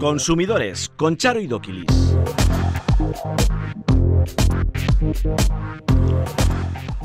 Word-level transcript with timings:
Consumidores 0.00 0.88
con 0.96 1.16
Charo 1.16 1.40
y 1.40 1.46
Doquilis. 1.46 2.16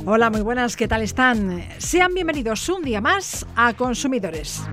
Hola, 0.06 0.30
muy 0.30 0.42
buenas, 0.42 0.76
¿qué 0.76 0.88
tal 0.88 1.02
están? 1.02 1.64
Sean 1.78 2.14
bienvenidos 2.14 2.68
un 2.70 2.84
día 2.84 3.02
más 3.02 3.46
a 3.56 3.74
Consumidores. 3.74 4.64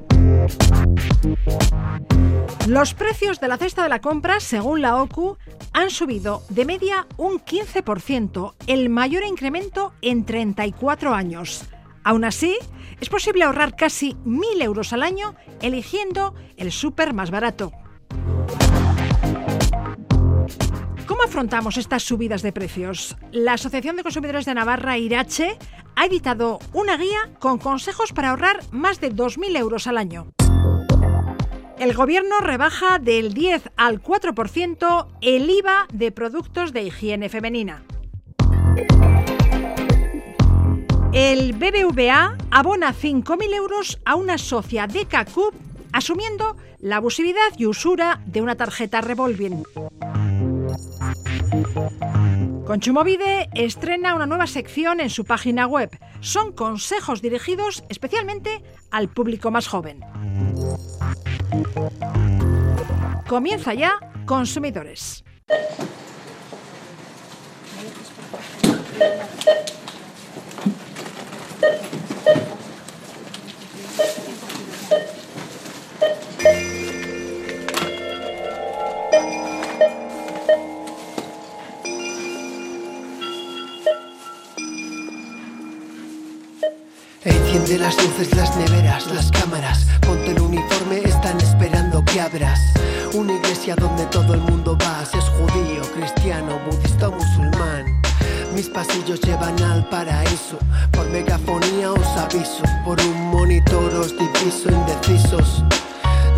Los 2.67 2.95
precios 2.95 3.41
de 3.41 3.49
la 3.49 3.59
cesta 3.59 3.83
de 3.83 3.89
la 3.89 4.01
compra, 4.01 4.41
según 4.41 4.81
la 4.81 4.97
OCU, 5.03 5.37
han 5.73 5.91
subido 5.91 6.43
de 6.49 6.65
media 6.65 7.07
un 7.17 7.41
15%, 7.41 8.55
el 8.67 8.89
mayor 8.89 9.25
incremento 9.25 9.93
en 10.03 10.25
34 10.25 11.15
años. 11.15 11.69
Aún 12.05 12.25
así, 12.25 12.57
es 13.01 13.09
posible 13.09 13.45
ahorrar 13.45 13.77
casi 13.77 14.15
1.000 14.25 14.63
euros 14.63 14.93
al 14.93 15.03
año 15.03 15.35
eligiendo 15.61 16.35
el 16.57 16.73
súper 16.73 17.13
más 17.15 17.31
barato. 17.31 17.73
¿Cómo 21.07 21.23
afrontamos 21.25 21.77
estas 21.77 22.03
subidas 22.03 22.43
de 22.43 22.53
precios? 22.53 23.17
La 23.33 23.55
Asociación 23.55 23.97
de 23.97 24.03
Consumidores 24.03 24.47
de 24.47 24.55
Navarra, 24.55 24.97
Irache, 24.97 25.59
ha 25.97 26.07
editado 26.07 26.61
una 26.73 26.97
guía 26.97 27.31
con 27.39 27.59
consejos 27.59 28.13
para 28.13 28.31
ahorrar 28.31 28.61
más 28.71 29.01
de 29.01 29.13
2.000 29.13 29.57
euros 29.59 29.87
al 29.87 29.99
año. 29.99 30.29
El 31.79 31.95
gobierno 31.95 32.41
rebaja 32.41 32.99
del 32.99 33.33
10 33.33 33.71
al 33.77 34.03
4% 34.03 35.07
el 35.23 35.51
IVA 35.51 35.87
de 35.93 36.13
productos 36.13 36.73
de 36.73 36.83
higiene 36.83 37.29
femenina. 37.29 37.83
El 41.13 41.55
BBVA 41.55 42.37
abona 42.53 42.95
5.000 42.95 43.55
euros 43.55 43.99
a 44.05 44.15
una 44.15 44.39
socia 44.39 44.87
de 44.87 45.07
CACUP 45.07 45.55
asumiendo 45.93 46.57
la 46.79 46.97
abusividad 46.97 47.51
y 47.59 47.67
usura 47.67 48.21
de 48.27 48.41
una 48.41 48.55
tarjeta 48.55 49.01
revolving. 49.01 49.65
Conchumovide 52.65 53.51
estrena 53.55 54.15
una 54.15 54.27
nueva 54.27 54.47
sección 54.47 55.01
en 55.01 55.11
su 55.11 55.25
página 55.25 55.67
web. 55.67 55.91
Son 56.21 56.53
consejos 56.53 57.21
dirigidos 57.23 57.83
especialmente 57.89 58.63
al 58.93 59.09
público 59.09 59.51
más 59.51 59.67
joven. 59.67 60.05
Comienza 63.27 63.75
ya 63.75 63.99
Consumidores. 64.27 65.25
Enciende 87.23 87.79
las 87.79 87.97
luces, 88.03 88.35
las 88.35 88.57
neveras, 88.57 89.07
las 89.09 89.31
cámaras. 89.31 89.87
Ponte 90.01 90.31
el 90.31 90.41
uniforme, 90.41 91.01
están 91.05 91.39
esperando 91.41 92.03
que 92.05 92.21
abras. 92.21 92.59
Una 93.13 93.35
iglesia 93.35 93.77
donde 93.77 94.07
todo 94.07 94.33
el 94.33 94.41
mundo 94.41 94.79
va, 94.83 95.05
si 95.05 95.19
es 95.19 95.25
judío, 95.25 95.83
cristiano, 95.95 96.59
budista 96.67 97.09
o 97.09 97.13
musulmán. 97.13 98.00
Mis 98.55 98.69
pasillos 98.69 99.21
llevan 99.21 99.61
al 99.63 99.89
paraíso. 99.89 100.59
Por 100.93 101.09
megafonía 101.11 101.93
os 101.93 102.07
aviso. 102.17 102.63
Por 102.85 103.01
un 103.01 103.31
monitor 103.31 103.95
os 103.95 104.13
diviso 104.17 104.71
indecisos. 104.71 105.63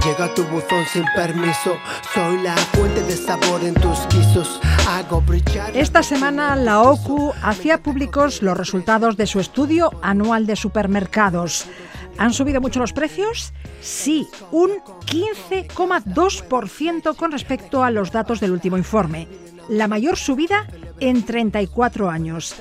Llega 0.05 0.35
tu 0.35 0.43
buzón 0.45 0.85
sin 0.93 1.05
permiso. 1.15 1.73
Soy 2.13 2.43
la 2.43 2.57
fuente 2.57 3.03
de 3.03 3.17
sabor 3.17 3.65
en 3.65 3.75
tus 3.75 3.99
quisos. 4.09 4.61
Hago 4.89 5.21
brillar. 5.23 5.77
Esta 5.77 6.03
semana 6.03 6.56
la 6.56 6.83
OCU 6.83 7.33
hacía 7.43 7.81
públicos 7.83 8.43
los 8.43 8.56
resultados 8.56 9.17
de 9.17 9.27
su 9.27 9.39
estudio 9.41 9.91
anual 10.03 10.47
de 10.47 10.56
supermercados. 10.56 11.67
¿Han 12.19 12.34
subido 12.34 12.61
mucho 12.61 12.81
los 12.81 12.93
precios? 12.93 13.55
Sí, 13.81 14.28
un 14.51 14.72
15,2% 15.06 17.17
con 17.17 17.33
respecto 17.33 17.83
a 17.83 17.91
los 17.91 18.12
datos 18.12 18.39
del 18.41 18.53
último 18.53 18.77
informe. 18.77 19.27
La 19.69 19.89
mayor 19.89 20.17
subida 20.17 20.67
en 21.09 21.25
34 21.25 22.09
años. 22.09 22.55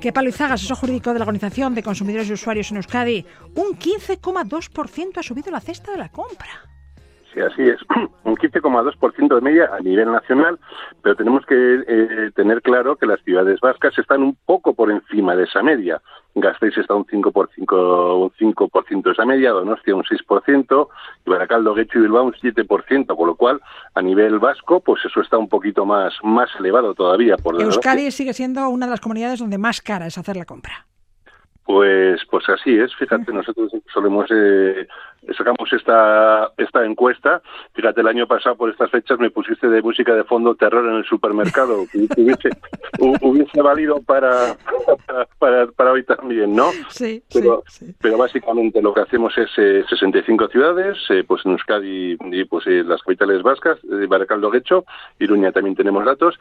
Que 0.00 0.12
Palo 0.12 0.28
Izaga, 0.28 0.54
asesor 0.54 0.76
jurídico 0.76 1.12
de 1.12 1.18
la 1.18 1.24
Organización 1.24 1.74
de 1.74 1.82
Consumidores 1.82 2.28
y 2.28 2.32
Usuarios 2.32 2.70
en 2.70 2.76
Euskadi, 2.76 3.26
un 3.56 3.76
15,2% 3.76 5.18
ha 5.18 5.22
subido 5.22 5.50
la 5.50 5.60
cesta 5.60 5.90
de 5.90 5.98
la 5.98 6.08
compra. 6.08 6.68
Sí, 7.32 7.40
así 7.40 7.62
es. 7.62 7.78
Un 8.24 8.36
15,2% 8.36 9.34
de 9.34 9.40
media 9.40 9.70
a 9.72 9.80
nivel 9.80 10.10
nacional, 10.10 10.58
pero 11.02 11.14
tenemos 11.16 11.44
que 11.46 11.84
eh, 11.86 12.30
tener 12.34 12.62
claro 12.62 12.96
que 12.96 13.06
las 13.06 13.22
ciudades 13.22 13.60
vascas 13.60 13.96
están 13.98 14.22
un 14.22 14.36
poco 14.46 14.74
por 14.74 14.90
encima 14.90 15.36
de 15.36 15.44
esa 15.44 15.62
media. 15.62 16.00
Gasteiz 16.34 16.76
está 16.76 16.94
un 16.94 17.04
5%, 17.04 17.32
por 17.32 17.50
5, 17.54 18.18
un 18.18 18.32
5 18.38 18.70
de 19.04 19.10
esa 19.10 19.24
media, 19.24 19.50
Donostia 19.50 19.94
un 19.94 20.04
6%, 20.04 20.88
y 21.26 21.30
Baracaldo, 21.30 21.74
Guecho 21.74 21.98
y 21.98 22.02
Bilbao 22.02 22.24
un 22.24 22.32
7%, 22.32 23.16
con 23.16 23.26
lo 23.26 23.34
cual 23.34 23.60
a 23.94 24.02
nivel 24.02 24.38
vasco 24.38 24.80
pues 24.80 25.04
eso 25.04 25.20
está 25.20 25.36
un 25.36 25.48
poquito 25.48 25.84
más, 25.84 26.14
más 26.22 26.48
elevado 26.58 26.94
todavía. 26.94 27.36
Por 27.36 27.60
Euskadi 27.60 28.10
sigue 28.10 28.32
siendo 28.32 28.68
una 28.68 28.86
de 28.86 28.90
las 28.90 29.00
comunidades 29.00 29.40
donde 29.40 29.58
más 29.58 29.80
cara 29.80 30.06
es 30.06 30.16
hacer 30.16 30.36
la 30.36 30.44
compra. 30.44 30.86
Pues, 31.68 32.22
pues 32.30 32.48
así 32.48 32.78
es. 32.78 32.94
Fíjate, 32.96 33.30
nosotros 33.30 33.70
solemos 33.92 34.24
eh, 34.30 34.88
sacamos 35.36 35.72
esta 35.72 36.52
esta 36.56 36.84
encuesta. 36.84 37.42
Fíjate, 37.74 38.00
el 38.00 38.08
año 38.08 38.26
pasado 38.26 38.56
por 38.56 38.70
estas 38.70 38.90
fechas 38.90 39.18
me 39.18 39.30
pusiste 39.30 39.68
de 39.68 39.82
música 39.82 40.14
de 40.14 40.24
fondo 40.24 40.54
terror 40.54 40.86
en 40.86 40.96
el 40.96 41.04
supermercado. 41.04 41.82
hubiese, 42.16 42.50
hubiese 43.20 43.62
valido 43.62 44.00
para, 44.02 44.56
para, 45.38 45.66
para 45.68 45.92
hoy 45.92 46.04
también, 46.04 46.54
¿no? 46.54 46.70
Sí, 46.88 47.22
pero, 47.32 47.62
sí, 47.68 47.94
pero 48.00 48.18
básicamente 48.18 48.82
lo 48.82 48.94
que 48.94 49.00
hacemos 49.00 49.36
es 49.38 49.50
eh, 49.56 49.84
65 49.88 50.48
ciudades, 50.48 50.98
eh, 51.10 51.24
pues 51.26 51.44
en 51.44 51.52
Euskadi 51.52 52.16
y 52.32 52.44
pues 52.44 52.66
eh, 52.66 52.82
las 52.84 53.02
capitales 53.02 53.42
vascas, 53.42 53.78
eh, 53.84 54.06
Baracaldo, 54.06 54.50
Guecho, 54.50 54.84
Iruña 55.18 55.52
también 55.52 55.76
tenemos 55.76 56.04
datos. 56.04 56.38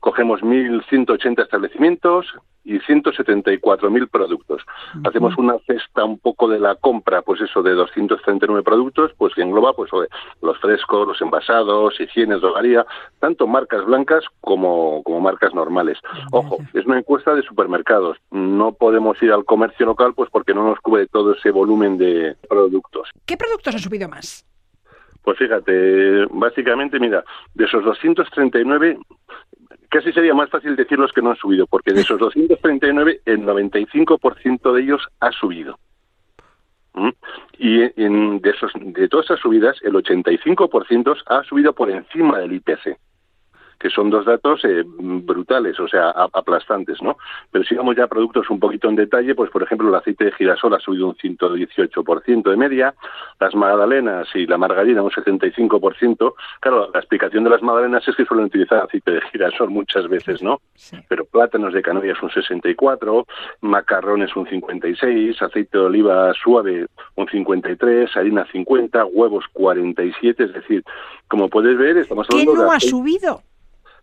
Cogemos 0.00 0.40
1.180 0.40 1.42
establecimientos 1.42 2.26
y 2.64 2.78
174.000 2.78 4.10
productos. 4.10 4.62
Hacemos 5.04 5.36
una 5.38 5.58
cesta 5.66 6.04
un 6.04 6.18
poco 6.18 6.48
de 6.48 6.58
la 6.58 6.74
compra, 6.74 7.22
pues 7.22 7.40
eso, 7.40 7.62
de 7.62 7.72
239 7.72 8.62
productos, 8.62 9.12
pues 9.16 9.34
que 9.34 9.42
engloba 9.42 9.72
pues 9.72 9.90
los 10.42 10.58
frescos, 10.58 11.08
los 11.08 11.20
envasados, 11.20 11.98
higienes, 12.00 12.40
drogaría, 12.40 12.86
tanto 13.18 13.46
marcas 13.46 13.84
blancas 13.84 14.24
como, 14.40 15.02
como 15.04 15.20
marcas 15.20 15.54
normales. 15.54 15.98
Ojo, 16.32 16.58
es 16.74 16.84
una 16.86 16.98
encuesta 16.98 17.34
de 17.34 17.42
supermercados. 17.42 18.18
No 18.30 18.72
podemos 18.72 19.20
ir 19.22 19.32
al 19.32 19.44
comercio 19.44 19.86
local 19.86 20.12
pues 20.14 20.30
porque 20.30 20.54
no 20.54 20.64
nos 20.64 20.80
cubre 20.80 21.06
todo 21.06 21.34
ese 21.34 21.50
volumen 21.50 21.96
de 21.96 22.36
productos. 22.48 23.08
¿Qué 23.24 23.36
productos 23.36 23.74
han 23.74 23.80
subido 23.80 24.08
más? 24.08 24.46
Pues 25.22 25.38
fíjate, 25.38 26.24
básicamente, 26.30 26.98
mira, 26.98 27.22
de 27.54 27.64
esos 27.64 27.84
239, 27.84 28.98
casi 29.90 30.12
sería 30.12 30.34
más 30.34 30.48
fácil 30.48 30.76
decir 30.76 30.98
los 30.98 31.12
que 31.12 31.20
no 31.20 31.30
han 31.30 31.36
subido, 31.36 31.66
porque 31.66 31.92
de 31.92 32.00
esos 32.00 32.18
239, 32.18 33.20
el 33.26 33.42
95% 33.42 34.72
de 34.72 34.82
ellos 34.82 35.06
ha 35.20 35.30
subido. 35.32 35.78
¿Mm? 36.94 37.10
Y 37.58 37.82
en, 38.02 38.40
de, 38.40 38.50
esos, 38.50 38.72
de 38.74 39.08
todas 39.08 39.26
esas 39.26 39.40
subidas, 39.40 39.76
el 39.82 39.92
85% 39.92 41.22
ha 41.26 41.44
subido 41.44 41.72
por 41.72 41.90
encima 41.90 42.38
del 42.38 42.54
IPC 42.54 42.96
que 43.80 43.88
son 43.88 44.10
dos 44.10 44.26
datos 44.26 44.62
eh, 44.64 44.84
brutales, 44.86 45.80
o 45.80 45.88
sea, 45.88 46.10
aplastantes, 46.10 47.00
¿no? 47.02 47.16
Pero 47.50 47.64
si 47.64 47.74
vamos 47.74 47.96
ya 47.96 48.04
a 48.04 48.08
productos 48.08 48.50
un 48.50 48.60
poquito 48.60 48.90
en 48.90 48.96
detalle, 48.96 49.34
pues 49.34 49.50
por 49.50 49.62
ejemplo 49.62 49.88
el 49.88 49.94
aceite 49.94 50.26
de 50.26 50.32
girasol 50.32 50.74
ha 50.74 50.78
subido 50.78 51.08
un 51.08 51.14
118% 51.14 52.50
de 52.50 52.56
media, 52.56 52.94
las 53.40 53.54
magdalenas 53.54 54.28
y 54.34 54.46
la 54.46 54.58
margarina 54.58 55.02
un 55.02 55.10
75%. 55.10 56.34
Claro, 56.60 56.90
la 56.92 57.00
explicación 57.00 57.42
de 57.44 57.50
las 57.50 57.62
magdalenas 57.62 58.06
es 58.06 58.14
que 58.14 58.26
suelen 58.26 58.46
utilizar 58.46 58.84
aceite 58.84 59.12
de 59.12 59.20
girasol 59.32 59.70
muchas 59.70 60.06
veces, 60.08 60.42
¿no? 60.42 60.60
Sí. 60.74 60.98
Pero 61.08 61.24
plátanos 61.24 61.72
de 61.72 61.80
Canarias 61.80 62.22
un 62.22 62.30
64, 62.30 63.26
macarrones 63.62 64.36
un 64.36 64.46
56, 64.46 65.40
aceite 65.40 65.78
de 65.78 65.84
oliva 65.84 66.34
suave 66.34 66.86
un 67.16 67.28
53, 67.28 68.14
harina 68.14 68.46
50, 68.52 69.06
huevos 69.06 69.46
47, 69.54 70.44
es 70.44 70.52
decir, 70.52 70.84
como 71.28 71.48
puedes 71.48 71.78
ver, 71.78 71.96
estamos 71.96 72.26
¿Qué 72.28 72.40
hablando 72.40 72.62
no 72.62 72.70
de 72.70 72.76
ha 72.76 72.80
subido? 72.80 73.42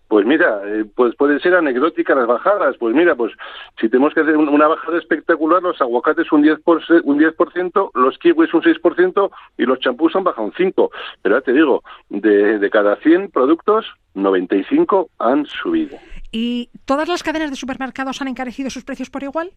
Pues 0.08 0.26
mira, 0.26 0.62
eh, 0.66 0.86
pues 0.96 1.16
pueden 1.16 1.40
ser 1.42 1.56
anecdóticas 1.56 2.16
las 2.16 2.28
bajadas. 2.28 2.78
Pues 2.78 2.96
mira, 2.96 3.16
pues 3.16 3.34
si 3.80 3.90
tenemos 3.90 4.14
que 4.14 4.22
hacer 4.22 4.38
un- 4.38 4.48
una 4.50 4.68
bajada 4.68 4.98
espectacular, 4.98 5.62
los 5.62 5.82
aguacates 5.82 6.32
un 6.32 6.44
10%, 6.44 6.62
por, 6.64 6.82
un 7.04 7.18
10% 7.20 7.92
los 7.94 8.18
kiwis 8.18 8.54
un 8.54 8.62
6% 8.62 9.30
y 9.58 9.64
los 9.66 9.80
champús 9.80 10.16
han 10.16 10.24
bajado 10.24 10.48
un 10.48 10.54
5%. 10.54 10.90
Pero 11.22 11.36
ya 11.38 11.42
te 11.42 11.52
digo, 11.54 11.84
de, 12.10 12.58
de 12.60 12.70
cada 12.70 12.96
100 12.98 13.32
productos, 13.32 13.86
95 14.14 15.10
han 15.20 15.46
subido. 15.46 15.98
¿Y 16.32 16.70
todas 16.86 17.08
las 17.08 17.24
cadenas 17.24 17.50
de 17.50 17.56
supermercados 17.56 18.22
han 18.22 18.28
encarecido 18.28 18.70
sus 18.70 18.84
precios 18.84 19.10
por 19.10 19.24
igual? 19.24 19.52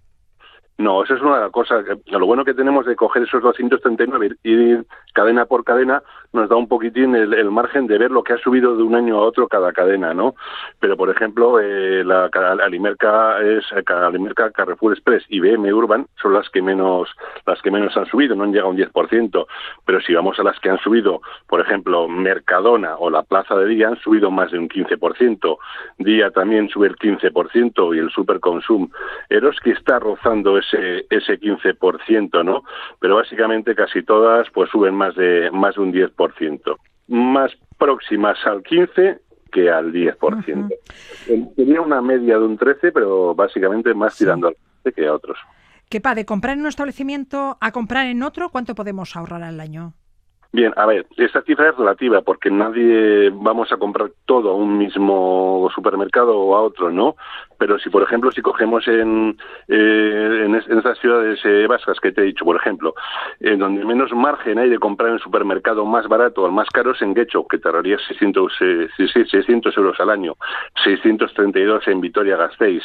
No, 0.81 1.05
esa 1.05 1.15
es 1.15 1.21
una 1.21 1.51
cosa. 1.51 1.85
que- 1.85 1.99
Lo 2.17 2.25
bueno 2.25 2.43
que 2.43 2.55
tenemos 2.55 2.87
de 2.87 2.97
coger 2.97 3.25
esos 3.25 3.43
239 3.43 4.31
y 4.43 4.51
ir 4.51 4.87
cadena 5.13 5.45
por 5.45 5.63
cadena 5.63 6.03
nos 6.33 6.49
da 6.49 6.57
un 6.57 6.69
poquitín 6.69 7.15
el, 7.17 7.51
margen 7.51 7.87
de 7.87 7.99
ver 7.99 8.11
lo 8.11 8.23
que 8.23 8.33
ha 8.35 8.39
subido 8.39 8.77
de 8.77 8.83
un 8.83 8.95
año 8.95 9.17
a 9.17 9.23
otro 9.23 9.49
cada 9.49 9.73
cadena, 9.73 10.15
¿no? 10.15 10.35
Pero, 10.79 10.97
por 10.97 11.11
ejemplo, 11.11 11.59
eh, 11.61 12.05
la 12.05 12.31
Alimerca, 12.63 13.41
es, 13.43 13.65
Alimerca, 13.87 14.51
Carrefour 14.53 14.93
Express 14.93 15.25
y 15.29 15.41
BM 15.41 15.73
Urban 15.73 16.07
son 16.23 16.33
las 16.35 16.49
que 16.51 16.63
menos 16.63 17.09
las 17.47 17.61
que 17.63 17.71
menos 17.71 17.97
han 17.97 18.07
subido, 18.07 18.37
no 18.37 18.45
han 18.45 18.53
llegado 18.53 18.69
a 18.69 18.71
un 18.71 18.77
10%, 18.77 19.47
pero 19.85 20.01
si 20.01 20.15
vamos 20.15 20.39
a 20.39 20.45
las 20.45 20.59
que 20.61 20.71
han 20.71 20.79
subido, 20.79 21.21
por 21.49 21.61
ejemplo, 21.61 22.09
Mercadona 22.09 22.97
o 22.97 23.11
la 23.11 23.23
Plaza 23.25 23.57
de 23.57 23.67
Día 23.67 23.89
han 23.89 23.99
subido 23.99 24.31
más 24.31 24.53
de 24.53 24.59
un 24.59 24.69
15%, 24.69 25.59
Día 25.99 26.31
también 26.31 26.69
sube 26.69 26.87
el 26.87 26.97
15% 26.97 27.95
y 27.95 27.99
el 27.99 28.11
Superconsum 28.11 28.89
Eroski 29.29 29.71
está 29.71 29.99
rozando 29.99 30.50
ese 30.59 31.07
ese 31.11 31.39
15%, 31.39 32.45
¿no? 32.45 32.65
Pero 32.99 33.17
básicamente 33.17 33.75
casi 33.75 34.03
todas 34.03 34.49
pues 34.51 34.71
suben 34.71 34.95
más 34.95 35.15
de 35.15 35.51
más 35.53 35.75
de 35.75 35.81
un 35.81 35.93
10%, 35.93 36.77
más 37.09 37.53
próximas 37.79 38.39
al 38.47 38.63
15 38.63 39.21
que 39.51 39.71
al 39.71 39.93
10%. 39.93 40.69
Tenía 41.57 41.81
una 41.81 42.01
media 42.01 42.39
de 42.39 42.45
un 42.45 42.57
13, 42.57 42.93
pero 42.93 43.35
básicamente 43.35 43.93
más 43.95 44.17
tirando 44.17 44.49
al 44.49 44.55
15 44.85 44.93
que 44.93 45.07
a 45.07 45.15
otros. 45.15 45.39
¿Qué 45.89 46.01
pa, 46.01 46.15
de 46.15 46.25
comprar 46.25 46.55
en 46.55 46.61
un 46.61 46.69
establecimiento 46.69 47.59
a 47.61 47.73
comprar 47.73 48.07
en 48.07 48.23
otro, 48.23 48.51
¿cuánto 48.51 48.77
podemos 48.77 49.17
ahorrar 49.17 49.43
al 49.43 49.59
año? 49.59 49.95
Bien, 50.53 50.73
a 50.77 50.85
ver, 50.85 51.07
esta 51.17 51.43
cifra 51.43 51.71
es 51.71 51.77
relativa 51.77 52.23
porque 52.23 52.51
nadie 52.51 53.31
vamos 53.33 53.71
a 53.71 53.77
comprar 53.77 54.11
todo 54.27 54.51
a 54.51 54.55
un 54.57 54.79
mismo 54.79 55.71
supermercado 55.73 56.37
o 56.37 56.57
a 56.57 56.63
otro, 56.63 56.91
¿no? 56.91 57.15
Pero 57.57 57.79
si, 57.79 57.89
por 57.89 58.03
ejemplo, 58.03 58.33
si 58.33 58.43
cogemos 58.43 58.89
en, 58.89 59.37
eh, 59.69 60.43
en, 60.47 60.55
estas 60.57 60.99
ciudades 60.99 61.39
eh, 61.45 61.67
vascas 61.69 62.01
que 62.01 62.11
te 62.11 62.23
he 62.23 62.25
dicho, 62.25 62.45
por 62.45 62.57
ejemplo, 62.57 62.95
en 63.39 63.61
donde 63.61 63.85
menos 63.85 64.13
margen 64.13 64.59
hay 64.59 64.71
de 64.71 64.79
comprar 64.79 65.13
en 65.13 65.19
supermercado 65.21 65.85
más 65.85 66.09
barato 66.09 66.43
o 66.43 66.51
más 66.51 66.69
caro 66.71 66.93
es 66.93 67.03
en 67.03 67.15
Guecho, 67.15 67.47
que 67.47 67.59
tardaría 67.59 67.99
600, 67.99 68.53
600 68.97 69.77
euros 69.77 70.01
al 70.01 70.11
año, 70.11 70.35
632 70.83 71.87
en 71.87 72.01
Vitoria-Gasteiz, 72.01 72.83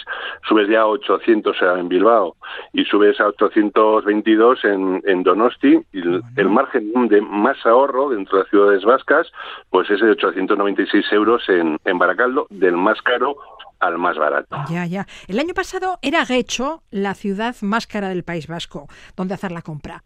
subes 0.48 0.68
ya 0.68 0.82
a 0.82 0.88
800 0.88 1.58
en 1.80 1.88
Bilbao 1.88 2.36
y 2.74 2.84
subes 2.86 3.20
a 3.22 3.28
822 3.28 4.66
en, 4.66 5.02
en 5.06 5.24
Donosti, 5.24 5.80
y 5.94 6.02
el, 6.36 6.50
margen 6.50 7.08
de 7.08 7.22
más 7.22 7.55
ahorro 7.66 8.10
dentro 8.10 8.38
de 8.38 8.44
las 8.44 8.50
ciudades 8.50 8.84
vascas, 8.84 9.32
pues 9.70 9.90
es 9.90 10.00
de 10.00 10.12
896 10.12 11.06
euros 11.12 11.44
en, 11.50 11.78
en 11.86 11.98
Baracaldo, 11.98 12.48
del 12.50 12.78
más 12.78 13.02
caro 13.02 13.38
al 13.80 13.98
más 13.98 14.18
barato. 14.18 14.56
Ya, 14.70 14.86
ya. 14.86 15.06
El 15.28 15.40
año 15.40 15.54
pasado 15.54 16.00
era 16.02 16.26
Guecho 16.26 16.82
la 16.92 17.14
ciudad 17.14 17.56
más 17.62 17.88
cara 17.88 18.10
del 18.10 18.24
País 18.24 18.48
Vasco, 18.48 18.88
donde 19.16 19.34
hacer 19.34 19.52
la 19.52 19.62
compra. 19.62 20.04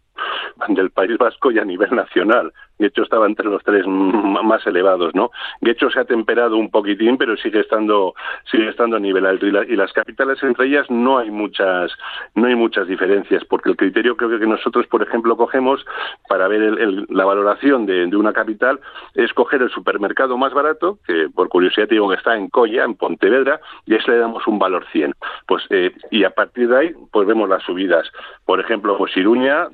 Del 0.68 0.92
País 0.92 1.18
Vasco 1.18 1.51
y 1.51 1.60
a 1.60 1.66
nivel 1.66 1.96
nacional. 1.96 2.51
Guecho 2.80 3.04
estaba 3.04 3.26
entre 3.28 3.46
los 3.46 3.64
tres 3.64 3.86
más 3.86 4.66
elevados, 4.66 5.14
¿no? 5.14 5.31
Guecho 5.62 5.90
se 5.90 6.00
ha 6.00 6.06
temperado 6.06 6.58
un 6.58 6.72
poquitín, 6.72 7.18
pero 7.18 7.38
sigue 7.38 7.60
estando 7.60 8.14
sigue 8.50 8.70
estando 8.70 8.96
a 8.96 9.00
nivel 9.00 9.26
alto 9.26 9.46
y, 9.46 9.52
las 9.80 9.94
capitales 9.94 10.42
entre 10.44 10.68
ellas 10.68 10.90
no 10.90 11.18
hay 11.18 11.30
muchas 11.30 11.92
no 12.36 12.48
hay 12.48 12.56
muchas 12.56 12.88
diferencias 12.88 13.44
porque 13.46 13.70
el 13.70 13.78
criterio 13.78 14.18
creo 14.18 14.38
que 14.38 14.46
nosotros, 14.46 14.88
por 14.88 15.02
ejemplo, 15.04 15.38
cogemos 15.38 15.86
para 16.28 16.48
ver 16.48 16.78
la 17.10 17.26
valoración 17.26 17.86
de, 17.86 18.10
una 18.20 18.34
capital 18.34 18.80
es 19.14 19.31
coger 19.34 19.62
el 19.62 19.70
supermercado 19.70 20.38
más 20.38 20.54
barato, 20.54 20.98
que 21.06 21.30
por 21.34 21.48
curiosidad 21.48 21.88
te 21.88 21.96
digo 21.96 22.10
que 22.10 22.16
está 22.16 22.36
en 22.36 22.50
Colla, 22.50 22.84
en 22.84 22.96
Pontevedra, 22.96 23.62
y 23.86 23.94
a 23.94 23.98
ese 23.98 24.12
le 24.12 24.18
damos 24.18 24.46
un 24.48 24.60
valor 24.60 24.86
100. 24.92 25.14
Pues 25.48 25.64
eh, 25.70 25.92
y 26.12 26.24
a 26.24 26.31
partir 26.31 26.68
de 26.68 26.78
ahí 26.78 26.96
pues 27.12 27.28
vemos 27.28 27.48
las 27.48 27.64
subidas. 27.64 28.12
Por 28.46 28.60
ejemplo, 28.60 28.98
pues 28.98 29.14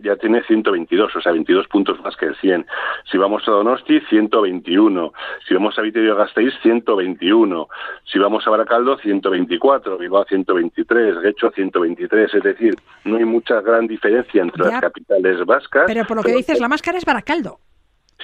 ya 0.02 0.16
tiene 0.18 0.44
122, 0.44 1.16
o 1.16 1.22
sea, 1.22 1.31
22 1.31 1.68
puntos 1.68 2.00
más 2.02 2.16
que 2.16 2.25
el 2.25 2.36
100. 2.36 2.66
Si 3.12 3.18
vamos 3.18 3.47
a 3.47 3.51
Donosti, 3.51 4.00
121. 4.09 5.13
Si 5.47 5.53
vamos 5.53 5.77
a 5.77 5.81
Vitoria-Gasteiz, 5.81 6.53
121. 6.62 7.68
Si 8.06 8.19
vamos 8.19 8.45
a 8.47 8.50
Baracaldo, 8.50 8.97
124. 8.97 9.97
Bilbao, 9.97 10.25
123. 10.25 11.21
Guecho, 11.21 11.51
123. 11.51 12.33
Es 12.33 12.44
decir, 12.44 12.75
no 13.03 13.18
hay 13.18 13.25
mucha 13.25 13.62
gran 13.62 13.88
diferencia 13.88 14.42
entre 14.42 14.65
las 14.65 14.81
capitales 14.81 15.45
vascas. 15.45 15.86
Pero 15.88 16.06
por 16.06 16.18
lo 16.18 16.24
que 16.24 16.36
dices, 16.36 16.59
la 16.59 16.68
máscara 16.68 16.97
es 16.97 17.06
Baracaldo. 17.06 17.59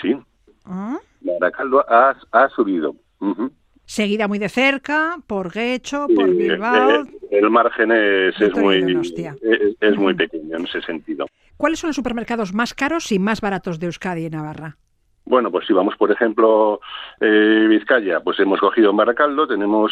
Sí. 0.02 0.18
¿Ah? 0.66 0.98
Baracaldo 1.22 1.86
ha, 1.88 2.16
ha 2.32 2.50
subido. 2.50 2.96
seguida 3.86 4.28
muy 4.28 4.40
de 4.40 4.50
cerca 4.50 5.18
por 5.28 5.52
Guecho, 5.52 6.08
por 6.16 6.30
Bilbao. 6.30 7.06
El, 7.30 7.50
margen 7.50 7.92
es, 7.92 8.40
es 8.40 8.56
muy, 8.56 8.78
es, 9.80 9.98
muy 9.98 10.14
pequeño 10.14 10.58
en 10.58 10.66
ese 10.66 10.82
sentido. 10.82 11.26
¿Cuáles 11.62 11.78
son 11.78 11.90
los 11.90 11.96
supermercados 11.96 12.56
más 12.56 12.74
caros 12.74 13.12
y 13.12 13.20
más 13.20 13.40
baratos 13.40 13.80
de 13.80 13.86
Euskadi 13.86 14.26
y 14.26 14.30
Navarra? 14.32 14.78
Bueno, 15.26 15.52
pues 15.52 15.68
si 15.68 15.74
vamos, 15.74 15.96
por 15.96 16.12
ejemplo, 16.12 16.80
eh, 17.20 17.68
Vizcaya, 17.70 18.22
pues 18.22 18.40
hemos 18.40 18.60
cogido 18.60 18.90
en 18.90 18.98
Baracaldo, 18.98 19.48
tenemos 19.48 19.92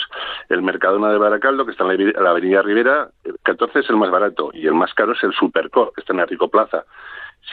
el 0.50 0.64
Mercadona 0.64 1.12
de 1.12 1.20
Baracaldo, 1.20 1.68
que 1.68 1.74
está 1.74 1.84
en 1.94 2.12
la, 2.12 2.32
Avenida 2.32 2.64
Rivera, 2.64 3.12
el 3.24 3.36
14 3.44 3.82
es 3.82 3.90
el 3.92 3.98
más 3.98 4.10
barato, 4.10 4.50
y 4.52 4.66
el 4.66 4.74
más 4.74 4.96
caro 4.96 5.12
es 5.12 5.22
el 5.22 5.32
Supercor, 5.32 5.92
que 5.94 6.02
está 6.02 6.14
en 6.14 6.18
la 6.18 6.26
Rico 6.26 6.50
Plaza. 6.50 6.86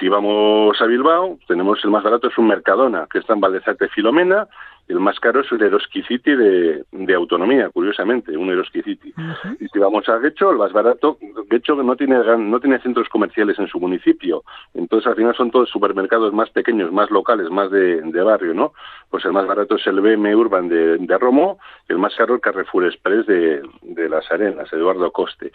Si 0.01 0.09
vamos 0.09 0.81
a 0.81 0.87
Bilbao, 0.87 1.39
tenemos 1.47 1.85
el 1.85 1.91
más 1.91 2.03
barato, 2.03 2.29
es 2.29 2.39
un 2.39 2.47
Mercadona, 2.47 3.07
que 3.13 3.19
está 3.19 3.35
en 3.35 3.41
Valdezate 3.41 3.89
Filomena, 3.89 4.49
el 4.89 5.01
más 5.01 5.19
caro 5.19 5.41
es 5.41 5.51
el 5.51 5.63
Eroski 5.63 6.03
City 6.03 6.35
de, 6.35 6.85
de 6.93 7.15
autonomía, 7.15 7.71
curiosamente, 7.71 8.37
un 8.37 8.51
Eroski 8.51 8.83
City. 8.83 9.13
Y 9.59 9.67
si 9.67 9.79
vamos 9.79 10.09
a 10.09 10.19
Guecho, 10.19 10.51
el 10.51 10.59
más 10.59 10.73
barato, 10.73 11.19
Guecho 11.51 11.75
no 11.83 11.97
tiene, 11.97 12.19
no 12.39 12.61
tiene 12.61 12.79
centros 12.81 13.09
comerciales 13.09 13.59
en 13.59 13.67
su 13.67 13.81
municipio. 13.81 14.45
Entonces, 14.75 15.07
al 15.09 15.17
final 15.17 15.35
son 15.35 15.51
todos 15.51 15.69
supermercados 15.71 16.33
más 16.33 16.51
pequeños, 16.51 16.93
más 16.93 17.11
locales, 17.11 17.51
más 17.51 17.71
de, 17.71 18.01
de 18.01 18.23
barrio, 18.23 18.55
¿no? 18.55 18.73
Pues 19.11 19.25
el 19.25 19.33
más 19.33 19.47
barato 19.47 19.77
es 19.77 19.87
el 19.87 20.01
BM 20.01 20.35
Urban 20.35 20.69
de, 20.69 20.99
de 20.99 21.19
Romo, 21.19 21.59
el 21.89 21.99
más 21.99 22.15
caro 22.15 22.35
el 22.35 22.41
Carrefour 22.41 22.85
Express 22.85 23.27
de, 23.27 23.63
de 23.83 24.09
Las 24.09 24.31
Arenas, 24.31 24.73
Eduardo 24.73 25.11
Coste. 25.11 25.51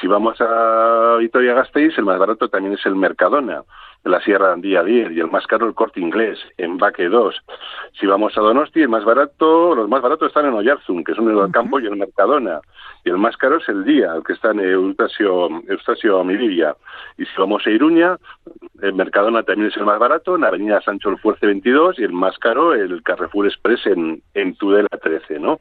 Si 0.00 0.06
vamos 0.06 0.40
a 0.40 1.16
Vitoria-Gasteiz, 1.18 1.98
el 1.98 2.04
más 2.04 2.18
barato 2.18 2.48
también 2.48 2.74
es 2.74 2.86
el 2.86 2.94
Mercadona 2.94 3.62
la 4.06 4.20
Sierra 4.20 4.52
Andía 4.52 4.82
10 4.82 5.12
y 5.12 5.20
el 5.20 5.30
más 5.30 5.46
caro 5.46 5.66
el 5.66 5.74
Corte 5.74 6.00
Inglés, 6.00 6.38
en 6.56 6.78
Baque 6.78 7.08
2. 7.08 7.34
Si 7.98 8.06
vamos 8.06 8.36
a 8.36 8.40
Donosti, 8.40 8.82
el 8.82 8.88
más 8.88 9.04
barato, 9.04 9.74
los 9.74 9.88
más 9.88 10.00
baratos 10.00 10.28
están 10.28 10.46
en 10.46 10.54
Oyarzun, 10.54 11.04
que 11.04 11.12
en 11.12 11.28
el 11.28 11.50
campo 11.50 11.80
y 11.80 11.86
en 11.86 11.98
Mercadona. 11.98 12.60
Y 13.04 13.10
el 13.10 13.18
más 13.18 13.36
caro 13.36 13.58
es 13.58 13.68
el 13.68 13.84
Día, 13.84 14.12
el 14.14 14.22
que 14.22 14.34
está 14.34 14.50
en 14.50 14.60
Eustasio, 14.60 15.48
Eustasio 15.68 16.22
Miribia. 16.24 16.76
Y 17.18 17.24
si 17.24 17.32
vamos 17.36 17.66
a 17.66 17.70
Iruña, 17.70 18.16
el 18.82 18.94
Mercadona 18.94 19.42
también 19.42 19.70
es 19.70 19.76
el 19.76 19.84
más 19.84 19.98
barato, 19.98 20.36
en 20.36 20.44
Avenida 20.44 20.80
Sancho 20.82 21.10
el 21.10 21.18
Fuerce 21.18 21.46
22 21.46 21.98
y 21.98 22.04
el 22.04 22.12
más 22.12 22.38
caro 22.38 22.74
el 22.74 23.02
Carrefour 23.02 23.46
Express 23.46 23.86
en, 23.86 24.22
en 24.34 24.54
Tudela 24.56 24.88
13, 24.88 25.40
¿no? 25.40 25.60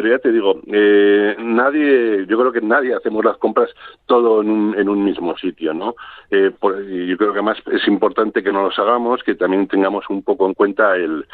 Pero 0.00 0.14
ya 0.14 0.20
te 0.20 0.30
digo, 0.30 0.60
eh, 0.68 1.34
nadie, 1.40 2.24
yo 2.28 2.38
creo 2.38 2.52
que 2.52 2.60
nadie 2.60 2.94
hacemos 2.94 3.24
las 3.24 3.36
compras 3.38 3.68
todo 4.06 4.42
en 4.42 4.48
un, 4.48 4.74
en 4.78 4.88
un 4.88 5.04
mismo 5.04 5.36
sitio, 5.36 5.74
¿no? 5.74 5.96
Eh, 6.30 6.52
yo 6.60 7.16
creo 7.16 7.32
que 7.32 7.38
además 7.40 7.58
es 7.72 7.88
importante 7.88 8.44
que 8.44 8.52
no 8.52 8.62
los 8.62 8.78
hagamos, 8.78 9.24
que 9.24 9.34
también 9.34 9.66
tengamos 9.66 10.08
un 10.08 10.22
poco 10.22 10.46
en 10.46 10.54
cuenta 10.54 10.94
el, 10.94 11.26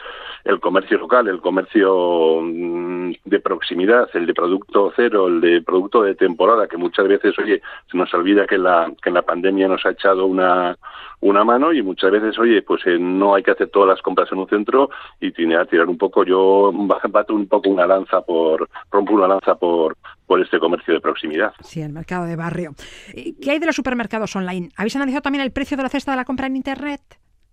el 0.45 0.61
comercio 0.61 0.97
local, 0.97 1.29
el 1.29 1.43
comercio 1.43 2.41
mm, 2.43 3.13
de 3.27 3.41
proximidad, 3.41 4.09
el 4.15 4.25
de 4.25 4.33
producto 4.33 4.95
cero, 4.97 5.27
el 5.27 5.43
de 5.43 5.61
producto 5.61 6.01
de 6.01 6.15
temporada, 6.15 6.67
que 6.67 6.79
muchas 6.79 7.07
veces, 7.07 7.39
oye, 7.39 7.61
se 7.91 7.99
nos 7.99 8.15
olvida 8.15 8.47
que 8.47 8.57
la, 8.57 8.91
que 9.03 9.11
la 9.11 9.23
pandemia 9.23 9.69
nos 9.69 9.85
ha 9.85 9.91
echado 9.91 10.25
una, 10.25 10.79
una 11.21 11.45
mano 11.45 11.73
y 11.73 11.83
muchas 11.83 12.11
veces, 12.11 12.39
oye, 12.39 12.63
pues 12.63 12.81
eh, 12.87 12.99
no 12.99 13.35
hay 13.35 13.43
que 13.43 13.51
hacer 13.51 13.69
todas 13.69 13.89
las 13.89 14.01
compras 14.01 14.33
en 14.33 14.39
un 14.39 14.49
centro 14.49 14.89
y 15.21 15.55
a 15.55 15.65
tirar 15.67 15.89
un 15.89 15.99
poco, 15.99 16.25
yo 16.25 16.71
bato 16.73 17.35
un 17.35 17.47
poco 17.47 17.69
una 17.69 17.87
lanza 17.87 18.23
por, 18.23 18.54
rompo 18.91 19.13
una 19.13 19.29
lanza 19.29 19.55
por, 19.55 19.97
por 20.27 20.41
este 20.41 20.59
comercio 20.59 20.95
de 20.95 21.01
proximidad. 21.01 21.53
Sí, 21.63 21.81
el 21.81 21.93
mercado 21.93 22.27
de 22.27 22.37
barrio. 22.37 22.75
¿Qué 23.13 23.51
hay 23.51 23.59
de 23.59 23.67
los 23.67 23.77
supermercados 23.77 24.35
online? 24.37 24.71
¿Habéis 24.77 24.97
analizado 24.97 25.23
también 25.23 25.45
el 25.45 25.53
precio 25.53 25.77
de 25.77 25.83
la 25.83 25.89
cesta 25.89 26.13
de 26.13 26.17
la 26.17 26.25
compra 26.25 26.47
en 26.47 26.57
Internet? 26.57 27.01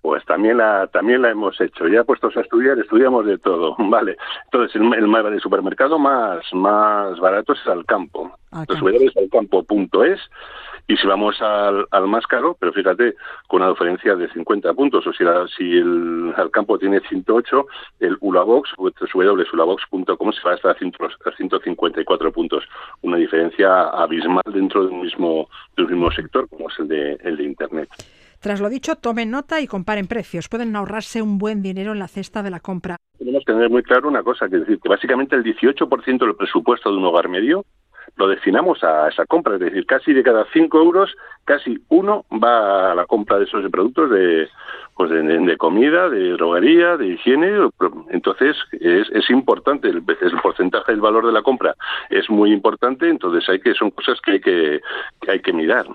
Pues 0.01 0.25
también 0.25 0.57
la, 0.57 0.87
también 0.87 1.21
la 1.21 1.29
hemos 1.29 1.59
hecho. 1.61 1.87
Ya 1.87 2.03
puestos 2.03 2.35
a 2.35 2.41
estudiar, 2.41 2.79
estudiamos 2.79 3.25
de 3.25 3.37
todo, 3.37 3.75
¿vale? 3.79 4.17
Entonces, 4.45 4.75
el, 4.75 4.93
el, 4.93 5.41
supermercado 5.41 5.99
más, 5.99 6.43
más 6.53 7.19
barato 7.19 7.53
es 7.53 7.67
al 7.67 7.85
campo. 7.85 8.31
Los 8.51 9.01
es 9.01 9.17
alcampo.es 9.17 10.19
y 10.87 10.97
si 10.97 11.07
vamos 11.07 11.41
al, 11.41 11.87
al, 11.91 12.07
más 12.07 12.27
caro, 12.27 12.57
pero 12.59 12.73
fíjate, 12.73 13.15
con 13.47 13.61
una 13.61 13.69
diferencia 13.69 14.15
de 14.15 14.27
50 14.33 14.73
puntos, 14.73 15.07
o 15.07 15.13
si, 15.13 15.23
si 15.55 15.77
el, 15.77 16.33
campo 16.51 16.77
tiene 16.77 16.99
108, 16.99 17.65
el 18.01 18.17
Ulabox, 18.19 18.71
www.ulabox.com 18.77 20.31
se 20.33 20.41
va 20.43 20.55
hasta 20.55 20.73
154 20.73 22.31
puntos. 22.33 22.65
Una 23.03 23.17
diferencia 23.17 23.83
abismal 23.83 24.43
dentro 24.53 24.85
de 24.85 24.89
un 24.89 25.01
mismo, 25.01 25.47
de 25.77 25.83
un 25.83 25.91
mismo 25.91 26.11
sector, 26.11 26.49
como 26.49 26.69
es 26.69 26.79
el 26.79 26.87
de, 26.89 27.13
el 27.23 27.37
de 27.37 27.43
Internet. 27.43 27.89
Tras 28.41 28.59
lo 28.59 28.69
dicho, 28.69 28.95
tomen 28.95 29.29
nota 29.29 29.61
y 29.61 29.67
comparen 29.67 30.07
precios. 30.07 30.49
Pueden 30.49 30.75
ahorrarse 30.75 31.21
un 31.21 31.37
buen 31.37 31.61
dinero 31.61 31.91
en 31.91 31.99
la 31.99 32.07
cesta 32.07 32.41
de 32.41 32.49
la 32.49 32.59
compra. 32.59 32.97
Tenemos 33.19 33.43
que 33.45 33.53
tener 33.53 33.69
muy 33.69 33.83
claro 33.83 34.09
una 34.09 34.23
cosa, 34.23 34.49
que 34.49 34.55
es 34.55 34.61
decir, 34.61 34.79
que 34.81 34.89
básicamente 34.89 35.35
el 35.35 35.43
18% 35.43 36.17
del 36.17 36.35
presupuesto 36.35 36.89
de 36.89 36.97
un 36.97 37.05
hogar 37.05 37.29
medio 37.29 37.63
lo 38.17 38.27
destinamos 38.27 38.83
a 38.83 39.09
esa 39.09 39.25
compra, 39.25 39.55
es 39.55 39.61
decir, 39.61 39.85
casi 39.85 40.13
de 40.13 40.23
cada 40.23 40.45
5 40.51 40.77
euros, 40.77 41.15
casi 41.45 41.79
uno 41.89 42.25
va 42.31 42.91
a 42.91 42.95
la 42.95 43.05
compra 43.05 43.39
de 43.39 43.45
esos 43.45 43.69
productos 43.71 44.09
de 44.09 44.47
pues 44.95 45.09
de, 45.09 45.57
comida, 45.57 46.09
de 46.09 46.33
droguería, 46.33 46.95
de 46.95 47.07
higiene. 47.07 47.69
Entonces 48.11 48.55
es, 48.73 49.07
es 49.11 49.29
importante, 49.31 49.87
el, 49.87 49.97
el, 49.97 50.41
porcentaje 50.43 50.91
del 50.91 51.01
valor 51.01 51.25
de 51.25 51.31
la 51.31 51.41
compra 51.41 51.75
es 52.09 52.29
muy 52.29 52.51
importante, 52.51 53.09
entonces 53.09 53.47
hay 53.49 53.59
que 53.59 53.73
son 53.73 53.89
cosas 53.89 54.19
que 54.21 54.33
hay 54.33 54.41
que, 54.41 54.81
hay 55.27 55.41
que 55.41 55.53
mirar. 55.53 55.87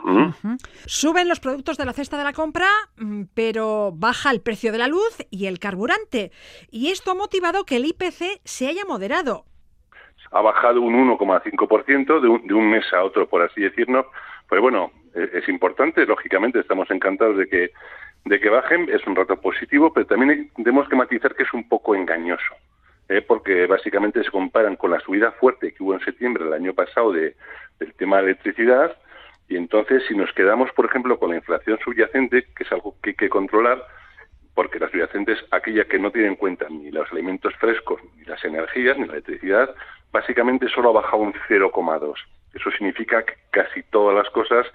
Suben 0.87 1.29
los 1.29 1.39
productos 1.39 1.79
de 1.79 1.85
la 1.85 1.93
cesta 1.93 2.19
de 2.19 2.25
la 2.25 2.33
compra, 2.33 2.67
mm, 2.97 3.25
pero 3.33 3.93
baja 3.95 4.33
el 4.33 4.41
precio 4.41 4.73
de 4.73 4.79
la 4.79 4.89
luz 4.89 5.19
y 5.31 5.47
el 5.47 5.61
carburante. 5.61 6.33
Y 6.71 6.89
esto 6.89 7.13
ha 7.13 7.15
motivado 7.15 7.65
que 7.65 7.77
el 7.77 7.85
IPC 7.85 8.41
se 8.45 8.67
haya 8.67 8.85
moderado. 8.85 9.45
Ha 10.31 10.41
bajado 10.41 10.81
un 10.81 10.95
1,5% 11.09 12.21
de, 12.21 12.29
un, 12.29 12.47
de 12.47 12.55
un 12.55 12.71
mes 12.71 12.85
a 12.93 13.03
otro, 13.03 13.29
por 13.29 13.43
así 13.43 13.61
decirlo. 13.63 14.11
Pues 14.49 14.61
bueno, 14.61 14.91
e, 15.15 15.39
es 15.39 15.49
importante, 15.49 16.05
lógicamente 16.07 16.61
estamos 16.61 16.91
encantados 16.91 17.39
de 17.39 17.49
que 17.49 17.71
de 18.27 18.41
que 18.41 18.51
bajen 18.51 18.89
es 18.93 19.07
un 19.07 19.15
rato 19.15 19.41
positivo, 19.41 19.93
pero 19.93 20.07
también 20.07 20.51
tenemos 20.57 20.89
que 20.89 20.97
matizar 20.97 21.35
que 21.35 21.45
es 21.45 21.55
un 21.55 21.69
poco 21.69 21.95
engañoso, 21.95 22.55
¿eh? 23.09 23.23
porque 23.23 23.67
básicamente 23.67 24.23
se 24.25 24.31
comparan 24.31 24.75
con 24.75 24.91
la 24.91 25.01
subida 25.01 25.31
fuerte 25.33 25.73
que 25.73 25.83
hubo 25.83 25.95
en 25.95 26.01
septiembre 26.01 26.45
del 26.45 26.53
año 26.53 26.75
pasado 26.75 27.13
de, 27.13 27.37
del 27.79 27.95
tema 27.95 28.17
de 28.17 28.25
electricidad, 28.25 28.97
y 29.49 29.57
entonces 29.57 30.03
si 30.09 30.17
nos 30.17 30.33
quedamos, 30.33 30.73
por 30.73 30.87
ejemplo, 30.87 31.21
con 31.21 31.31
la 31.31 31.37
inflación 31.37 31.79
subyacente, 31.85 32.47
que 32.57 32.65
es 32.65 32.73
algo 32.73 32.97
que 33.01 33.11
hay 33.11 33.17
que 33.17 33.29
controlar, 33.29 33.81
porque 34.57 34.79
la 34.79 34.89
subyacente 34.89 35.33
es 35.33 35.45
aquella 35.51 35.85
que 35.85 35.99
no 35.99 36.11
tiene 36.11 36.29
en 36.29 36.37
cuenta 36.37 36.67
ni 36.71 36.91
los 36.91 37.13
alimentos 37.13 37.55
frescos, 37.57 38.01
ni 38.17 38.25
las 38.25 38.43
energías, 38.43 38.97
ni 38.97 39.07
la 39.07 39.13
electricidad, 39.13 39.73
básicamente 40.11 40.67
solo 40.71 40.89
ha 40.89 41.03
bajado 41.03 41.19
un 41.19 41.35
0,2. 41.47 42.15
Eso 42.55 42.71
significa 42.71 43.23
que 43.23 43.35
casi 43.51 43.83
todas 43.83 44.17
las 44.17 44.31
cosas 44.31 44.67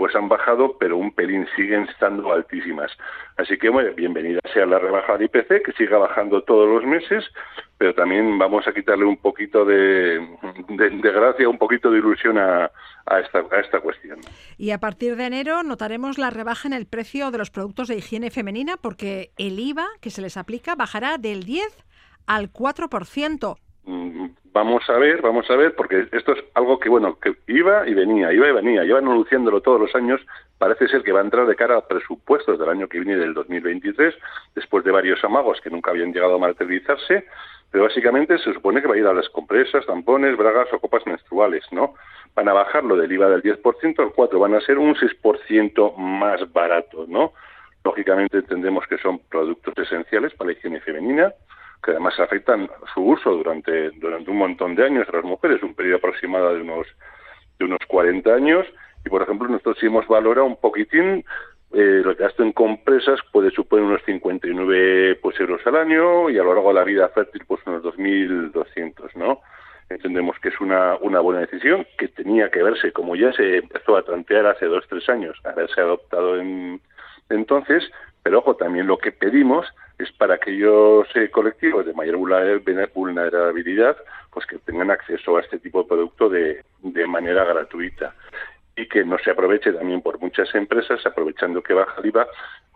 pues 0.00 0.16
han 0.16 0.30
bajado, 0.30 0.78
pero 0.78 0.96
un 0.96 1.12
pelín 1.12 1.46
siguen 1.54 1.82
estando 1.82 2.32
altísimas. 2.32 2.90
Así 3.36 3.58
que, 3.58 3.68
bueno, 3.68 3.92
bienvenida 3.94 4.40
sea 4.50 4.64
la 4.64 4.78
rebaja 4.78 5.18
del 5.18 5.24
IPC, 5.24 5.62
que 5.62 5.72
siga 5.76 5.98
bajando 5.98 6.42
todos 6.42 6.66
los 6.66 6.86
meses, 6.86 7.22
pero 7.76 7.94
también 7.94 8.38
vamos 8.38 8.66
a 8.66 8.72
quitarle 8.72 9.04
un 9.04 9.18
poquito 9.18 9.62
de, 9.66 10.26
gracia, 10.70 11.46
un 11.50 11.58
poquito 11.58 11.90
de 11.90 11.98
ilusión 11.98 12.38
a, 12.38 12.70
esta, 13.22 13.40
a 13.54 13.60
esta 13.60 13.80
cuestión. 13.80 14.20
Y 14.56 14.70
a 14.70 14.78
partir 14.78 15.16
de 15.16 15.26
enero 15.26 15.62
notaremos 15.64 16.16
la 16.16 16.30
rebaja 16.30 16.66
en 16.66 16.72
el 16.72 16.86
precio 16.86 17.30
de 17.30 17.36
los 17.36 17.50
productos 17.50 17.88
de 17.88 17.96
higiene 17.96 18.30
femenina, 18.30 18.78
porque 18.78 19.32
el 19.36 19.58
IVA 19.60 19.86
que 20.00 20.08
se 20.08 20.22
les 20.22 20.38
aplica 20.38 20.76
bajará 20.76 21.18
del 21.18 21.42
10 21.42 21.66
al 22.26 22.50
4%. 22.50 23.58
Vamos 24.52 24.82
a 24.90 24.98
ver, 24.98 25.22
vamos 25.22 25.48
a 25.48 25.54
ver, 25.54 25.76
porque 25.76 26.08
esto 26.10 26.32
es 26.32 26.44
algo 26.54 26.80
que, 26.80 26.88
bueno, 26.88 27.18
que 27.20 27.36
iba 27.46 27.86
y 27.88 27.94
venía, 27.94 28.32
iba 28.32 28.48
y 28.48 28.52
venía, 28.52 28.82
llevan 28.82 29.06
anunciándolo 29.06 29.60
todos 29.60 29.80
los 29.80 29.94
años, 29.94 30.20
parece 30.58 30.88
ser 30.88 31.04
que 31.04 31.12
va 31.12 31.20
a 31.20 31.24
entrar 31.24 31.46
de 31.46 31.54
cara 31.54 31.76
a 31.76 31.86
presupuestos 31.86 32.58
del 32.58 32.68
año 32.68 32.88
que 32.88 32.98
viene, 32.98 33.16
del 33.16 33.32
2023, 33.32 34.12
después 34.56 34.84
de 34.84 34.90
varios 34.90 35.22
amagos 35.22 35.60
que 35.60 35.70
nunca 35.70 35.92
habían 35.92 36.12
llegado 36.12 36.34
a 36.34 36.38
materializarse, 36.38 37.26
pero 37.70 37.84
básicamente 37.84 38.38
se 38.38 38.52
supone 38.52 38.82
que 38.82 38.88
va 38.88 38.94
a 38.96 38.98
ir 38.98 39.06
a 39.06 39.14
las 39.14 39.28
compresas, 39.28 39.86
tampones, 39.86 40.36
bragas 40.36 40.66
o 40.72 40.80
copas 40.80 41.06
menstruales, 41.06 41.64
¿no? 41.70 41.94
Van 42.34 42.48
a 42.48 42.52
bajarlo 42.52 42.96
del 42.96 43.12
IVA 43.12 43.28
del 43.28 43.42
10% 43.42 44.00
al 44.00 44.12
4%, 44.12 44.40
van 44.40 44.54
a 44.54 44.60
ser 44.62 44.78
un 44.78 44.96
6% 44.96 45.96
más 45.96 46.52
barato, 46.52 47.04
¿no? 47.06 47.34
Lógicamente 47.84 48.38
entendemos 48.38 48.84
que 48.88 48.98
son 48.98 49.20
productos 49.30 49.78
esenciales 49.78 50.34
para 50.34 50.50
la 50.50 50.58
higiene 50.58 50.80
femenina, 50.80 51.32
que 51.82 51.92
además 51.92 52.18
afectan 52.20 52.68
su 52.94 53.02
uso 53.02 53.30
durante, 53.30 53.90
durante 53.92 54.30
un 54.30 54.38
montón 54.38 54.74
de 54.74 54.84
años 54.84 55.08
a 55.08 55.16
las 55.16 55.24
mujeres, 55.24 55.62
un 55.62 55.74
periodo 55.74 55.96
aproximado 55.98 56.54
de 56.54 56.62
unos, 56.62 56.86
de 57.58 57.64
unos 57.64 57.80
40 57.88 58.32
años. 58.32 58.66
Y, 59.04 59.08
por 59.08 59.22
ejemplo, 59.22 59.48
nosotros 59.48 59.78
sí 59.80 59.86
hemos 59.86 60.06
valorado 60.06 60.46
un 60.46 60.56
poquitín 60.56 61.24
eh, 61.72 62.02
el 62.04 62.14
gasto 62.14 62.42
en 62.42 62.50
compresas 62.52 63.20
puede 63.30 63.52
suponer 63.52 63.84
unos 63.84 64.02
59 64.04 65.20
pues, 65.22 65.38
euros 65.38 65.64
al 65.66 65.76
año 65.76 66.28
y 66.28 66.36
a 66.36 66.42
lo 66.42 66.52
largo 66.52 66.70
de 66.70 66.74
la 66.74 66.84
vida 66.84 67.08
fértil 67.10 67.44
pues 67.46 67.60
unos 67.64 67.84
2.200, 67.84 69.14
¿no? 69.14 69.40
Entendemos 69.88 70.36
que 70.40 70.48
es 70.48 70.60
una, 70.60 70.96
una 70.96 71.20
buena 71.20 71.40
decisión 71.40 71.86
que 71.96 72.08
tenía 72.08 72.50
que 72.50 72.62
verse, 72.62 72.92
como 72.92 73.14
ya 73.14 73.32
se 73.32 73.58
empezó 73.58 73.96
a 73.96 74.02
plantear 74.02 74.46
hace 74.46 74.66
dos, 74.66 74.84
tres 74.88 75.08
años, 75.08 75.38
haberse 75.44 75.80
adoptado 75.80 76.40
en, 76.40 76.80
entonces, 77.28 77.88
pero 78.22 78.38
ojo, 78.38 78.56
también 78.56 78.88
lo 78.88 78.98
que 78.98 79.12
pedimos 79.12 79.66
es 80.00 80.12
para 80.12 80.34
aquellos 80.34 81.06
colectivos 81.30 81.86
de 81.86 81.94
mayor 81.94 82.16
vulnerabilidad, 82.16 83.96
pues 84.32 84.46
que 84.46 84.58
tengan 84.58 84.90
acceso 84.90 85.36
a 85.36 85.40
este 85.40 85.58
tipo 85.58 85.82
de 85.82 85.88
producto 85.88 86.28
de 86.28 87.06
manera 87.06 87.44
gratuita 87.44 88.14
y 88.80 88.88
que 88.88 89.04
no 89.04 89.18
se 89.18 89.30
aproveche 89.30 89.72
también 89.72 90.00
por 90.00 90.18
muchas 90.20 90.54
empresas, 90.54 91.04
aprovechando 91.04 91.62
que 91.62 91.74
baja 91.74 92.00
el 92.00 92.06
IVA, 92.06 92.26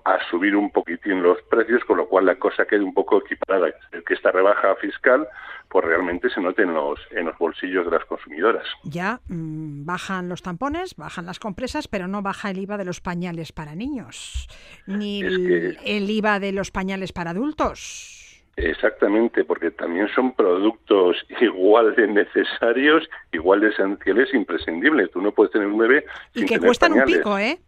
a 0.04 0.18
subir 0.30 0.54
un 0.54 0.70
poquitín 0.70 1.22
los 1.22 1.40
precios, 1.48 1.82
con 1.84 1.96
lo 1.96 2.06
cual 2.06 2.26
la 2.26 2.34
cosa 2.36 2.66
quede 2.66 2.82
un 2.82 2.92
poco 2.92 3.18
equiparada. 3.24 3.72
Que 4.06 4.12
esta 4.12 4.30
rebaja 4.30 4.74
fiscal, 4.76 5.26
pues 5.70 5.82
realmente 5.82 6.28
se 6.28 6.42
note 6.42 6.62
en 6.62 6.74
los, 6.74 7.00
en 7.10 7.24
los 7.24 7.38
bolsillos 7.38 7.86
de 7.86 7.92
las 7.92 8.04
consumidoras. 8.04 8.66
Ya 8.82 9.20
mm, 9.28 9.86
bajan 9.86 10.28
los 10.28 10.42
tampones, 10.42 10.94
bajan 10.96 11.24
las 11.24 11.38
compresas, 11.38 11.88
pero 11.88 12.06
no 12.06 12.20
baja 12.20 12.50
el 12.50 12.58
IVA 12.58 12.76
de 12.76 12.84
los 12.84 13.00
pañales 13.00 13.52
para 13.52 13.74
niños, 13.74 14.46
ni 14.86 15.22
el 15.22 16.10
IVA 16.10 16.38
de 16.38 16.52
los 16.52 16.70
pañales 16.70 17.12
para 17.12 17.30
adultos. 17.30 18.23
Exactamente, 18.56 19.44
porque 19.44 19.70
también 19.72 20.08
son 20.14 20.32
productos 20.32 21.16
igual 21.40 21.94
de 21.96 22.06
necesarios, 22.06 23.08
igual 23.32 23.60
de 23.60 23.68
esenciales, 23.68 24.32
imprescindibles. 24.32 25.10
Tú 25.10 25.20
no 25.20 25.32
puedes 25.32 25.52
tener 25.52 25.68
un 25.68 25.78
bebé 25.78 26.04
y 26.34 26.44
que 26.44 26.58
cuestan 26.58 26.92
un 26.92 27.04
pico, 27.04 27.38
¿eh? 27.38 27.58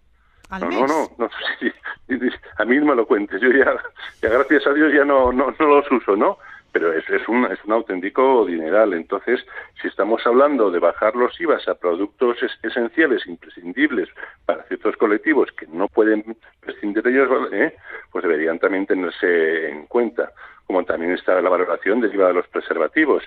no, 0.50 0.70
no, 0.70 0.86
no, 0.86 1.10
no, 1.18 1.28
a 2.58 2.64
mí 2.64 2.80
me 2.80 2.94
lo 2.94 3.06
cuentes. 3.06 3.40
Yo 3.40 3.50
ya, 3.50 3.74
ya, 4.22 4.28
gracias 4.28 4.66
a 4.66 4.74
Dios 4.74 4.92
ya 4.92 5.04
no, 5.04 5.32
no, 5.32 5.54
no 5.58 5.66
los 5.66 5.90
uso, 5.90 6.14
¿no? 6.14 6.38
Pero 6.70 6.92
es, 6.92 7.08
es, 7.08 7.26
un, 7.26 7.46
es 7.46 7.58
un 7.64 7.72
auténtico 7.72 8.44
dineral. 8.44 8.92
Entonces, 8.92 9.44
si 9.80 9.88
estamos 9.88 10.24
hablando 10.26 10.70
de 10.70 10.78
bajar 10.78 11.16
los 11.16 11.40
IVAs 11.40 11.66
a 11.68 11.74
productos 11.74 12.36
esenciales, 12.62 13.26
imprescindibles 13.26 14.08
para 14.44 14.62
ciertos 14.64 14.96
colectivos 14.98 15.50
que 15.52 15.66
no 15.68 15.88
pueden 15.88 16.36
prescindir 16.60 17.02
de 17.02 17.10
ellos, 17.10 17.52
¿eh? 17.52 17.74
pues 18.12 18.22
deberían 18.22 18.58
también 18.58 18.86
tenerse 18.86 19.70
en 19.70 19.86
cuenta 19.86 20.30
como 20.66 20.84
también 20.84 21.12
está 21.12 21.40
la 21.40 21.48
valoración 21.48 22.00
derivada 22.00 22.28
de 22.28 22.34
los 22.34 22.48
preservativos. 22.48 23.22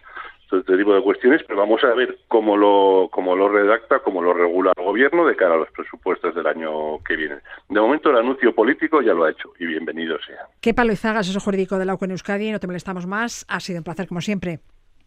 Todo 0.50 0.62
este 0.62 0.77
tipo 0.77 0.93
de 0.96 1.01
cuestiones, 1.01 1.43
pero 1.48 1.60
vamos 1.60 1.84
a 1.84 1.93
ver 1.93 2.17
cómo 2.27 2.58
lo, 2.58 3.08
cómo 3.12 3.36
lo 3.36 3.50
redacta, 3.50 4.00
cómo 4.00 4.22
lo 4.22 4.34
regula 4.34 4.74
el 4.75 4.84
gobierno 4.84 5.25
de 5.25 5.36
cara 5.36 5.53
a 5.53 5.58
los 5.58 5.69
presupuestos 5.72 6.34
del 6.34 6.48
año 6.48 7.03
que 7.08 7.15
viene. 7.15 7.36
De 7.69 7.79
momento 7.79 8.10
el 8.10 8.17
anuncio 8.17 8.53
político 8.53 9.01
ya 9.01 9.13
lo 9.13 9.25
ha 9.25 9.31
hecho 9.31 9.53
y 9.60 9.67
bienvenido 9.67 10.17
sea. 10.25 10.48
Qué 10.60 10.74
palo 10.74 10.91
asesor 10.91 11.41
jurídico 11.41 11.77
de 11.77 11.86
la 11.86 11.93
UCO 11.93 12.05
en 12.05 12.12
Euskadi, 12.12 12.51
no 12.51 12.60
te 12.60 12.67
molestamos 12.67 13.05
más. 13.05 13.46
Ha 13.48 13.60
sido 13.60 13.79
un 13.79 13.84
placer 13.84 14.08
como 14.08 14.22
siempre. 14.22 14.60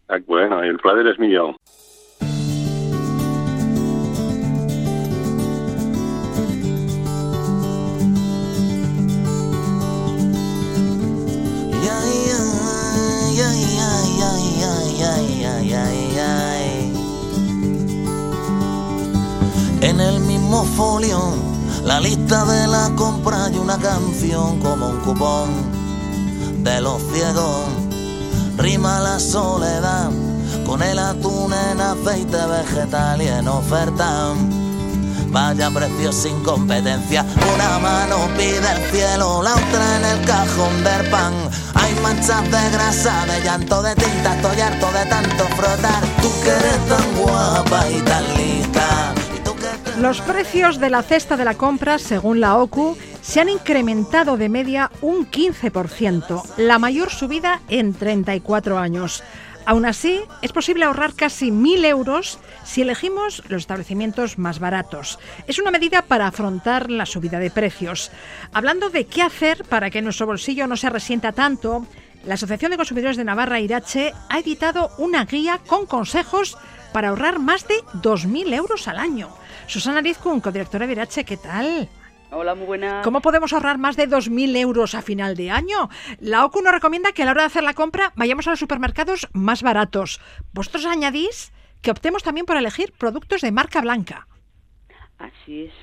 Ah, 0.07 0.17
bueno, 0.25 0.63
el 0.63 0.77
placer 0.77 1.07
es 1.07 1.19
mío. 1.19 1.55
En 19.83 19.99
el 19.99 20.21
mismo 20.21 20.63
folio, 20.63 21.19
la 21.83 21.99
lista 21.99 22.45
de 22.45 22.67
la 22.67 22.89
compra 22.95 23.49
y 23.53 23.57
una 23.57 23.77
canción 23.77 24.57
como 24.61 24.87
un 24.87 25.01
cupón 25.01 25.49
de 26.63 26.79
los 26.79 27.01
ciegos. 27.11 27.65
Rima 28.55 29.01
la 29.01 29.19
soledad 29.19 30.09
con 30.65 30.81
el 30.81 30.97
atún 30.97 31.51
en 31.51 31.81
aceite 31.81 32.37
vegetal 32.45 33.21
y 33.21 33.27
en 33.27 33.45
oferta. 33.49 34.33
Vaya 35.27 35.69
precio 35.69 36.13
sin 36.13 36.41
competencia, 36.43 37.25
una 37.53 37.77
mano 37.79 38.29
pide 38.37 38.59
el 38.59 38.89
cielo, 38.89 39.43
la 39.43 39.53
otra 39.53 39.97
en 39.97 40.05
el 40.17 40.25
cajón 40.25 40.83
del 40.85 41.09
pan. 41.09 41.33
Hay 41.73 41.93
manchas 42.01 42.43
de 42.43 42.69
grasa, 42.71 43.25
de 43.25 43.41
llanto, 43.43 43.81
de 43.81 43.93
tinta, 43.95 44.33
estoy 44.33 44.61
harto 44.61 44.87
de 44.93 45.05
tanto 45.07 45.43
frotar. 45.57 46.03
Tú 46.21 46.31
que 46.41 46.51
eres 46.51 46.87
tan 46.87 47.21
guapa 47.21 47.89
y 47.89 47.99
tan 48.03 48.33
lista 48.37 49.13
los 49.99 50.21
precios 50.21 50.79
de 50.79 50.89
la 50.89 51.03
cesta 51.03 51.37
de 51.37 51.45
la 51.45 51.53
compra, 51.53 51.99
según 51.99 52.39
la 52.39 52.57
OCU, 52.57 52.97
se 53.21 53.39
han 53.39 53.49
incrementado 53.49 54.37
de 54.37 54.49
media 54.49 54.91
un 55.01 55.29
15%, 55.29 56.43
la 56.57 56.79
mayor 56.79 57.11
subida 57.11 57.61
en 57.69 57.93
34 57.93 58.79
años. 58.79 59.23
Aún 59.65 59.85
así, 59.85 60.21
es 60.41 60.51
posible 60.51 60.85
ahorrar 60.85 61.13
casi 61.13 61.51
1.000 61.51 61.85
euros 61.85 62.39
si 62.63 62.81
elegimos 62.81 63.43
los 63.47 63.61
establecimientos 63.61 64.37
más 64.37 64.59
baratos. 64.59 65.19
Es 65.47 65.59
una 65.59 65.71
medida 65.71 66.01
para 66.01 66.27
afrontar 66.27 66.89
la 66.91 67.05
subida 67.05 67.39
de 67.39 67.51
precios. 67.51 68.11
Hablando 68.51 68.89
de 68.89 69.05
qué 69.05 69.21
hacer 69.21 69.63
para 69.63 69.89
que 69.89 70.01
nuestro 70.01 70.25
bolsillo 70.25 70.67
no 70.67 70.75
se 70.75 70.89
resienta 70.89 71.31
tanto, 71.31 71.87
la 72.25 72.35
Asociación 72.35 72.71
de 72.71 72.77
Consumidores 72.77 73.17
de 73.17 73.23
Navarra, 73.23 73.59
Irache, 73.59 74.13
ha 74.29 74.39
editado 74.39 74.91
una 74.97 75.25
guía 75.25 75.59
con 75.67 75.85
consejos 75.85 76.57
para 76.93 77.09
ahorrar 77.09 77.39
más 77.39 77.67
de 77.67 77.75
2.000 78.01 78.53
euros 78.53 78.87
al 78.87 78.97
año. 78.97 79.29
Susana 79.67 80.01
Lizcun, 80.01 80.39
codirectora 80.39 80.87
de 80.87 80.93
Irache, 80.93 81.25
¿qué 81.25 81.37
tal? 81.37 81.89
Hola, 82.31 82.55
muy 82.55 82.65
buenas. 82.65 83.03
¿Cómo 83.03 83.21
podemos 83.21 83.53
ahorrar 83.53 83.77
más 83.77 83.95
de 83.95 84.07
2.000 84.09 84.55
euros 84.57 84.95
a 84.95 85.01
final 85.01 85.35
de 85.35 85.51
año? 85.51 85.89
La 86.19 86.45
OCU 86.45 86.61
nos 86.61 86.73
recomienda 86.73 87.11
que 87.11 87.23
a 87.23 87.25
la 87.25 87.31
hora 87.31 87.41
de 87.41 87.47
hacer 87.47 87.63
la 87.63 87.73
compra 87.73 88.11
vayamos 88.15 88.47
a 88.47 88.51
los 88.51 88.59
supermercados 88.59 89.27
más 89.33 89.61
baratos. 89.61 90.19
Vosotros 90.53 90.85
añadís 90.85 91.51
que 91.81 91.91
optemos 91.91 92.23
también 92.23 92.45
por 92.45 92.57
elegir 92.57 92.93
productos 92.93 93.41
de 93.41 93.51
marca 93.51 93.81
blanca. 93.81 94.27
Así 95.19 95.65
es. 95.65 95.73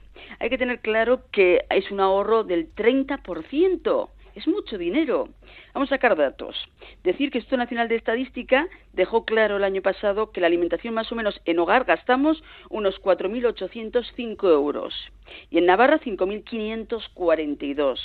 Hay 0.41 0.51
que 0.51 0.59
tener 0.59 0.81
claro 0.81 1.23
que 1.31 1.67
es 1.71 1.91
un 1.91 2.01
ahorro 2.01 2.45
del 2.45 2.75
30%. 2.75 4.09
Es 4.35 4.47
mucho 4.47 4.79
dinero. 4.79 5.29
Vamos 5.75 5.91
a 5.91 5.97
sacar 5.97 6.17
datos. 6.17 6.57
Decir 7.03 7.31
que 7.31 7.39
el 7.39 7.59
Nacional 7.59 7.89
de 7.89 7.97
Estadística 7.97 8.69
dejó 8.93 9.25
claro 9.25 9.57
el 9.57 9.65
año 9.65 9.83
pasado 9.83 10.31
que 10.31 10.41
la 10.41 10.47
alimentación 10.47 10.95
más 10.95 11.11
o 11.11 11.17
menos 11.17 11.41
en 11.45 11.59
hogar 11.59 11.85
gastamos 11.85 12.43
unos 12.69 13.01
4.805 13.03 14.53
euros 14.53 14.95
y 15.51 15.59
en 15.59 15.67
Navarra 15.67 15.99
5.542. 16.01 17.99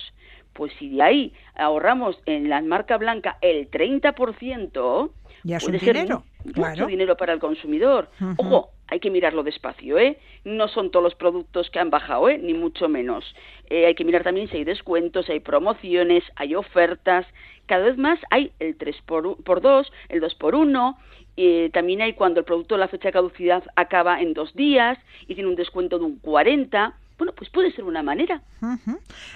Pues 0.53 0.74
si 0.79 0.89
de 0.89 1.01
ahí 1.03 1.34
ahorramos 1.55 2.20
en 2.25 2.50
la 2.50 2.62
marca 2.62 2.98
blanca 2.98 3.38
el 3.41 3.70
30%, 3.70 5.12
ya 5.46 5.58
es 5.58 5.64
puede 5.64 5.78
un 5.78 5.86
ser 5.86 5.96
dinero, 5.96 6.24
claro. 6.54 6.72
mucho 6.75 6.88
dinero 6.88 7.16
para 7.16 7.32
el 7.34 7.40
consumidor. 7.40 8.10
Ojo, 8.38 8.72
hay 8.88 9.00
que 9.00 9.10
mirarlo 9.10 9.42
despacio, 9.44 9.98
¿eh? 9.98 10.18
No 10.44 10.68
son 10.68 10.92
todos 10.92 11.04
los 11.04 11.16
productos 11.16 11.70
que 11.70 11.80
han 11.80 11.90
bajado, 11.90 12.28
¿eh? 12.30 12.38
Ni 12.38 12.54
mucho 12.54 12.90
menos. 12.90 13.24
Eh, 13.70 13.86
hay 13.86 13.96
que 13.96 14.04
mirar 14.04 14.24
también 14.24 14.48
si 14.50 14.58
hay 14.58 14.64
descuentos, 14.64 15.30
hay 15.30 15.40
promociones, 15.40 16.24
hay 16.36 16.56
ofertas. 16.56 17.25
Cada 17.68 17.86
vez 17.86 17.98
más 17.98 18.20
hay 18.30 18.52
el 18.60 18.75
3 18.75 18.96
por, 19.06 19.25
u- 19.25 19.38
por 19.44 19.62
2, 19.62 19.92
el 20.10 20.20
2 20.20 20.36
por 20.36 20.54
1. 20.56 20.98
eh, 21.38 21.70
también 21.74 22.02
hay 22.02 22.14
cuando 22.14 22.40
el 22.40 22.46
producto, 22.46 22.78
la 22.78 22.88
fecha 22.88 23.10
de 23.10 23.14
caducidad 23.14 23.64
acaba 23.75 24.22
en 24.22 24.34
dos 24.34 24.54
días 24.54 24.98
y 25.28 25.36
tiene 25.36 25.50
un 25.50 25.56
descuento 25.56 25.98
de 26.00 26.06
un 26.06 26.18
40. 26.20 26.94
Bueno, 27.18 27.34
pues 27.34 27.50
puede 27.50 27.72
ser 27.72 27.86
una 27.86 28.04
manera. 28.04 28.42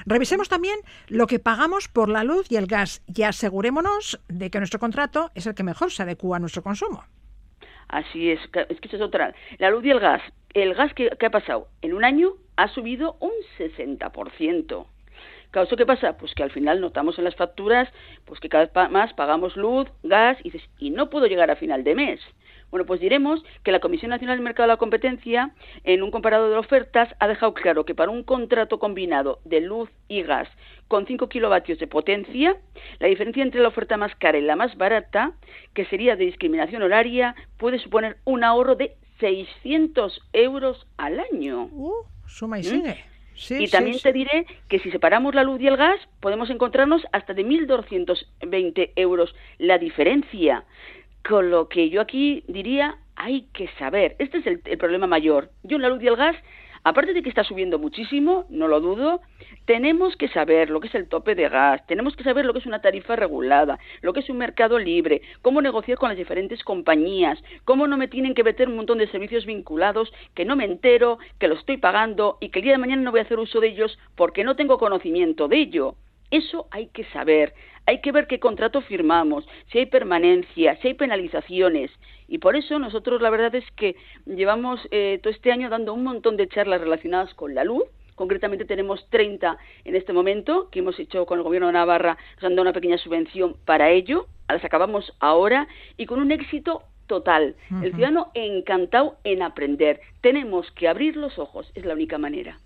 Revisemos 0.06 0.50
también 0.50 0.80
lo 1.08 1.28
que 1.28 1.40
pagamos 1.40 1.88
por 1.88 2.10
la 2.10 2.24
luz 2.24 2.52
y 2.52 2.58
el 2.58 2.68
gas 2.68 3.02
y 3.08 3.24
asegurémonos 3.24 4.20
de 4.28 4.50
que 4.50 4.60
nuestro 4.60 4.80
contrato 4.80 5.32
es 5.36 5.48
el 5.48 5.56
que 5.56 5.64
mejor 5.64 5.92
se 5.92 6.04
adecua 6.04 6.38
a 6.38 6.40
nuestro 6.40 6.62
consumo. 6.62 7.04
Así 7.88 8.32
es, 8.32 8.40
es 8.70 8.80
que 8.80 8.88
eso 8.88 8.98
es 8.98 9.02
otra. 9.02 9.34
La 9.58 9.70
luz 9.70 9.84
y 9.86 9.90
el 9.90 10.00
gas. 10.00 10.22
El 10.54 10.74
gas 10.76 10.94
que, 10.94 11.10
que 11.20 11.26
ha 11.26 11.32
pasado 11.32 11.68
en 11.82 11.94
un 11.94 12.04
año 12.04 12.34
ha 12.56 12.68
subido 12.68 13.18
un 13.20 13.32
60%. 13.58 14.86
Claro, 15.52 15.66
¿eso 15.66 15.78
qué 15.78 15.86
pasa? 15.86 16.18
Pues 16.18 16.36
que 16.36 16.44
al 16.44 16.52
final 16.52 16.80
notamos 16.80 17.18
en 17.18 17.24
las 17.24 17.36
facturas 17.36 17.90
pues 18.26 18.40
que 18.40 18.50
cada 18.50 18.66
vez 18.66 18.92
más 18.92 19.14
pagamos 19.14 19.56
luz, 19.56 19.88
gas 20.04 20.38
y 20.44 20.52
dices, 20.52 20.70
y 20.78 20.92
no 20.92 21.10
puedo 21.10 21.26
llegar 21.26 21.50
a 21.50 21.56
final 21.56 21.84
de 21.84 21.96
mes. 21.96 22.20
Bueno, 22.72 22.86
pues 22.86 23.00
diremos 23.00 23.44
que 23.64 23.72
la 23.72 23.80
Comisión 23.80 24.10
Nacional 24.10 24.38
del 24.38 24.44
Mercado 24.44 24.68
de 24.68 24.74
la 24.74 24.78
Competencia, 24.78 25.52
en 25.84 26.04
un 26.04 26.12
comparado 26.12 26.50
de 26.50 26.58
ofertas, 26.58 27.10
ha 27.20 27.28
dejado 27.28 27.54
claro 27.54 27.86
que 27.86 27.96
para 27.96 28.12
un 28.12 28.24
contrato 28.24 28.80
combinado 28.80 29.40
de 29.46 29.62
luz 29.62 29.90
y 30.08 30.22
gas 30.24 30.48
con 30.88 31.06
5 31.06 31.30
kilovatios 31.30 31.80
de 31.80 31.88
potencia, 31.88 32.58
la 33.00 33.08
diferencia 33.08 33.44
entre 33.44 33.62
la 33.62 33.68
oferta 33.68 33.98
más 33.98 34.16
cara 34.16 34.38
y 34.38 34.42
la 34.42 34.56
más 34.56 34.76
barata, 34.78 35.34
que 35.74 35.86
sería 35.86 36.16
de 36.16 36.26
discriminación 36.26 36.82
horaria, 36.82 37.36
puede 37.58 37.80
suponer 37.80 38.18
un 38.26 38.44
ahorro 38.44 38.76
de 38.76 38.96
600 39.20 40.22
euros 40.34 40.88
al 40.98 41.20
año. 41.20 41.70
Uh, 41.72 42.06
suma 42.26 42.60
y 42.60 42.62
¿Mm? 42.62 42.66
sigue. 42.66 43.10
Sí, 43.36 43.56
y 43.56 43.68
sí, 43.68 43.72
también 43.72 43.96
sí. 43.96 44.04
te 44.04 44.12
diré 44.12 44.46
que 44.68 44.80
si 44.80 44.92
separamos 44.92 45.34
la 45.34 45.44
luz 45.44 45.62
y 45.62 45.68
el 45.68 45.78
gas, 45.78 45.98
podemos 46.20 46.50
encontrarnos 46.50 47.06
hasta 47.14 47.34
de 47.34 47.46
1.220 47.46 48.92
euros 48.98 49.34
la 49.60 49.78
diferencia. 49.78 50.66
Con 51.28 51.52
lo 51.52 51.70
que 51.70 51.90
yo 51.90 52.02
aquí 52.02 52.44
diría, 52.48 52.98
hay 53.16 53.48
que 53.54 53.68
saber. 53.78 54.16
Este 54.20 54.40
es 54.40 54.48
el, 54.48 54.62
el 54.66 54.78
problema 54.78 55.08
mayor. 55.08 55.52
Yo 55.64 55.76
en 55.76 55.84
la 55.84 55.90
luz 55.90 56.02
y 56.02 56.08
el 56.08 56.16
gas, 56.16 56.36
aparte 56.84 57.14
de 57.14 57.22
que 57.22 57.30
está 57.30 57.44
subiendo 57.44 57.78
muchísimo, 57.80 58.46
no 58.50 58.68
lo 58.68 58.80
dudo, 58.80 59.22
tenemos 59.66 60.16
que 60.16 60.30
saber 60.30 60.70
lo 60.70 60.80
que 60.80 60.88
es 60.88 60.96
el 60.96 61.08
tope 61.08 61.36
de 61.36 61.50
gas, 61.50 61.86
tenemos 61.86 62.16
que 62.16 62.24
saber 62.24 62.46
lo 62.46 62.54
que 62.54 62.60
es 62.60 62.66
una 62.66 62.82
tarifa 62.82 63.16
regulada, 63.16 63.78
lo 64.02 64.14
que 64.14 64.22
es 64.22 64.30
un 64.30 64.38
mercado 64.38 64.80
libre, 64.80 65.22
cómo 65.42 65.62
negociar 65.62 65.98
con 65.98 66.10
las 66.10 66.18
diferentes 66.18 66.64
compañías, 66.64 67.38
cómo 67.66 67.88
no 67.88 67.98
me 67.98 68.08
tienen 68.08 68.34
que 68.34 68.44
meter 68.44 68.70
un 68.70 68.78
montón 68.78 68.98
de 68.98 69.08
servicios 69.08 69.46
vinculados 69.46 70.12
que 70.34 70.46
no 70.46 70.56
me 70.56 70.66
entero, 70.66 71.20
que 71.40 71.48
lo 71.48 71.56
estoy 71.56 71.78
pagando 71.78 72.38
y 72.40 72.50
que 72.50 72.60
el 72.60 72.64
día 72.64 72.74
de 72.74 72.80
mañana 72.80 73.02
no 73.02 73.12
voy 73.12 73.20
a 73.20 73.24
hacer 73.24 73.40
uso 73.40 73.60
de 73.60 73.68
ellos 73.68 74.00
porque 74.16 74.44
no 74.44 74.56
tengo 74.56 74.78
conocimiento 74.78 75.48
de 75.48 75.58
ello. 75.58 75.96
Eso 76.32 76.68
hay 76.72 76.88
que 76.88 77.06
saber, 77.06 77.54
hay 77.86 78.02
que 78.02 78.12
ver 78.12 78.28
qué 78.28 78.40
contrato 78.40 78.82
firmamos, 78.82 79.48
si 79.72 79.80
hay 79.80 79.88
permanencia, 79.88 80.76
si 80.78 80.90
hay 80.90 80.94
penalizaciones. 80.94 81.92
Y 82.28 82.38
por 82.38 82.56
eso 82.56 82.78
nosotros 82.78 83.22
la 83.22 83.32
verdad 83.32 83.56
es 83.56 83.66
que 83.76 83.96
llevamos 84.26 84.80
eh, 84.92 85.20
todo 85.24 85.34
este 85.34 85.52
año 85.52 85.70
dando 85.70 85.94
un 85.94 86.04
montón 86.04 86.38
de 86.38 86.48
charlas 86.48 86.82
relacionadas 86.82 87.34
con 87.34 87.56
la 87.56 87.64
luz. 87.64 87.84
Concretamente 88.14 88.66
tenemos 88.66 89.10
30 89.10 89.58
en 89.86 89.96
este 89.96 90.14
momento 90.14 90.70
que 90.70 90.80
hemos 90.80 91.00
hecho 91.00 91.26
con 91.26 91.40
el 91.40 91.44
Gobierno 91.44 91.68
de 91.68 91.74
Navarra, 91.74 92.18
nos 92.36 92.44
han 92.44 92.52
dado 92.52 92.64
una 92.64 92.74
pequeña 92.74 92.98
subvención 92.98 93.56
para 93.66 93.90
ello, 93.90 94.28
las 94.48 94.64
acabamos 94.64 95.14
ahora 95.20 95.68
y 95.98 96.06
con 96.06 96.20
un 96.20 96.32
éxito 96.32 96.84
total. 97.10 97.56
El 97.84 97.92
ciudadano 97.92 98.32
encantado 98.36 99.18
en 99.26 99.42
aprender. 99.42 100.00
Tenemos 100.22 100.72
que 100.72 100.88
abrir 100.88 101.18
los 101.18 101.38
ojos, 101.38 101.70
es 101.76 101.84
la 101.84 101.94
única 101.94 102.18
manera. 102.18 102.58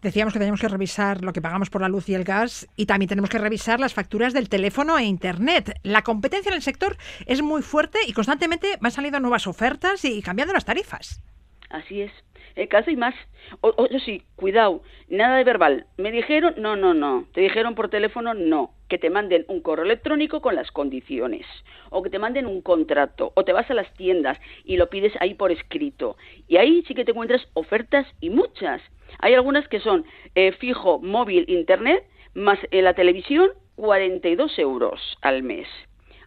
Decíamos 0.00 0.32
que 0.32 0.38
tenemos 0.38 0.60
que 0.60 0.68
revisar 0.68 1.22
lo 1.22 1.32
que 1.32 1.42
pagamos 1.42 1.68
por 1.68 1.82
la 1.82 1.88
luz 1.88 2.08
y 2.08 2.14
el 2.14 2.24
gas 2.24 2.68
y 2.76 2.86
también 2.86 3.08
tenemos 3.08 3.28
que 3.28 3.38
revisar 3.38 3.80
las 3.80 3.92
facturas 3.92 4.32
del 4.32 4.48
teléfono 4.48 4.96
e 4.96 5.04
Internet. 5.04 5.78
La 5.82 6.02
competencia 6.02 6.48
en 6.50 6.54
el 6.54 6.62
sector 6.62 6.96
es 7.26 7.42
muy 7.42 7.60
fuerte 7.60 7.98
y 8.06 8.12
constantemente 8.12 8.78
van 8.80 8.92
saliendo 8.92 9.20
nuevas 9.20 9.46
ofertas 9.46 10.04
y 10.04 10.22
cambiando 10.22 10.54
las 10.54 10.64
tarifas. 10.64 11.20
Así 11.68 12.00
es. 12.00 12.12
El 12.54 12.68
caso 12.68 12.90
y 12.90 12.96
más. 12.96 13.14
O, 13.60 13.68
o- 13.76 13.88
sí, 14.04 14.22
cuidado, 14.36 14.82
nada 15.08 15.36
de 15.36 15.44
verbal. 15.44 15.86
Me 15.96 16.10
dijeron, 16.10 16.54
no, 16.58 16.76
no, 16.76 16.94
no. 16.94 17.26
Te 17.32 17.40
dijeron 17.40 17.74
por 17.74 17.88
teléfono, 17.88 18.34
no. 18.34 18.72
Que 18.88 18.98
te 18.98 19.10
manden 19.10 19.44
un 19.48 19.60
correo 19.60 19.84
electrónico 19.84 20.40
con 20.40 20.54
las 20.54 20.70
condiciones. 20.72 21.46
O 21.90 22.02
que 22.02 22.10
te 22.10 22.18
manden 22.18 22.46
un 22.46 22.60
contrato. 22.62 23.32
O 23.34 23.44
te 23.44 23.52
vas 23.52 23.70
a 23.70 23.74
las 23.74 23.92
tiendas 23.94 24.38
y 24.64 24.76
lo 24.76 24.88
pides 24.90 25.12
ahí 25.20 25.34
por 25.34 25.52
escrito. 25.52 26.16
Y 26.48 26.56
ahí 26.56 26.82
sí 26.86 26.94
que 26.94 27.04
te 27.04 27.12
encuentras 27.12 27.46
ofertas 27.54 28.06
y 28.20 28.30
muchas. 28.30 28.82
Hay 29.20 29.34
algunas 29.34 29.66
que 29.68 29.80
son 29.80 30.04
eh, 30.34 30.52
fijo, 30.52 30.98
móvil, 31.00 31.44
internet, 31.48 32.04
más 32.34 32.58
eh, 32.70 32.82
la 32.82 32.94
televisión, 32.94 33.50
42 33.76 34.58
euros 34.58 35.18
al 35.22 35.42
mes. 35.42 35.66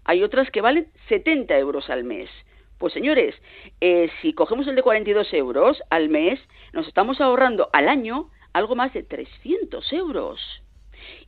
Hay 0.03 0.23
otras 0.23 0.49
que 0.49 0.61
valen 0.61 0.87
70 1.09 1.57
euros 1.59 1.89
al 1.89 2.03
mes. 2.03 2.29
Pues 2.81 2.93
señores, 2.93 3.35
eh, 3.79 4.09
si 4.23 4.33
cogemos 4.33 4.67
el 4.67 4.73
de 4.73 4.81
42 4.81 5.31
euros 5.35 5.79
al 5.91 6.09
mes, 6.09 6.39
nos 6.73 6.87
estamos 6.87 7.21
ahorrando 7.21 7.69
al 7.73 7.87
año 7.87 8.31
algo 8.53 8.75
más 8.75 8.91
de 8.91 9.03
300 9.03 9.93
euros. 9.93 10.41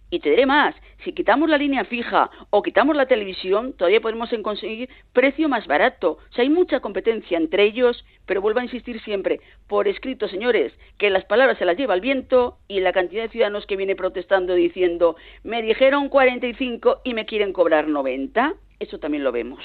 Y 0.09 0.19
te 0.19 0.31
diré 0.31 0.47
más, 0.47 0.73
si 1.03 1.13
quitamos 1.13 1.47
la 1.47 1.59
línea 1.59 1.85
fija 1.85 2.31
o 2.49 2.63
quitamos 2.63 2.95
la 2.95 3.05
televisión, 3.05 3.73
todavía 3.73 4.01
podemos 4.01 4.31
conseguir 4.41 4.89
precio 5.13 5.47
más 5.47 5.67
barato. 5.67 6.13
O 6.13 6.33
sea, 6.33 6.41
hay 6.41 6.49
mucha 6.49 6.79
competencia 6.79 7.37
entre 7.37 7.65
ellos, 7.65 8.03
pero 8.25 8.41
vuelvo 8.41 8.59
a 8.59 8.63
insistir 8.63 8.99
siempre, 9.01 9.39
por 9.67 9.87
escrito, 9.87 10.27
señores, 10.27 10.73
que 10.97 11.11
las 11.11 11.25
palabras 11.25 11.59
se 11.59 11.65
las 11.65 11.77
lleva 11.77 11.93
el 11.93 12.01
viento 12.01 12.57
y 12.67 12.79
la 12.79 12.93
cantidad 12.93 13.21
de 13.21 13.29
ciudadanos 13.29 13.67
que 13.67 13.77
viene 13.77 13.95
protestando 13.95 14.55
diciendo, 14.55 15.17
me 15.43 15.61
dijeron 15.61 16.09
45 16.09 17.01
y 17.03 17.13
me 17.13 17.27
quieren 17.27 17.53
cobrar 17.53 17.87
90, 17.87 18.55
eso 18.83 18.99
también 18.99 19.23
lo 19.23 19.31
vemos. 19.31 19.63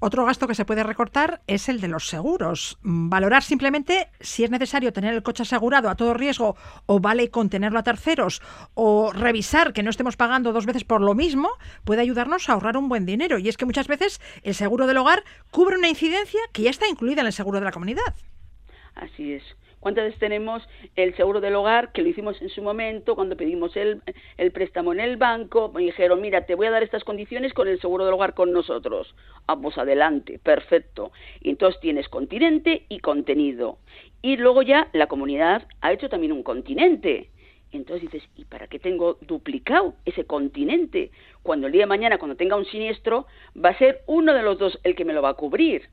Otro 0.00 0.24
gasto 0.24 0.46
que 0.46 0.54
se 0.54 0.64
puede 0.64 0.82
recortar 0.82 1.40
es 1.46 1.68
el 1.68 1.80
de 1.80 1.88
los 1.88 2.08
seguros. 2.08 2.78
Valorar 2.82 3.42
simplemente 3.42 4.08
si 4.20 4.44
es 4.44 4.50
necesario 4.50 4.92
tener 4.92 5.14
el 5.14 5.22
coche 5.22 5.42
asegurado 5.42 5.88
a 5.88 5.96
todo 5.96 6.14
riesgo 6.14 6.56
o 6.86 7.00
vale 7.00 7.30
con 7.30 7.48
tenerlo 7.48 7.78
a 7.78 7.82
terceros 7.82 8.42
o 8.74 9.12
revisar 9.12 9.72
que 9.72 9.82
no 9.82 9.90
estemos 9.90 10.16
pagando 10.16 10.52
dos 10.52 10.66
veces 10.66 10.84
por 10.84 11.00
lo 11.00 11.14
mismo 11.14 11.50
puede 11.84 12.02
ayudarnos 12.02 12.48
a 12.48 12.52
ahorrar 12.52 12.76
un 12.76 12.88
buen 12.88 13.06
dinero. 13.06 13.38
Y 13.38 13.48
es 13.48 13.56
que 13.56 13.66
muchas 13.66 13.88
veces 13.88 14.20
el 14.42 14.54
seguro 14.54 14.86
del 14.86 14.98
hogar 14.98 15.24
cubre 15.50 15.76
una 15.76 15.88
incidencia 15.88 16.40
que 16.52 16.62
ya 16.62 16.70
está 16.70 16.88
incluida 16.88 17.20
en 17.20 17.26
el 17.26 17.32
seguro 17.32 17.58
de 17.58 17.64
la 17.64 17.72
comunidad. 17.72 18.14
Así 18.94 19.32
es. 19.32 19.42
¿Cuántas 19.88 20.04
veces 20.04 20.20
tenemos 20.20 20.62
el 20.96 21.16
seguro 21.16 21.40
del 21.40 21.54
hogar 21.54 21.92
que 21.92 22.02
lo 22.02 22.10
hicimos 22.10 22.42
en 22.42 22.50
su 22.50 22.60
momento 22.60 23.14
cuando 23.14 23.38
pedimos 23.38 23.74
el, 23.74 24.02
el 24.36 24.52
préstamo 24.52 24.92
en 24.92 25.00
el 25.00 25.16
banco? 25.16 25.72
Me 25.74 25.80
dijeron, 25.80 26.20
mira, 26.20 26.44
te 26.44 26.54
voy 26.54 26.66
a 26.66 26.70
dar 26.70 26.82
estas 26.82 27.04
condiciones 27.04 27.54
con 27.54 27.68
el 27.68 27.80
seguro 27.80 28.04
del 28.04 28.12
hogar 28.12 28.34
con 28.34 28.52
nosotros. 28.52 29.14
Ah, 29.46 29.56
pues 29.56 29.78
adelante, 29.78 30.38
perfecto. 30.40 31.10
Y 31.40 31.48
entonces 31.48 31.80
tienes 31.80 32.06
continente 32.10 32.84
y 32.90 32.98
contenido. 32.98 33.78
Y 34.20 34.36
luego 34.36 34.60
ya 34.60 34.90
la 34.92 35.06
comunidad 35.06 35.66
ha 35.80 35.90
hecho 35.90 36.10
también 36.10 36.32
un 36.32 36.42
continente. 36.42 37.30
Entonces 37.72 38.10
dices, 38.10 38.28
¿y 38.36 38.44
para 38.44 38.66
qué 38.66 38.78
tengo 38.78 39.16
duplicado 39.22 39.94
ese 40.04 40.24
continente? 40.26 41.12
Cuando 41.42 41.66
el 41.66 41.72
día 41.72 41.84
de 41.84 41.86
mañana, 41.86 42.18
cuando 42.18 42.36
tenga 42.36 42.56
un 42.56 42.66
siniestro, 42.66 43.26
va 43.56 43.70
a 43.70 43.78
ser 43.78 44.02
uno 44.06 44.34
de 44.34 44.42
los 44.42 44.58
dos 44.58 44.78
el 44.84 44.94
que 44.94 45.06
me 45.06 45.14
lo 45.14 45.22
va 45.22 45.30
a 45.30 45.34
cubrir. 45.34 45.88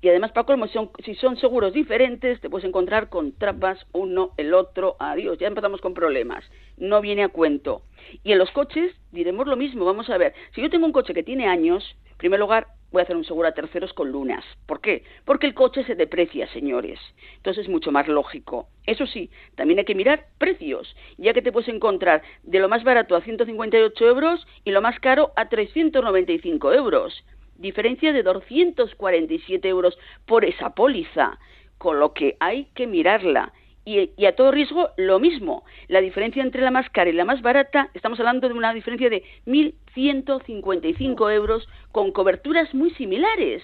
Y 0.00 0.08
además, 0.08 0.30
para 0.30 0.46
colmo, 0.46 0.66
si 1.04 1.14
son, 1.16 1.36
seguros 1.38 1.72
diferentes, 1.72 2.40
te 2.40 2.48
puedes 2.48 2.68
encontrar 2.68 3.08
con 3.08 3.32
trampas, 3.32 3.84
uno, 3.92 4.32
el 4.36 4.54
otro, 4.54 4.96
adiós, 5.00 5.38
ya 5.38 5.48
empezamos 5.48 5.80
con 5.80 5.92
problemas. 5.92 6.44
No 6.76 7.00
viene 7.00 7.24
a 7.24 7.28
cuento. 7.28 7.82
Y 8.22 8.30
en 8.30 8.38
los 8.38 8.50
coches 8.52 8.94
diremos 9.10 9.48
lo 9.48 9.56
mismo, 9.56 9.84
vamos 9.84 10.08
a 10.08 10.18
ver, 10.18 10.34
si 10.54 10.62
yo 10.62 10.70
tengo 10.70 10.86
un 10.86 10.92
coche 10.92 11.14
que 11.14 11.24
tiene 11.24 11.48
años, 11.48 11.96
en 12.10 12.16
primer 12.16 12.38
lugar, 12.38 12.68
voy 12.92 13.00
a 13.00 13.02
hacer 13.02 13.16
un 13.16 13.24
seguro 13.24 13.48
a 13.48 13.52
terceros 13.52 13.92
con 13.92 14.10
lunas. 14.12 14.44
¿Por 14.66 14.80
qué? 14.80 15.02
Porque 15.24 15.46
el 15.46 15.54
coche 15.54 15.84
se 15.84 15.96
deprecia, 15.96 16.46
señores. 16.52 17.00
Entonces 17.36 17.64
es 17.64 17.70
mucho 17.70 17.90
más 17.90 18.06
lógico. 18.06 18.68
Eso 18.86 19.06
sí, 19.06 19.30
también 19.56 19.80
hay 19.80 19.84
que 19.84 19.94
mirar 19.94 20.26
precios, 20.38 20.94
ya 21.16 21.34
que 21.34 21.42
te 21.42 21.52
puedes 21.52 21.68
encontrar 21.68 22.22
de 22.44 22.60
lo 22.60 22.68
más 22.68 22.84
barato 22.84 23.16
a 23.16 23.20
158 23.20 24.06
euros 24.06 24.46
y 24.64 24.70
lo 24.70 24.80
más 24.80 24.98
caro 25.00 25.32
a 25.36 25.48
395 25.48 26.72
euros. 26.72 27.24
Diferencia 27.58 28.12
de 28.12 28.22
247 28.22 29.68
euros 29.68 29.98
por 30.26 30.44
esa 30.44 30.70
póliza, 30.70 31.38
con 31.76 32.00
lo 32.00 32.12
que 32.14 32.36
hay 32.40 32.66
que 32.74 32.86
mirarla 32.86 33.52
y, 33.88 34.26
a 34.26 34.36
todo 34.36 34.50
riesgo 34.50 34.90
lo 34.96 35.18
mismo. 35.18 35.64
La 35.88 36.00
diferencia 36.00 36.42
entre 36.42 36.60
la 36.62 36.70
más 36.70 36.90
cara 36.90 37.08
y 37.08 37.14
la 37.14 37.24
más 37.24 37.40
barata, 37.40 37.88
estamos 37.94 38.18
hablando 38.20 38.48
de 38.48 38.54
una 38.54 38.74
diferencia 38.74 39.08
de 39.08 39.24
1.155 39.46 41.32
euros 41.32 41.66
con 41.90 42.12
coberturas 42.12 42.74
muy 42.74 42.90
similares. 42.90 43.62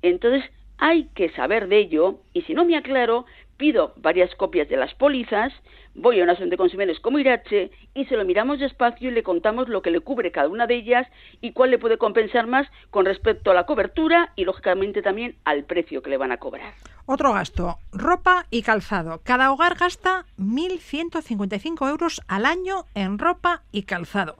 Entonces, 0.00 0.42
hay 0.78 1.08
que 1.14 1.28
saber 1.30 1.68
de 1.68 1.78
ello 1.78 2.20
y 2.32 2.42
si 2.42 2.54
no 2.54 2.64
me 2.64 2.76
aclaro, 2.76 3.26
pido 3.62 3.92
varias 3.98 4.34
copias 4.34 4.68
de 4.68 4.76
las 4.76 4.92
pólizas, 4.96 5.52
voy 5.94 6.18
a 6.18 6.24
una 6.24 6.32
asociación 6.32 6.50
de 6.50 6.56
consumidores 6.56 6.98
como 6.98 7.20
Irache 7.20 7.70
y 7.94 8.06
se 8.06 8.16
lo 8.16 8.24
miramos 8.24 8.58
despacio 8.58 9.08
y 9.08 9.12
le 9.12 9.22
contamos 9.22 9.68
lo 9.68 9.82
que 9.82 9.92
le 9.92 10.00
cubre 10.00 10.32
cada 10.32 10.48
una 10.48 10.66
de 10.66 10.74
ellas 10.74 11.06
y 11.40 11.52
cuál 11.52 11.70
le 11.70 11.78
puede 11.78 11.96
compensar 11.96 12.48
más 12.48 12.66
con 12.90 13.04
respecto 13.04 13.52
a 13.52 13.54
la 13.54 13.64
cobertura 13.64 14.32
y 14.34 14.46
lógicamente 14.46 15.00
también 15.00 15.36
al 15.44 15.62
precio 15.62 16.02
que 16.02 16.10
le 16.10 16.16
van 16.16 16.32
a 16.32 16.38
cobrar. 16.38 16.74
Otro 17.06 17.32
gasto, 17.34 17.78
ropa 17.92 18.46
y 18.50 18.62
calzado. 18.62 19.20
Cada 19.22 19.52
hogar 19.52 19.76
gasta 19.76 20.26
1.155 20.40 21.88
euros 21.88 22.20
al 22.26 22.46
año 22.46 22.86
en 22.96 23.20
ropa 23.20 23.62
y 23.70 23.84
calzado. 23.84 24.38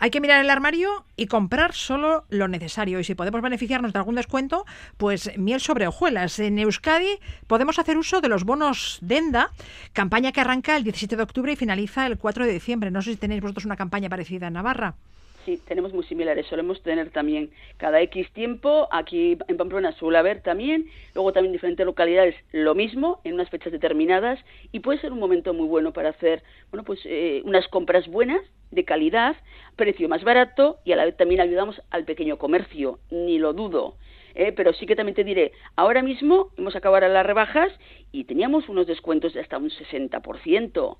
Hay 0.00 0.10
que 0.10 0.20
mirar 0.20 0.40
el 0.40 0.50
armario 0.50 1.04
y 1.16 1.26
comprar 1.26 1.74
solo 1.74 2.24
lo 2.28 2.46
necesario. 2.46 3.00
Y 3.00 3.04
si 3.04 3.14
podemos 3.14 3.42
beneficiarnos 3.42 3.92
de 3.92 3.98
algún 3.98 4.14
descuento, 4.14 4.64
pues 4.96 5.36
miel 5.36 5.60
sobre 5.60 5.88
hojuelas. 5.88 6.38
En 6.38 6.58
Euskadi 6.58 7.18
podemos 7.48 7.78
hacer 7.78 7.98
uso 7.98 8.20
de 8.20 8.28
los 8.28 8.44
bonos 8.44 8.98
Denda, 9.00 9.50
campaña 9.92 10.30
que 10.30 10.40
arranca 10.40 10.76
el 10.76 10.84
17 10.84 11.16
de 11.16 11.22
octubre 11.22 11.52
y 11.52 11.56
finaliza 11.56 12.06
el 12.06 12.16
4 12.16 12.46
de 12.46 12.52
diciembre. 12.52 12.90
No 12.90 13.02
sé 13.02 13.12
si 13.12 13.16
tenéis 13.16 13.42
vosotros 13.42 13.64
una 13.64 13.76
campaña 13.76 14.08
parecida 14.08 14.46
en 14.46 14.54
Navarra 14.54 14.94
sí, 15.48 15.62
tenemos 15.66 15.94
muy 15.94 16.04
similares. 16.04 16.46
Solemos 16.46 16.82
tener 16.82 17.10
también 17.10 17.50
cada 17.78 18.00
X 18.02 18.30
tiempo, 18.32 18.86
aquí 18.92 19.38
en 19.48 19.56
Pamplona 19.56 19.92
suele 19.92 20.18
haber 20.18 20.42
también, 20.42 20.86
luego 21.14 21.32
también 21.32 21.50
en 21.50 21.52
diferentes 21.54 21.86
localidades 21.86 22.34
lo 22.52 22.74
mismo, 22.74 23.20
en 23.24 23.34
unas 23.34 23.48
fechas 23.48 23.72
determinadas, 23.72 24.38
y 24.72 24.80
puede 24.80 25.00
ser 25.00 25.12
un 25.12 25.18
momento 25.18 25.54
muy 25.54 25.66
bueno 25.66 25.92
para 25.92 26.10
hacer, 26.10 26.42
bueno, 26.70 26.84
pues 26.84 27.00
eh, 27.04 27.40
unas 27.44 27.66
compras 27.68 28.06
buenas, 28.08 28.42
de 28.70 28.84
calidad, 28.84 29.36
precio 29.76 30.08
más 30.10 30.22
barato, 30.22 30.76
y 30.84 30.92
a 30.92 30.96
la 30.96 31.06
vez 31.06 31.16
también 31.16 31.40
ayudamos 31.40 31.80
al 31.90 32.04
pequeño 32.04 32.36
comercio, 32.36 32.98
ni 33.10 33.38
lo 33.38 33.54
dudo. 33.54 33.94
Eh, 34.34 34.52
pero 34.52 34.74
sí 34.74 34.84
que 34.84 34.94
también 34.94 35.16
te 35.16 35.24
diré, 35.24 35.52
ahora 35.74 36.02
mismo 36.02 36.50
hemos 36.58 36.76
acabado 36.76 37.08
las 37.08 37.26
rebajas 37.26 37.72
y 38.12 38.24
teníamos 38.24 38.68
unos 38.68 38.86
descuentos 38.86 39.32
de 39.32 39.40
hasta 39.40 39.56
un 39.56 39.70
60% 39.70 40.98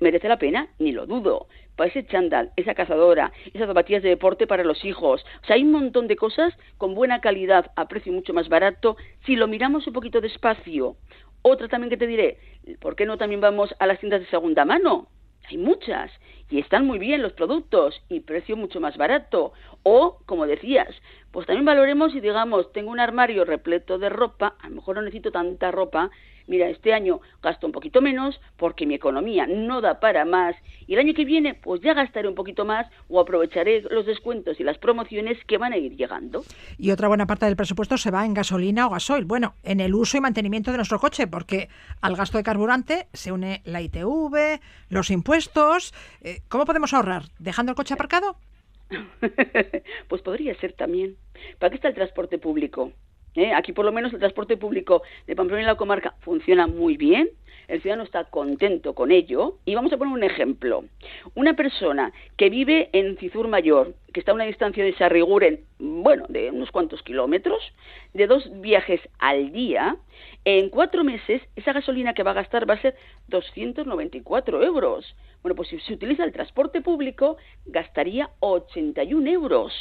merece 0.00 0.28
la 0.28 0.38
pena, 0.38 0.68
ni 0.78 0.92
lo 0.92 1.06
dudo. 1.06 1.48
Para 1.76 1.90
ese 1.90 2.06
chándal, 2.06 2.52
esa 2.56 2.74
cazadora, 2.74 3.32
esas 3.52 3.68
zapatillas 3.68 4.02
de 4.02 4.10
deporte 4.10 4.46
para 4.46 4.64
los 4.64 4.84
hijos. 4.84 5.24
O 5.42 5.46
sea, 5.46 5.56
hay 5.56 5.62
un 5.62 5.72
montón 5.72 6.08
de 6.08 6.16
cosas 6.16 6.54
con 6.76 6.94
buena 6.94 7.20
calidad 7.20 7.70
a 7.76 7.88
precio 7.88 8.12
mucho 8.12 8.32
más 8.32 8.48
barato 8.48 8.96
si 9.26 9.36
lo 9.36 9.46
miramos 9.46 9.86
un 9.86 9.92
poquito 9.92 10.20
despacio. 10.20 10.96
Otra 11.42 11.68
también 11.68 11.90
que 11.90 11.96
te 11.96 12.06
diré, 12.06 12.38
¿por 12.80 12.96
qué 12.96 13.06
no 13.06 13.16
también 13.16 13.40
vamos 13.40 13.74
a 13.78 13.86
las 13.86 14.00
tiendas 14.00 14.20
de 14.20 14.26
segunda 14.26 14.64
mano? 14.64 15.08
Hay 15.48 15.56
muchas 15.56 16.10
y 16.50 16.58
están 16.58 16.86
muy 16.86 16.98
bien 16.98 17.22
los 17.22 17.32
productos 17.32 18.02
y 18.08 18.20
precio 18.20 18.56
mucho 18.56 18.80
más 18.80 18.96
barato. 18.96 19.52
O, 19.82 20.18
como 20.26 20.46
decías, 20.46 20.88
pues 21.30 21.46
también 21.46 21.64
valoremos 21.64 22.14
y 22.14 22.20
digamos, 22.20 22.72
tengo 22.72 22.90
un 22.90 23.00
armario 23.00 23.44
repleto 23.44 23.98
de 23.98 24.08
ropa, 24.08 24.56
a 24.60 24.68
lo 24.68 24.76
mejor 24.76 24.96
no 24.96 25.02
necesito 25.02 25.30
tanta 25.30 25.70
ropa, 25.70 26.10
mira, 26.48 26.68
este 26.68 26.92
año 26.92 27.20
gasto 27.42 27.66
un 27.66 27.72
poquito 27.72 28.00
menos 28.00 28.40
porque 28.56 28.86
mi 28.86 28.94
economía 28.94 29.46
no 29.46 29.80
da 29.80 30.00
para 30.00 30.24
más 30.24 30.56
y 30.86 30.94
el 30.94 31.00
año 31.00 31.14
que 31.14 31.24
viene 31.24 31.54
pues 31.54 31.80
ya 31.80 31.94
gastaré 31.94 32.28
un 32.28 32.34
poquito 32.34 32.64
más 32.64 32.86
o 33.08 33.20
aprovecharé 33.20 33.82
los 33.90 34.06
descuentos 34.06 34.58
y 34.58 34.64
las 34.64 34.78
promociones 34.78 35.38
que 35.46 35.58
van 35.58 35.72
a 35.72 35.76
ir 35.76 35.96
llegando. 35.96 36.44
Y 36.78 36.90
otra 36.90 37.08
buena 37.08 37.26
parte 37.26 37.46
del 37.46 37.56
presupuesto 37.56 37.96
se 37.98 38.10
va 38.10 38.24
en 38.24 38.34
gasolina 38.34 38.86
o 38.86 38.90
gasoil, 38.90 39.24
bueno, 39.24 39.54
en 39.62 39.80
el 39.80 39.94
uso 39.94 40.16
y 40.16 40.20
mantenimiento 40.20 40.70
de 40.70 40.78
nuestro 40.78 40.98
coche, 40.98 41.26
porque 41.26 41.68
al 42.00 42.16
gasto 42.16 42.38
de 42.38 42.44
carburante 42.44 43.06
se 43.12 43.32
une 43.32 43.62
la 43.64 43.80
ITV, 43.82 44.60
los 44.88 45.10
impuestos. 45.10 45.92
Eh, 46.22 46.40
¿Cómo 46.48 46.64
podemos 46.64 46.94
ahorrar? 46.94 47.24
¿Dejando 47.38 47.70
el 47.70 47.76
coche 47.76 47.94
aparcado? 47.94 48.36
pues 50.08 50.22
podría 50.22 50.58
ser 50.58 50.72
también. 50.72 51.16
¿Para 51.58 51.70
qué 51.70 51.76
está 51.76 51.88
el 51.88 51.94
transporte 51.94 52.38
público? 52.38 52.92
¿Eh? 53.34 53.52
Aquí 53.54 53.72
por 53.72 53.84
lo 53.84 53.92
menos 53.92 54.12
el 54.12 54.18
transporte 54.18 54.56
público 54.56 55.02
de 55.26 55.36
Pamplona 55.36 55.62
y 55.62 55.66
la 55.66 55.76
comarca 55.76 56.14
funciona 56.20 56.66
muy 56.66 56.96
bien, 56.96 57.30
el 57.68 57.82
ciudadano 57.82 58.04
está 58.04 58.24
contento 58.24 58.94
con 58.94 59.12
ello 59.12 59.58
y 59.66 59.74
vamos 59.74 59.92
a 59.92 59.98
poner 59.98 60.14
un 60.14 60.24
ejemplo. 60.24 60.84
Una 61.34 61.54
persona 61.54 62.12
que 62.38 62.48
vive 62.48 62.88
en 62.92 63.18
Cizur 63.18 63.46
Mayor, 63.46 63.94
que 64.14 64.20
está 64.20 64.32
a 64.32 64.34
una 64.34 64.44
distancia 64.44 64.82
de 64.82 64.94
Sarriguren, 64.94 65.60
bueno, 65.78 66.24
de 66.30 66.50
unos 66.50 66.70
cuantos 66.70 67.02
kilómetros, 67.02 67.60
de 68.14 68.26
dos 68.26 68.50
viajes 68.62 69.02
al 69.18 69.52
día, 69.52 69.96
en 70.46 70.70
cuatro 70.70 71.04
meses 71.04 71.42
esa 71.56 71.74
gasolina 71.74 72.14
que 72.14 72.22
va 72.22 72.30
a 72.30 72.40
gastar 72.40 72.68
va 72.68 72.74
a 72.74 72.80
ser 72.80 72.96
294 73.28 74.62
euros. 74.62 75.14
Bueno, 75.42 75.54
pues 75.54 75.68
si 75.68 75.78
se 75.80 75.92
utiliza 75.92 76.24
el 76.24 76.32
transporte 76.32 76.80
público, 76.80 77.36
gastaría 77.66 78.30
81 78.40 79.28
euros 79.30 79.74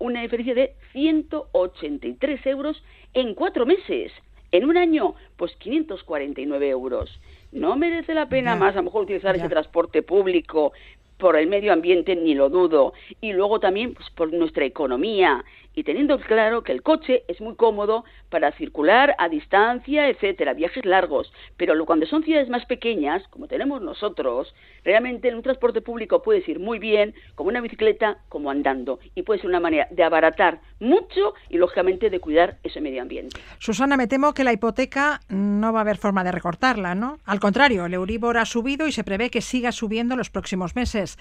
una 0.00 0.22
diferencia 0.22 0.54
de 0.54 0.74
183 0.92 2.46
euros 2.46 2.82
en 3.14 3.34
cuatro 3.34 3.64
meses. 3.64 4.10
En 4.50 4.64
un 4.64 4.76
año, 4.76 5.14
pues 5.36 5.54
549 5.56 6.68
euros. 6.68 7.20
No 7.52 7.76
merece 7.76 8.14
la 8.14 8.28
pena 8.28 8.56
más 8.56 8.74
a 8.74 8.78
lo 8.78 8.84
mejor 8.84 9.02
utilizar 9.02 9.36
ese 9.36 9.48
transporte 9.48 10.02
público 10.02 10.72
por 11.18 11.36
el 11.36 11.46
medio 11.46 11.72
ambiente, 11.72 12.16
ni 12.16 12.34
lo 12.34 12.48
dudo. 12.48 12.94
Y 13.20 13.32
luego 13.32 13.60
también 13.60 13.94
pues, 13.94 14.10
por 14.10 14.32
nuestra 14.32 14.64
economía 14.64 15.44
y 15.74 15.84
teniendo 15.84 16.18
claro 16.20 16.62
que 16.62 16.72
el 16.72 16.82
coche 16.82 17.24
es 17.28 17.40
muy 17.40 17.54
cómodo 17.54 18.04
para 18.28 18.52
circular 18.52 19.14
a 19.18 19.28
distancia, 19.28 20.08
etcétera, 20.08 20.54
viajes 20.54 20.84
largos, 20.84 21.32
pero 21.56 21.74
cuando 21.86 22.06
son 22.06 22.22
ciudades 22.22 22.48
más 22.48 22.66
pequeñas, 22.66 23.22
como 23.28 23.48
tenemos 23.48 23.80
nosotros, 23.80 24.54
realmente 24.84 25.28
en 25.28 25.36
un 25.36 25.42
transporte 25.42 25.80
público 25.80 26.22
puedes 26.22 26.48
ir 26.48 26.58
muy 26.58 26.78
bien, 26.78 27.14
como 27.34 27.48
una 27.48 27.60
bicicleta, 27.60 28.18
como 28.28 28.50
andando, 28.50 28.98
y 29.14 29.22
puede 29.22 29.40
ser 29.40 29.48
una 29.48 29.60
manera 29.60 29.88
de 29.90 30.02
abaratar 30.02 30.60
mucho 30.78 31.34
y 31.48 31.58
lógicamente 31.58 32.10
de 32.10 32.20
cuidar 32.20 32.58
ese 32.62 32.80
medio 32.80 33.02
ambiente. 33.02 33.40
Susana, 33.58 33.96
me 33.96 34.06
temo 34.06 34.34
que 34.34 34.44
la 34.44 34.52
hipoteca 34.52 35.20
no 35.28 35.72
va 35.72 35.80
a 35.80 35.82
haber 35.82 35.96
forma 35.96 36.24
de 36.24 36.32
recortarla, 36.32 36.94
¿no? 36.94 37.18
Al 37.24 37.40
contrario, 37.40 37.86
el 37.86 37.94
Euribor 37.94 38.38
ha 38.38 38.44
subido 38.44 38.86
y 38.86 38.92
se 38.92 39.04
prevé 39.04 39.30
que 39.30 39.40
siga 39.40 39.72
subiendo 39.72 40.16
los 40.16 40.30
próximos 40.30 40.74
meses. 40.76 41.18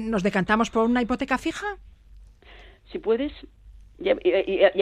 ¿Nos 0.00 0.22
decantamos 0.22 0.70
por 0.70 0.84
una 0.84 1.02
hipoteca 1.02 1.38
fija? 1.38 1.78
Si 2.92 2.98
puedes, 2.98 3.32
ya, 3.98 4.14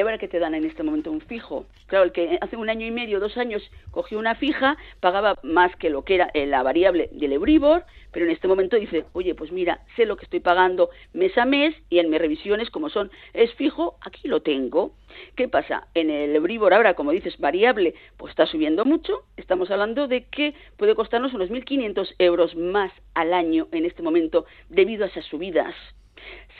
verá 0.04 0.18
que 0.18 0.28
te 0.28 0.38
dan 0.38 0.54
en 0.54 0.64
este 0.64 0.82
momento 0.82 1.12
un 1.12 1.20
fijo. 1.20 1.66
Claro, 1.86 2.04
el 2.04 2.12
que 2.12 2.38
hace 2.40 2.56
un 2.56 2.68
año 2.68 2.86
y 2.86 2.90
medio, 2.90 3.20
dos 3.20 3.36
años, 3.36 3.62
cogió 3.90 4.18
una 4.18 4.34
fija, 4.34 4.76
pagaba 5.00 5.38
más 5.42 5.74
que 5.76 5.90
lo 5.90 6.04
que 6.04 6.16
era 6.16 6.30
eh, 6.34 6.46
la 6.46 6.62
variable 6.62 7.08
del 7.12 7.32
Euribor, 7.32 7.84
pero 8.10 8.26
en 8.26 8.32
este 8.32 8.48
momento 8.48 8.76
dice, 8.76 9.04
oye, 9.12 9.34
pues 9.34 9.52
mira, 9.52 9.80
sé 9.96 10.04
lo 10.04 10.16
que 10.16 10.24
estoy 10.24 10.40
pagando 10.40 10.90
mes 11.12 11.36
a 11.38 11.44
mes 11.44 11.74
y 11.90 12.00
en 12.00 12.10
mis 12.10 12.20
revisiones, 12.20 12.70
como 12.70 12.88
son, 12.88 13.10
es 13.32 13.52
fijo, 13.54 13.98
aquí 14.00 14.26
lo 14.26 14.42
tengo. 14.42 14.92
¿Qué 15.36 15.48
pasa? 15.48 15.86
En 15.94 16.10
el 16.10 16.34
Euribor 16.34 16.74
ahora, 16.74 16.94
como 16.94 17.12
dices, 17.12 17.38
variable, 17.38 17.94
pues 18.16 18.30
está 18.30 18.46
subiendo 18.46 18.84
mucho. 18.84 19.22
Estamos 19.36 19.70
hablando 19.70 20.08
de 20.08 20.24
que 20.24 20.54
puede 20.76 20.96
costarnos 20.96 21.34
unos 21.34 21.50
1.500 21.50 22.14
euros 22.18 22.56
más 22.56 22.90
al 23.14 23.32
año 23.32 23.68
en 23.70 23.84
este 23.84 24.02
momento 24.02 24.46
debido 24.68 25.04
a 25.04 25.08
esas 25.08 25.24
subidas. 25.26 25.74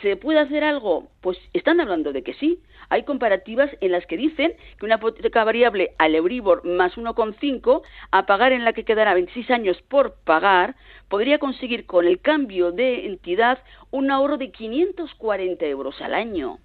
¿Se 0.02 0.16
puede 0.16 0.40
hacer 0.40 0.64
algo? 0.64 1.08
Pues 1.20 1.38
están 1.52 1.80
hablando 1.80 2.12
de 2.12 2.22
que 2.22 2.34
sí. 2.34 2.60
Hay 2.88 3.04
comparativas 3.04 3.70
en 3.80 3.92
las 3.92 4.06
que 4.06 4.16
dicen 4.16 4.54
que 4.78 4.84
una 4.84 4.96
hipoteca 4.96 5.44
variable 5.44 5.92
al 5.98 6.14
Euribor 6.14 6.64
más 6.64 6.96
1,5 6.96 7.82
a 8.10 8.26
pagar 8.26 8.52
en 8.52 8.64
la 8.64 8.72
que 8.72 8.84
quedará 8.84 9.14
26 9.14 9.50
años 9.50 9.80
por 9.82 10.14
pagar 10.24 10.76
podría 11.08 11.38
conseguir 11.38 11.86
con 11.86 12.06
el 12.06 12.20
cambio 12.20 12.72
de 12.72 13.06
entidad 13.06 13.62
un 13.90 14.10
ahorro 14.10 14.36
de 14.36 14.50
540 14.50 15.64
euros 15.66 16.00
al 16.02 16.14
año. 16.14 16.58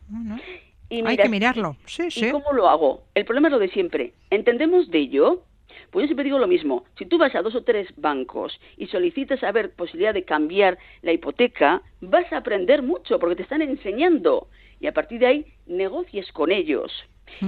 y 0.90 1.06
Hay 1.06 1.18
que 1.18 1.30
mirarlo. 1.30 1.78
Sí, 1.86 2.12
sí. 2.12 2.26
¿Y 2.26 2.32
cómo 2.32 2.52
lo 2.52 2.68
hago? 2.68 3.04
El 3.14 3.26
problema 3.26 3.48
es 3.48 3.54
lo 3.54 3.60
de 3.60 3.70
siempre. 3.70 4.14
¿Entendemos 4.30 4.90
de 4.90 5.00
ello? 5.00 5.44
Pues 5.92 6.04
yo 6.04 6.08
siempre 6.08 6.26
digo 6.26 6.40
lo 6.40 6.48
mismo, 6.48 6.86
si 6.98 7.06
tú 7.06 7.18
vas 7.18 7.34
a 7.36 7.42
dos 7.42 7.56
o 7.56 7.64
tres 7.64 7.88
bancos 7.98 8.60
y 8.78 8.88
solicitas 8.88 9.44
a 9.44 9.52
ver 9.52 9.72
posibilidad 9.72 10.14
de 10.14 10.24
cambiar 10.24 10.78
la 11.02 11.14
hipoteca, 11.14 11.82
vas 12.02 12.32
a 12.32 12.38
aprender 12.38 12.84
mucho 12.84 13.20
porque 13.20 13.36
te 13.36 13.44
están 13.44 13.62
enseñando. 13.62 14.48
Y 14.80 14.88
a 14.88 14.94
partir 14.94 15.20
de 15.20 15.28
ahí 15.28 15.46
negocies 15.66 16.32
con 16.32 16.52
ellos. 16.52 16.92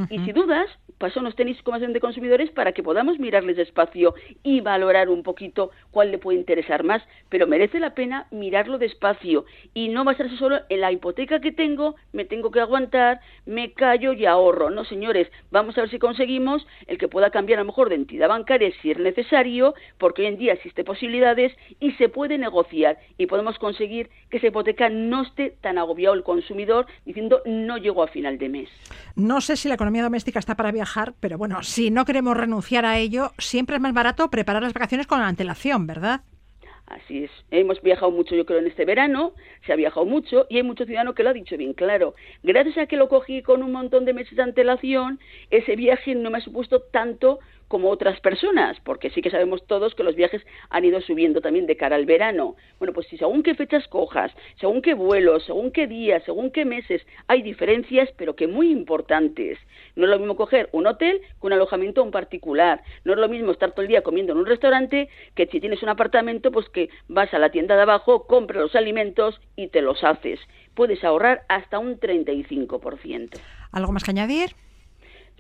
Y 0.10 0.19
si 0.19 0.32
dudas, 0.32 0.67
pasó 1.02 1.20
unos 1.20 1.36
tenis 1.36 1.60
como 1.64 1.80
de 1.80 2.00
consumidores 2.00 2.52
para 2.52 2.74
que 2.74 2.84
podamos 2.84 3.18
mirarles 3.18 3.58
despacio 3.58 4.14
y 4.44 4.62
valorar 4.62 5.10
un 5.10 5.24
poquito 5.24 5.72
cuál 5.90 6.12
le 6.12 6.20
puede 6.20 6.38
interesar 6.38 6.84
más, 6.84 7.02
pero 7.28 7.48
merece 7.48 7.80
la 7.80 7.96
pena 7.96 8.28
mirarlo 8.30 8.78
despacio 8.78 9.46
y 9.74 9.90
no 9.90 10.04
basarse 10.04 10.38
solo 10.38 10.60
en 10.70 10.80
la 10.80 10.92
hipoteca 10.92 11.42
que 11.42 11.52
tengo, 11.52 11.96
me 12.14 12.24
tengo 12.24 12.52
que 12.52 12.60
aguantar, 12.60 13.20
me 13.48 13.74
callo 13.74 14.14
y 14.14 14.28
ahorro. 14.28 14.70
No, 14.70 14.86
señores, 14.86 15.28
vamos 15.50 15.76
a 15.76 15.82
ver 15.82 15.90
si 15.90 15.98
conseguimos 15.98 16.68
el 16.86 17.00
que 17.00 17.08
pueda 17.08 17.32
cambiar 17.32 17.58
a 17.58 17.64
lo 17.64 17.68
mejor 17.68 17.90
de 17.90 17.96
entidad 17.96 18.30
bancaria 18.30 18.72
si 18.84 18.92
es 18.92 19.00
necesario, 19.00 19.74
porque 19.98 20.22
hoy 20.22 20.28
en 20.28 20.38
día 20.38 20.54
existen 20.54 20.86
posibilidades 20.86 21.52
y 21.80 21.94
se 21.94 22.10
puede 22.10 22.38
negociar 22.38 23.00
y 23.18 23.26
podemos 23.26 23.58
conseguir 23.58 24.12
que 24.30 24.38
esa 24.38 24.48
hipoteca 24.48 24.88
no 24.90 25.24
esté 25.24 25.56
tan 25.62 25.80
agobiado 25.80 26.14
el 26.14 26.22
consumidor 26.22 26.86
diciendo 27.06 27.42
no 27.46 27.78
llego 27.78 28.04
a 28.04 28.08
final 28.08 28.38
de 28.38 28.50
mes. 28.50 28.70
No 29.16 29.42
sé 29.42 29.56
si 29.58 29.68
la 29.68 29.76
economía 29.76 30.04
doméstica 30.04 30.38
está 30.38 30.56
para 30.56 30.72
viajar, 30.72 30.90
pero 31.19 31.38
bueno, 31.38 31.63
si 31.63 31.91
no 31.91 32.06
queremos 32.06 32.36
renunciar 32.36 32.86
a 32.86 32.97
ello, 32.97 33.32
siempre 33.38 33.75
es 33.75 33.82
más 33.82 33.93
barato 33.93 34.30
preparar 34.30 34.63
las 34.63 34.73
vacaciones 34.73 35.08
con 35.08 35.21
antelación, 35.21 35.88
¿verdad? 35.88 36.21
Así 36.88 37.23
es. 37.23 37.32
Hemos 37.51 37.82
viajado 37.82 38.12
mucho, 38.12 38.36
yo 38.36 38.45
creo, 38.45 38.60
en 38.60 38.67
este 38.67 38.84
verano, 38.84 39.34
se 39.65 39.71
ha 39.71 39.77
viajado 39.77 40.06
mucho 40.06 40.45
y 40.49 40.58
hay 40.58 40.63
muchos 40.63 40.88
ciudadanos 40.88 41.15
que 41.15 41.23
lo 41.23 41.30
ha 41.30 41.34
dicho 41.34 41.56
bien 41.56 41.73
claro. 41.73 42.15
Gracias 42.43 42.77
a 42.77 42.86
que 42.86 42.97
lo 42.97 43.08
cogí 43.08 43.41
con 43.41 43.63
un 43.63 43.71
montón 43.71 44.04
de 44.04 44.13
meses 44.13 44.36
de 44.36 44.43
antelación, 44.43 45.19
ese 45.49 45.77
viaje 45.77 46.15
no 46.15 46.30
me 46.30 46.39
ha 46.39 46.41
supuesto 46.41 46.82
tanto 46.91 47.39
como 47.72 47.90
otras 47.90 48.20
personas, 48.20 48.78
porque 48.84 49.12
sí 49.12 49.22
que 49.22 49.32
sabemos 49.32 49.66
todos 49.66 49.96
que 49.96 50.04
los 50.04 50.14
viajes 50.14 50.46
han 50.70 50.84
ido 50.84 51.00
subiendo 51.00 51.40
también 51.40 51.68
de 51.68 51.78
cara 51.78 51.96
al 51.96 52.06
verano. 52.06 52.58
Bueno, 52.80 52.94
pues 52.94 53.08
si 53.08 53.18
según 53.18 53.44
qué 53.44 53.56
fechas 53.56 53.88
cojas, 53.88 54.30
según 54.60 54.82
qué 54.82 54.94
vuelos, 54.94 55.46
según 55.46 55.72
qué 55.72 55.88
días, 55.88 56.22
según 56.26 56.52
qué 56.52 56.66
meses, 56.66 57.02
hay 57.28 57.42
diferencias, 57.42 58.10
pero 58.18 58.36
que 58.36 58.46
muy 58.46 58.70
importantes. 58.70 59.58
No 59.96 60.04
es 60.04 60.10
lo 60.10 60.20
mismo 60.20 60.36
coger 60.36 60.68
un 60.74 60.86
hotel 60.86 61.22
que 61.40 61.48
un 61.48 61.54
alojamiento 61.54 62.04
en 62.04 62.12
particular. 62.12 62.82
No 63.06 63.14
es 63.14 63.20
lo 63.20 63.30
mismo 63.30 63.54
estar 63.54 63.72
todo 63.72 63.84
el 63.84 63.88
día 63.88 64.04
comiendo 64.04 64.34
en 64.34 64.40
un 64.40 64.48
restaurante 64.48 65.08
que 65.34 65.48
si 65.48 65.62
tienes 65.62 65.82
un 65.82 65.88
apartamento, 65.88 66.52
pues 66.52 66.68
que 66.68 66.90
vas 67.08 67.34
a 67.34 67.40
la 67.40 67.52
tienda 67.52 67.78
de 67.78 67.84
abajo, 67.84 68.28
compras 68.28 68.64
los 68.64 68.76
alimentos 68.76 69.40
y 69.56 69.70
te 69.70 69.82
los 69.82 70.04
haces. 70.04 70.42
Puedes 70.74 71.06
ahorrar 71.06 71.44
hasta 71.48 71.80
un 71.80 72.02
35%. 72.02 73.40
¿Algo 73.72 73.94
más 73.94 74.04
que 74.04 74.12
añadir? 74.12 74.50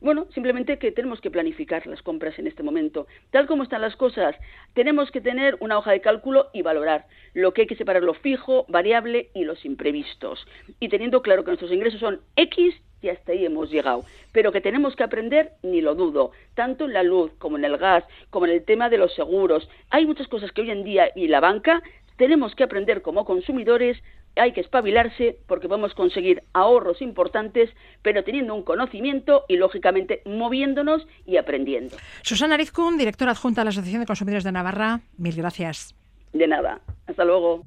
Bueno, 0.01 0.25
simplemente 0.33 0.79
que 0.79 0.91
tenemos 0.91 1.21
que 1.21 1.29
planificar 1.29 1.85
las 1.85 2.01
compras 2.01 2.39
en 2.39 2.47
este 2.47 2.63
momento. 2.63 3.05
Tal 3.29 3.45
como 3.45 3.61
están 3.61 3.81
las 3.81 3.95
cosas, 3.95 4.35
tenemos 4.73 5.11
que 5.11 5.21
tener 5.21 5.57
una 5.59 5.77
hoja 5.77 5.91
de 5.91 6.01
cálculo 6.01 6.49
y 6.53 6.63
valorar 6.63 7.05
lo 7.35 7.53
que 7.53 7.61
hay 7.61 7.67
que 7.67 7.75
separar 7.75 8.01
lo 8.01 8.15
fijo, 8.15 8.65
variable 8.67 9.29
y 9.35 9.43
los 9.43 9.63
imprevistos. 9.63 10.47
Y 10.79 10.89
teniendo 10.89 11.21
claro 11.21 11.43
que 11.43 11.51
nuestros 11.51 11.71
ingresos 11.71 11.99
son 11.99 12.19
X 12.35 12.73
y 13.03 13.09
hasta 13.09 13.33
ahí 13.33 13.45
hemos 13.45 13.69
llegado. 13.69 14.03
Pero 14.31 14.51
que 14.51 14.59
tenemos 14.59 14.95
que 14.95 15.03
aprender, 15.03 15.51
ni 15.61 15.81
lo 15.81 15.93
dudo, 15.93 16.31
tanto 16.55 16.85
en 16.85 16.93
la 16.93 17.03
luz 17.03 17.31
como 17.37 17.59
en 17.59 17.65
el 17.65 17.77
gas, 17.77 18.03
como 18.31 18.47
en 18.47 18.53
el 18.53 18.65
tema 18.65 18.89
de 18.89 18.97
los 18.97 19.13
seguros. 19.13 19.69
Hay 19.91 20.07
muchas 20.07 20.27
cosas 20.27 20.51
que 20.51 20.61
hoy 20.61 20.71
en 20.71 20.83
día 20.83 21.11
y 21.15 21.27
la 21.27 21.41
banca 21.41 21.83
tenemos 22.17 22.55
que 22.55 22.63
aprender 22.63 23.03
como 23.03 23.23
consumidores 23.23 24.01
hay 24.35 24.53
que 24.53 24.61
espabilarse 24.61 25.37
porque 25.47 25.67
podemos 25.67 25.93
conseguir 25.93 26.43
ahorros 26.53 27.01
importantes, 27.01 27.69
pero 28.01 28.23
teniendo 28.23 28.55
un 28.55 28.63
conocimiento 28.63 29.45
y, 29.47 29.57
lógicamente, 29.57 30.21
moviéndonos 30.25 31.07
y 31.25 31.37
aprendiendo. 31.37 31.97
Susana 32.21 32.57
Rizkun, 32.57 32.97
directora 32.97 33.31
adjunta 33.31 33.61
de 33.61 33.65
la 33.65 33.69
Asociación 33.69 34.01
de 34.01 34.07
Consumidores 34.07 34.43
de 34.43 34.51
Navarra, 34.51 35.01
mil 35.17 35.35
gracias. 35.35 35.95
De 36.33 36.47
nada. 36.47 36.81
Hasta 37.07 37.25
luego. 37.25 37.65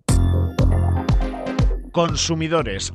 Consumidores 1.93 2.93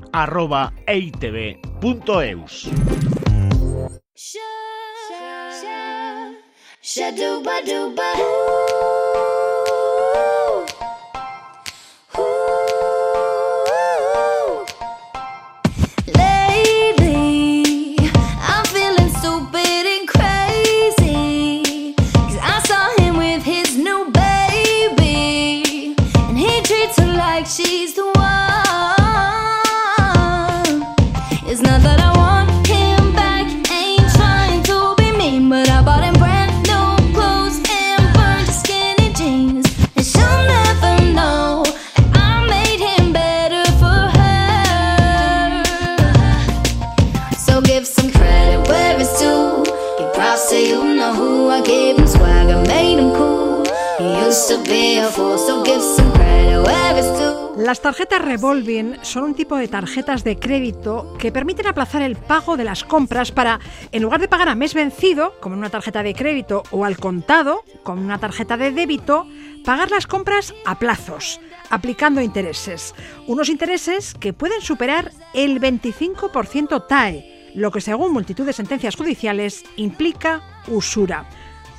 revolving 58.30 58.96
son 59.02 59.24
un 59.24 59.34
tipo 59.34 59.56
de 59.56 59.68
tarjetas 59.68 60.24
de 60.24 60.38
crédito 60.38 61.16
que 61.18 61.32
permiten 61.32 61.66
aplazar 61.66 62.04
el 62.04 62.16
pago 62.16 62.58
de 62.58 62.64
las 62.64 62.84
compras 62.84 63.32
para, 63.32 63.60
en 63.92 64.04
lugar 64.04 64.22
de 64.22 64.28
pagar 64.28 64.50
a 64.50 64.54
mes 64.54 64.76
vencido, 64.76 65.34
como 65.40 65.56
en 65.56 65.60
una 65.62 65.72
tarjeta 65.72 66.04
de 66.04 66.14
crédito, 66.14 66.62
o 66.70 66.86
al 66.86 66.98
contado, 66.98 67.64
como 67.82 68.02
en 68.02 68.06
una 68.06 68.20
tarjeta 68.20 68.56
de 68.56 68.70
débito, 68.70 69.26
pagar 69.66 69.90
las 69.90 70.06
compras 70.06 70.54
a 70.68 70.78
plazos, 70.78 71.42
aplicando 71.72 72.22
intereses. 72.22 72.94
Unos 73.26 73.50
intereses 73.50 74.14
que 74.14 74.32
pueden 74.32 74.62
superar 74.62 75.12
el 75.34 75.60
25% 75.60 76.86
TAE, 76.88 77.52
lo 77.56 77.72
que 77.72 77.82
según 77.82 78.14
multitud 78.14 78.46
de 78.46 78.54
sentencias 78.54 78.96
judiciales 78.96 79.64
implica 79.76 80.44
usura. 80.68 81.28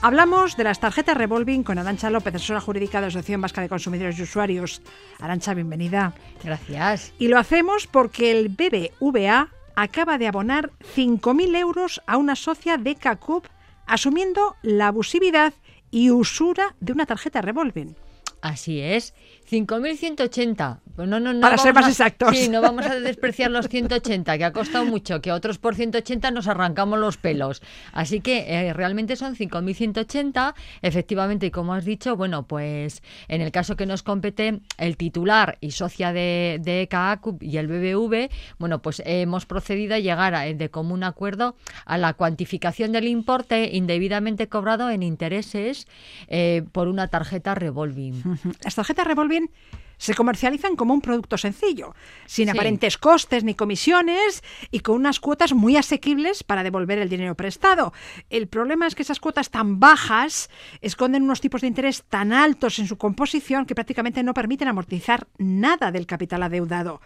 Hablamos 0.03 0.57
de 0.57 0.65
las 0.65 0.81
tarjetas 0.81 1.15
revolving 1.15 1.63
con 1.63 1.79
Arancha 1.79 2.09
López, 2.09 2.35
asesora 2.35 2.63
jurídica 2.63 2.99
de 2.99 3.03
la 3.03 3.09
Asociación 3.09 3.43
Vasca 3.43 3.61
de 3.61 3.69
Consumidores 3.69 4.19
y 4.19 4.23
Usuarios. 4.23 4.81
Arancha, 5.19 5.53
bienvenida. 5.53 6.15
Gracias. 6.43 7.13
Y 7.19 7.29
lo 7.29 7.39
hacemos 7.39 7.87
porque 7.87 8.31
el 8.31 8.49
BBVA 8.49 9.49
acaba 9.77 10.17
de 10.17 10.27
abonar 10.27 10.71
5.000 10.97 11.55
euros 11.55 12.01
a 12.07 12.17
una 12.17 12.35
socia 12.35 12.79
de 12.79 12.95
CACUP 12.95 13.45
asumiendo 13.87 14.57
la 14.63 14.87
abusividad 14.87 15.53
y 15.91 16.11
usura 16.11 16.75
de 16.81 16.93
una 16.93 17.05
tarjeta 17.05 17.43
revolving. 17.43 17.95
Así 18.41 18.81
es. 18.81 19.15
5.180. 19.51 20.79
Pues 20.95 21.09
no, 21.09 21.19
no, 21.19 21.33
no 21.33 21.41
Para 21.41 21.59
ser 21.59 21.75
más 21.75 21.89
exactos. 21.89 22.37
Sí, 22.37 22.49
no 22.49 22.61
vamos 22.61 22.87
a 22.87 23.01
despreciar 23.01 23.51
los 23.51 23.69
180, 23.69 24.39
que 24.39 24.45
ha 24.45 24.53
costado 24.53 24.85
mucho, 24.85 25.21
que 25.21 25.33
otros 25.33 25.59
por 25.59 25.75
180 25.75 26.31
nos 26.31 26.47
arrancamos 26.47 26.99
los 26.99 27.17
pelos. 27.17 27.63
Así 27.93 28.21
que 28.21 28.45
eh, 28.47 28.73
realmente 28.73 29.17
son 29.17 29.35
5.180. 29.35 30.55
Efectivamente, 30.83 31.47
y 31.47 31.51
como 31.51 31.75
has 31.75 31.85
dicho, 31.85 32.17
bueno, 32.17 32.47
pues 32.47 33.03
en 33.29 33.41
el 33.41 33.51
caso 33.51 33.77
que 33.77 33.87
nos 33.87 34.03
compete, 34.03 34.61
el 34.79 34.97
titular 34.97 35.59
y 35.61 35.73
socia 35.73 36.13
de, 36.13 36.61
de 36.63 36.89
y 37.41 37.57
el 37.57 37.67
BBV, 37.67 38.31
bueno, 38.59 38.83
pues 38.83 39.03
hemos 39.05 39.47
procedido 39.47 39.95
a 39.95 39.99
llegar 39.99 40.35
a, 40.35 40.43
de 40.43 40.71
común 40.71 41.03
acuerdo 41.03 41.57
a 41.87 41.99
la 41.99 42.15
cuantificación 42.15 42.93
del 42.93 43.09
importe 43.09 43.71
indebidamente 43.73 44.49
cobrado 44.49 44.91
en 44.91 45.03
intereses 45.03 45.87
eh, 46.29 46.63
por 46.73 46.89
una 46.89 47.09
tarjeta 47.09 47.55
revolving. 47.55 48.30
Las 48.63 48.75
tarjetas 48.75 49.07
revolving 49.07 49.51
se 50.01 50.15
comercializan 50.15 50.77
como 50.77 50.95
un 50.95 51.03
producto 51.03 51.37
sencillo, 51.37 51.95
sin 52.25 52.49
aparentes 52.49 52.97
costes 52.97 53.45
ni 53.45 53.55
comisiones 53.55 54.43
y 54.71 54.81
con 54.81 54.97
unas 54.97 55.21
cuotas 55.21 55.53
muy 55.53 55.77
asequibles 55.77 56.43
para 56.43 56.63
devolver 56.63 56.99
el 56.99 57.11
dinero 57.11 57.35
prestado. 57.35 57.93
El 58.31 58.49
problema 58.49 58.87
es 58.87 58.95
que 58.95 59.03
esas 59.03 59.21
cuotas 59.21 59.51
tan 59.51 59.79
bajas 59.79 60.49
esconden 60.81 61.23
unos 61.23 61.43
tipos 61.43 61.61
de 61.61 61.67
interés 61.67 62.03
tan 62.09 62.33
altos 62.33 62.79
en 62.79 62.87
su 62.87 62.97
composición 62.97 63.67
que 63.67 63.75
prácticamente 63.75 64.23
no 64.23 64.33
permiten 64.33 64.69
amortizar 64.69 65.29
nada 65.37 65.93
del 65.93 66.07
capital 66.07 66.45
adeudado. 66.45 67.03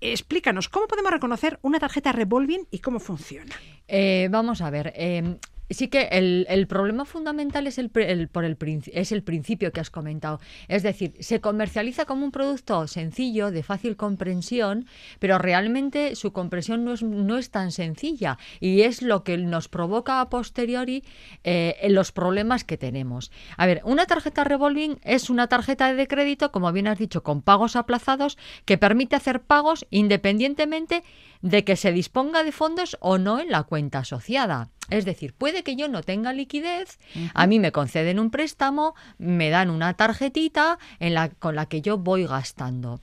Explícanos, 0.00 0.70
¿cómo 0.70 0.86
podemos 0.86 1.12
reconocer 1.12 1.58
una 1.60 1.78
tarjeta 1.78 2.12
revolving 2.12 2.66
y 2.70 2.78
cómo 2.78 2.98
funciona? 2.98 3.54
Eh, 3.86 4.28
vamos 4.30 4.62
a 4.62 4.70
ver. 4.70 4.94
Eh, 4.96 5.36
Sí 5.70 5.88
que 5.88 6.08
el, 6.12 6.46
el, 6.48 6.66
problema 6.66 7.04
fundamental 7.04 7.66
es 7.66 7.78
el, 7.78 7.90
el, 7.94 8.28
por 8.28 8.44
el, 8.44 8.56
es 8.92 9.12
el 9.12 9.22
principio 9.22 9.70
que 9.70 9.80
has 9.80 9.90
comentado. 9.90 10.40
Es 10.68 10.82
decir, 10.82 11.14
se 11.20 11.40
comercializa 11.40 12.06
como 12.06 12.24
un 12.24 12.30
producto 12.30 12.86
sencillo, 12.86 13.50
de 13.50 13.62
fácil 13.62 13.96
comprensión, 13.96 14.86
pero 15.18 15.38
realmente 15.38 16.16
su 16.16 16.32
comprensión 16.32 16.84
no 16.84 16.94
es, 16.94 17.02
no 17.02 17.36
es 17.36 17.50
tan 17.50 17.70
sencilla 17.70 18.38
y 18.60 18.82
es 18.82 19.02
lo 19.02 19.24
que 19.24 19.36
nos 19.36 19.68
provoca 19.68 20.20
a 20.20 20.30
posteriori 20.30 21.04
eh, 21.44 21.76
los 21.90 22.12
problemas 22.12 22.64
que 22.64 22.78
tenemos. 22.78 23.30
A 23.56 23.66
ver, 23.66 23.82
una 23.84 24.06
tarjeta 24.06 24.44
revolving 24.44 24.98
es 25.04 25.28
una 25.28 25.48
tarjeta 25.48 25.92
de 25.92 26.08
crédito, 26.08 26.50
como 26.50 26.72
bien 26.72 26.88
has 26.88 26.98
dicho, 26.98 27.22
con 27.22 27.42
pagos 27.42 27.76
aplazados 27.76 28.38
que 28.64 28.78
permite 28.78 29.16
hacer 29.16 29.42
pagos 29.42 29.86
independientemente 29.90 31.02
de 31.42 31.64
que 31.64 31.76
se 31.76 31.92
disponga 31.92 32.42
de 32.42 32.52
fondos 32.52 32.96
o 33.00 33.18
no 33.18 33.40
en 33.40 33.50
la 33.50 33.62
cuenta 33.62 34.00
asociada. 34.00 34.70
Es 34.90 35.04
decir, 35.04 35.34
puede 35.34 35.62
que 35.62 35.76
yo 35.76 35.88
no 35.88 36.02
tenga 36.02 36.32
liquidez, 36.32 36.98
a 37.34 37.46
mí 37.46 37.58
me 37.58 37.72
conceden 37.72 38.18
un 38.18 38.30
préstamo, 38.30 38.94
me 39.18 39.50
dan 39.50 39.68
una 39.68 39.92
tarjetita 39.94 40.78
en 40.98 41.12
la, 41.12 41.28
con 41.28 41.56
la 41.56 41.66
que 41.66 41.82
yo 41.82 41.98
voy 41.98 42.24
gastando. 42.24 43.00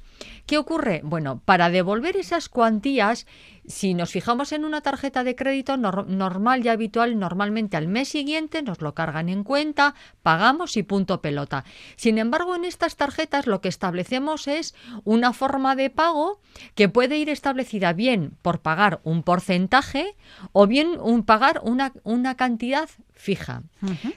¿Qué 0.47 0.57
ocurre? 0.57 1.01
Bueno, 1.03 1.41
para 1.45 1.69
devolver 1.69 2.17
esas 2.17 2.49
cuantías, 2.49 3.27
si 3.67 3.93
nos 3.93 4.11
fijamos 4.11 4.51
en 4.51 4.65
una 4.65 4.81
tarjeta 4.81 5.23
de 5.23 5.35
crédito 5.35 5.77
normal 5.77 6.65
y 6.65 6.69
habitual, 6.69 7.19
normalmente 7.19 7.77
al 7.77 7.87
mes 7.87 8.09
siguiente 8.09 8.61
nos 8.61 8.81
lo 8.81 8.93
cargan 8.93 9.29
en 9.29 9.43
cuenta, 9.43 9.95
pagamos 10.23 10.77
y 10.77 10.83
punto 10.83 11.21
pelota. 11.21 11.65
Sin 11.95 12.17
embargo, 12.17 12.55
en 12.55 12.65
estas 12.65 12.95
tarjetas 12.95 13.47
lo 13.47 13.61
que 13.61 13.69
establecemos 13.69 14.47
es 14.47 14.75
una 15.03 15.33
forma 15.33 15.75
de 15.75 15.89
pago 15.89 16.39
que 16.75 16.89
puede 16.89 17.17
ir 17.17 17.29
establecida 17.29 17.93
bien 17.93 18.37
por 18.41 18.59
pagar 18.61 19.01
un 19.03 19.23
porcentaje 19.23 20.15
o 20.51 20.67
bien 20.67 20.99
un 20.99 21.23
pagar 21.23 21.61
una, 21.63 21.93
una 22.03 22.35
cantidad 22.35 22.89
fija. 23.15 23.63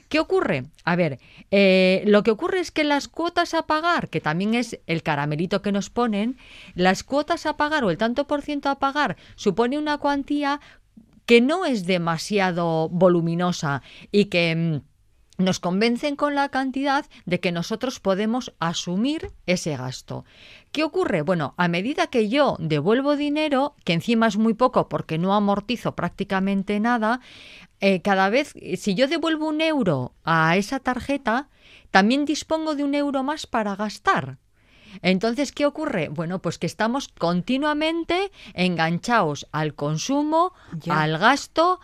¿Qué 0.09 0.19
ocurre? 0.19 0.65
A 0.83 0.95
ver, 0.95 1.19
eh, 1.51 2.03
lo 2.05 2.21
que 2.21 2.31
ocurre 2.31 2.59
es 2.59 2.69
que 2.69 2.83
las 2.83 3.07
cuotas 3.07 3.53
a 3.53 3.63
pagar, 3.63 4.09
que 4.09 4.21
también 4.21 4.53
es 4.53 4.79
el 4.85 5.01
caramelito 5.03 5.61
que 5.61 5.71
nos 5.71 5.89
ponen, 5.89 6.37
las 6.75 7.03
cuotas 7.03 7.45
a 7.45 7.57
pagar 7.57 7.83
o 7.83 7.89
el 7.89 7.97
tanto 7.97 8.27
por 8.27 8.41
ciento 8.41 8.69
a 8.69 8.79
pagar 8.79 9.17
supone 9.35 9.77
una 9.77 9.97
cuantía 9.97 10.59
que 11.25 11.41
no 11.41 11.65
es 11.65 11.85
demasiado 11.85 12.89
voluminosa 12.89 13.81
y 14.11 14.25
que 14.25 14.55
mm, 14.55 14.88
nos 15.39 15.59
convencen 15.59 16.15
con 16.15 16.35
la 16.35 16.49
cantidad 16.49 17.05
de 17.25 17.39
que 17.39 17.51
nosotros 17.51 17.99
podemos 17.99 18.53
asumir 18.59 19.31
ese 19.47 19.75
gasto. 19.75 20.25
¿Qué 20.71 20.83
ocurre? 20.83 21.23
Bueno, 21.23 21.55
a 21.57 21.67
medida 21.67 22.07
que 22.07 22.29
yo 22.29 22.57
devuelvo 22.59 23.15
dinero, 23.15 23.75
que 23.83 23.93
encima 23.93 24.27
es 24.27 24.37
muy 24.37 24.53
poco 24.53 24.87
porque 24.89 25.17
no 25.17 25.33
amortizo 25.33 25.95
prácticamente 25.95 26.79
nada, 26.79 27.21
eh, 27.79 28.01
cada 28.01 28.29
vez, 28.29 28.53
si 28.77 28.93
yo 28.93 29.07
devuelvo 29.07 29.47
un 29.47 29.61
euro 29.61 30.13
a 30.23 30.57
esa 30.57 30.79
tarjeta, 30.79 31.49
también 31.89 32.25
dispongo 32.25 32.75
de 32.75 32.83
un 32.83 32.93
euro 32.93 33.23
más 33.23 33.47
para 33.47 33.75
gastar. 33.75 34.37
Entonces, 35.01 35.51
¿qué 35.51 35.65
ocurre? 35.65 36.09
Bueno, 36.09 36.39
pues 36.39 36.57
que 36.57 36.65
estamos 36.65 37.09
continuamente 37.09 38.31
enganchados 38.53 39.47
al 39.51 39.75
consumo, 39.75 40.53
al 40.89 41.17
gasto, 41.17 41.79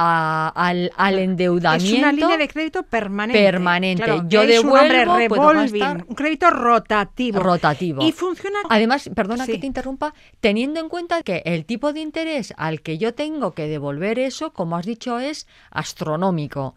al, 0.00 0.90
al, 0.96 1.18
endeudamiento. 1.18 1.94
Es 1.94 1.98
una 1.98 2.12
línea 2.12 2.36
de 2.36 2.48
crédito 2.48 2.82
permanente. 2.82 3.42
Permanente. 3.42 4.22
Yo 4.28 4.46
devuelvo, 4.46 5.14
un, 5.50 6.04
un 6.08 6.14
crédito 6.14 6.50
rotativo. 6.50 7.40
Rotativo. 7.40 8.02
Y 8.02 8.12
funciona. 8.12 8.58
Además, 8.68 9.10
perdona 9.14 9.46
que 9.46 9.58
te 9.58 9.66
interrumpa, 9.66 10.14
teniendo 10.40 10.80
en 10.80 10.88
cuenta 10.88 11.22
que 11.22 11.42
el 11.44 11.64
tipo 11.64 11.92
de 11.92 12.00
interés 12.00 12.54
al 12.56 12.80
que 12.82 12.98
yo 12.98 13.14
tengo 13.14 13.52
que 13.52 13.66
devolver 13.66 14.18
eso, 14.18 14.52
como 14.52 14.76
has 14.76 14.86
dicho, 14.86 15.18
es 15.18 15.46
astronómico. 15.70 16.74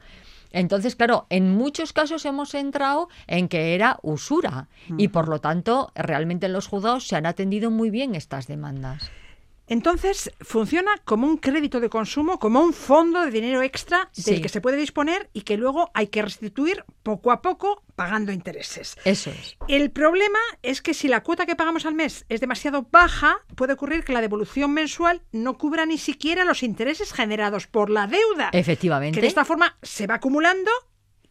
Entonces, 0.53 0.95
claro, 0.95 1.25
en 1.29 1.55
muchos 1.55 1.93
casos 1.93 2.25
hemos 2.25 2.53
entrado 2.53 3.09
en 3.27 3.47
que 3.47 3.73
era 3.73 3.97
usura 4.03 4.67
y 4.97 5.07
por 5.07 5.27
lo 5.27 5.39
tanto, 5.39 5.91
realmente 5.95 6.45
en 6.45 6.53
los 6.53 6.67
juzgados 6.67 7.07
se 7.07 7.15
han 7.15 7.25
atendido 7.25 7.71
muy 7.71 7.89
bien 7.89 8.13
estas 8.13 8.47
demandas. 8.47 9.11
Entonces, 9.73 10.29
funciona 10.39 10.91
como 11.03 11.25
un 11.25 11.37
crédito 11.37 11.79
de 11.79 11.89
consumo, 11.89 12.37
como 12.37 12.61
un 12.61 12.73
fondo 12.73 13.21
de 13.21 13.31
dinero 13.31 13.63
extra 13.63 14.11
del 14.15 14.39
que 14.39 14.47
se 14.47 14.61
puede 14.61 14.77
disponer 14.77 15.31
y 15.33 15.41
que 15.41 15.57
luego 15.57 15.89
hay 15.95 16.07
que 16.07 16.21
restituir 16.21 16.85
poco 17.01 17.31
a 17.31 17.41
poco 17.41 17.81
pagando 17.95 18.31
intereses. 18.31 18.95
Eso 19.03 19.31
es. 19.31 19.57
El 19.67 19.89
problema 19.89 20.37
es 20.61 20.83
que 20.83 20.93
si 20.93 21.07
la 21.07 21.23
cuota 21.23 21.47
que 21.47 21.55
pagamos 21.55 21.87
al 21.87 21.95
mes 21.95 22.23
es 22.29 22.39
demasiado 22.39 22.87
baja, 22.91 23.37
puede 23.55 23.73
ocurrir 23.73 24.03
que 24.03 24.13
la 24.13 24.21
devolución 24.21 24.71
mensual 24.73 25.23
no 25.31 25.57
cubra 25.57 25.87
ni 25.87 25.97
siquiera 25.97 26.45
los 26.45 26.61
intereses 26.61 27.11
generados 27.11 27.65
por 27.65 27.89
la 27.89 28.05
deuda. 28.05 28.51
Efectivamente. 28.53 29.15
Que 29.15 29.21
de 29.21 29.27
esta 29.27 29.43
forma 29.43 29.79
se 29.81 30.05
va 30.05 30.15
acumulando 30.15 30.69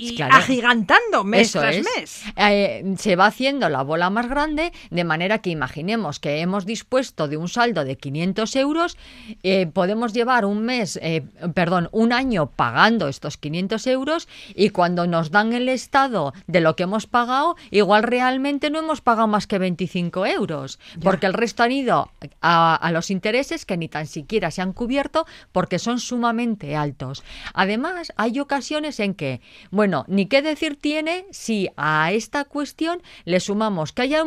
y 0.02 0.22
agigantando 0.22 1.24
mes 1.24 1.52
tras 1.52 1.76
mes. 1.76 2.24
Eh, 2.36 2.94
se 2.98 3.16
va 3.16 3.26
haciendo 3.26 3.68
la 3.68 3.82
bola 3.82 4.10
más 4.10 4.28
grande, 4.28 4.72
de 4.90 5.04
manera 5.04 5.38
que 5.38 5.50
imaginemos 5.50 6.18
que 6.18 6.40
hemos 6.40 6.66
dispuesto 6.66 7.28
de 7.28 7.36
un 7.36 7.48
saldo 7.48 7.84
de 7.84 7.96
500 7.96 8.56
euros, 8.56 8.96
eh, 9.42 9.66
podemos 9.66 10.12
llevar 10.12 10.44
un 10.44 10.62
mes, 10.62 10.98
eh, 11.02 11.22
perdón, 11.54 11.88
un 11.92 12.12
año 12.12 12.46
pagando 12.46 13.08
estos 13.08 13.36
500 13.36 13.86
euros 13.86 14.28
y 14.54 14.70
cuando 14.70 15.06
nos 15.06 15.30
dan 15.30 15.52
el 15.52 15.68
estado 15.68 16.32
de 16.46 16.60
lo 16.60 16.74
que 16.74 16.84
hemos 16.84 17.06
pagado, 17.06 17.56
igual 17.70 18.02
realmente 18.02 18.70
no 18.70 18.80
hemos 18.80 19.00
pagado 19.00 19.28
más 19.28 19.46
que 19.46 19.58
25 19.58 20.26
euros, 20.26 20.78
porque 21.02 21.26
el 21.26 21.34
resto 21.34 21.62
han 21.62 21.72
ido 21.72 22.10
a, 22.40 22.74
a 22.74 22.90
los 22.92 23.10
intereses 23.10 23.64
que 23.64 23.76
ni 23.76 23.88
tan 23.88 24.06
siquiera 24.06 24.50
se 24.50 24.62
han 24.62 24.72
cubierto 24.72 25.26
porque 25.52 25.78
son 25.78 26.00
sumamente 26.00 26.74
altos. 26.76 27.22
Además, 27.54 28.12
hay 28.16 28.40
ocasiones 28.40 28.98
en 29.00 29.14
que, 29.14 29.40
bueno, 29.70 29.91
ni 30.08 30.26
qué 30.26 30.42
decir 30.42 30.76
tiene 30.80 31.26
si 31.30 31.68
a 31.76 32.12
esta 32.12 32.44
cuestión 32.44 33.02
le 33.24 33.40
sumamos 33.40 33.92
que 33.92 34.02
haya, 34.02 34.24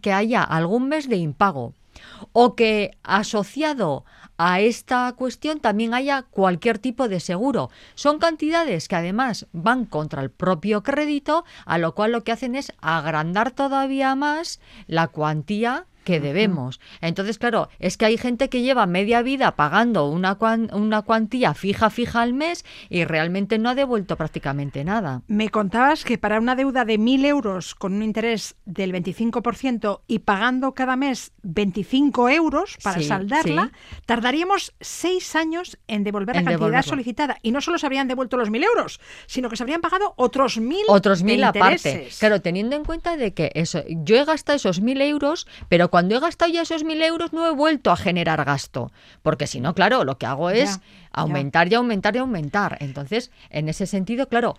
que 0.00 0.12
haya 0.12 0.42
algún 0.42 0.88
mes 0.88 1.08
de 1.08 1.16
impago 1.16 1.74
o 2.32 2.54
que 2.54 2.92
asociado 3.02 4.04
a 4.38 4.60
esta 4.60 5.12
cuestión 5.12 5.60
también 5.60 5.94
haya 5.94 6.22
cualquier 6.22 6.78
tipo 6.78 7.08
de 7.08 7.20
seguro. 7.20 7.70
Son 7.94 8.18
cantidades 8.18 8.88
que 8.88 8.96
además 8.96 9.46
van 9.52 9.84
contra 9.84 10.22
el 10.22 10.30
propio 10.30 10.82
crédito, 10.82 11.44
a 11.64 11.78
lo 11.78 11.94
cual 11.94 12.12
lo 12.12 12.24
que 12.24 12.32
hacen 12.32 12.56
es 12.56 12.72
agrandar 12.80 13.52
todavía 13.52 14.14
más 14.14 14.60
la 14.86 15.08
cuantía 15.08 15.86
que 16.04 16.20
debemos. 16.20 16.80
Entonces, 17.00 17.38
claro, 17.38 17.68
es 17.78 17.96
que 17.96 18.04
hay 18.04 18.18
gente 18.18 18.48
que 18.48 18.62
lleva 18.62 18.86
media 18.86 19.22
vida 19.22 19.56
pagando 19.56 20.08
una, 20.08 20.38
una 20.72 21.02
cuantía 21.02 21.54
fija, 21.54 21.90
fija 21.90 22.22
al 22.22 22.32
mes 22.34 22.64
y 22.88 23.04
realmente 23.04 23.58
no 23.58 23.70
ha 23.70 23.74
devuelto 23.74 24.16
prácticamente 24.16 24.84
nada. 24.84 25.22
Me 25.28 25.48
contabas 25.50 26.04
que 26.04 26.18
para 26.18 26.38
una 26.38 26.56
deuda 26.56 26.84
de 26.84 26.98
1.000 26.98 27.26
euros 27.26 27.74
con 27.74 27.94
un 27.94 28.02
interés 28.02 28.56
del 28.64 28.92
25% 28.92 30.00
y 30.06 30.20
pagando 30.20 30.74
cada 30.74 30.96
mes 30.96 31.32
25 31.42 32.28
euros 32.28 32.76
para 32.82 33.00
saldarla, 33.00 33.72
tardaríamos 34.06 34.74
seis 34.80 35.34
años 35.36 35.78
en 35.86 36.04
devolver 36.04 36.36
la 36.36 36.44
cantidad 36.44 36.82
solicitada. 36.82 37.38
Y 37.42 37.52
no 37.52 37.60
solo 37.60 37.78
se 37.78 37.86
habrían 37.86 38.08
devuelto 38.08 38.36
los 38.36 38.50
1.000 38.50 38.64
euros, 38.64 39.00
sino 39.26 39.48
que 39.48 39.56
se 39.56 39.62
habrían 39.62 39.80
pagado 39.80 40.14
otros 40.16 40.58
1.000 40.58 40.84
Otros 40.88 41.24
1.000 41.24 41.44
aparte. 41.44 42.08
Claro, 42.18 42.40
teniendo 42.40 42.76
en 42.76 42.84
cuenta 42.84 43.16
de 43.16 43.34
que 43.34 43.50
eso, 43.54 43.82
yo 43.88 44.16
he 44.16 44.24
gastado 44.24 44.56
esos 44.56 44.82
1.000 44.82 45.02
euros, 45.02 45.46
pero 45.68 45.90
cuando 45.92 46.16
he 46.16 46.20
gastado 46.20 46.50
ya 46.50 46.62
esos 46.62 46.84
mil 46.84 47.02
euros 47.02 47.34
no 47.34 47.46
he 47.46 47.50
vuelto 47.50 47.90
a 47.90 47.98
generar 47.98 48.46
gasto, 48.46 48.90
porque 49.20 49.46
si 49.46 49.60
no, 49.60 49.74
claro, 49.74 50.04
lo 50.04 50.16
que 50.16 50.24
hago 50.24 50.48
es 50.48 50.80
aumentar 51.12 51.70
y 51.70 51.74
aumentar 51.74 52.16
y 52.16 52.18
aumentar. 52.18 52.78
Entonces, 52.80 53.30
en 53.50 53.68
ese 53.68 53.86
sentido, 53.86 54.26
claro, 54.26 54.56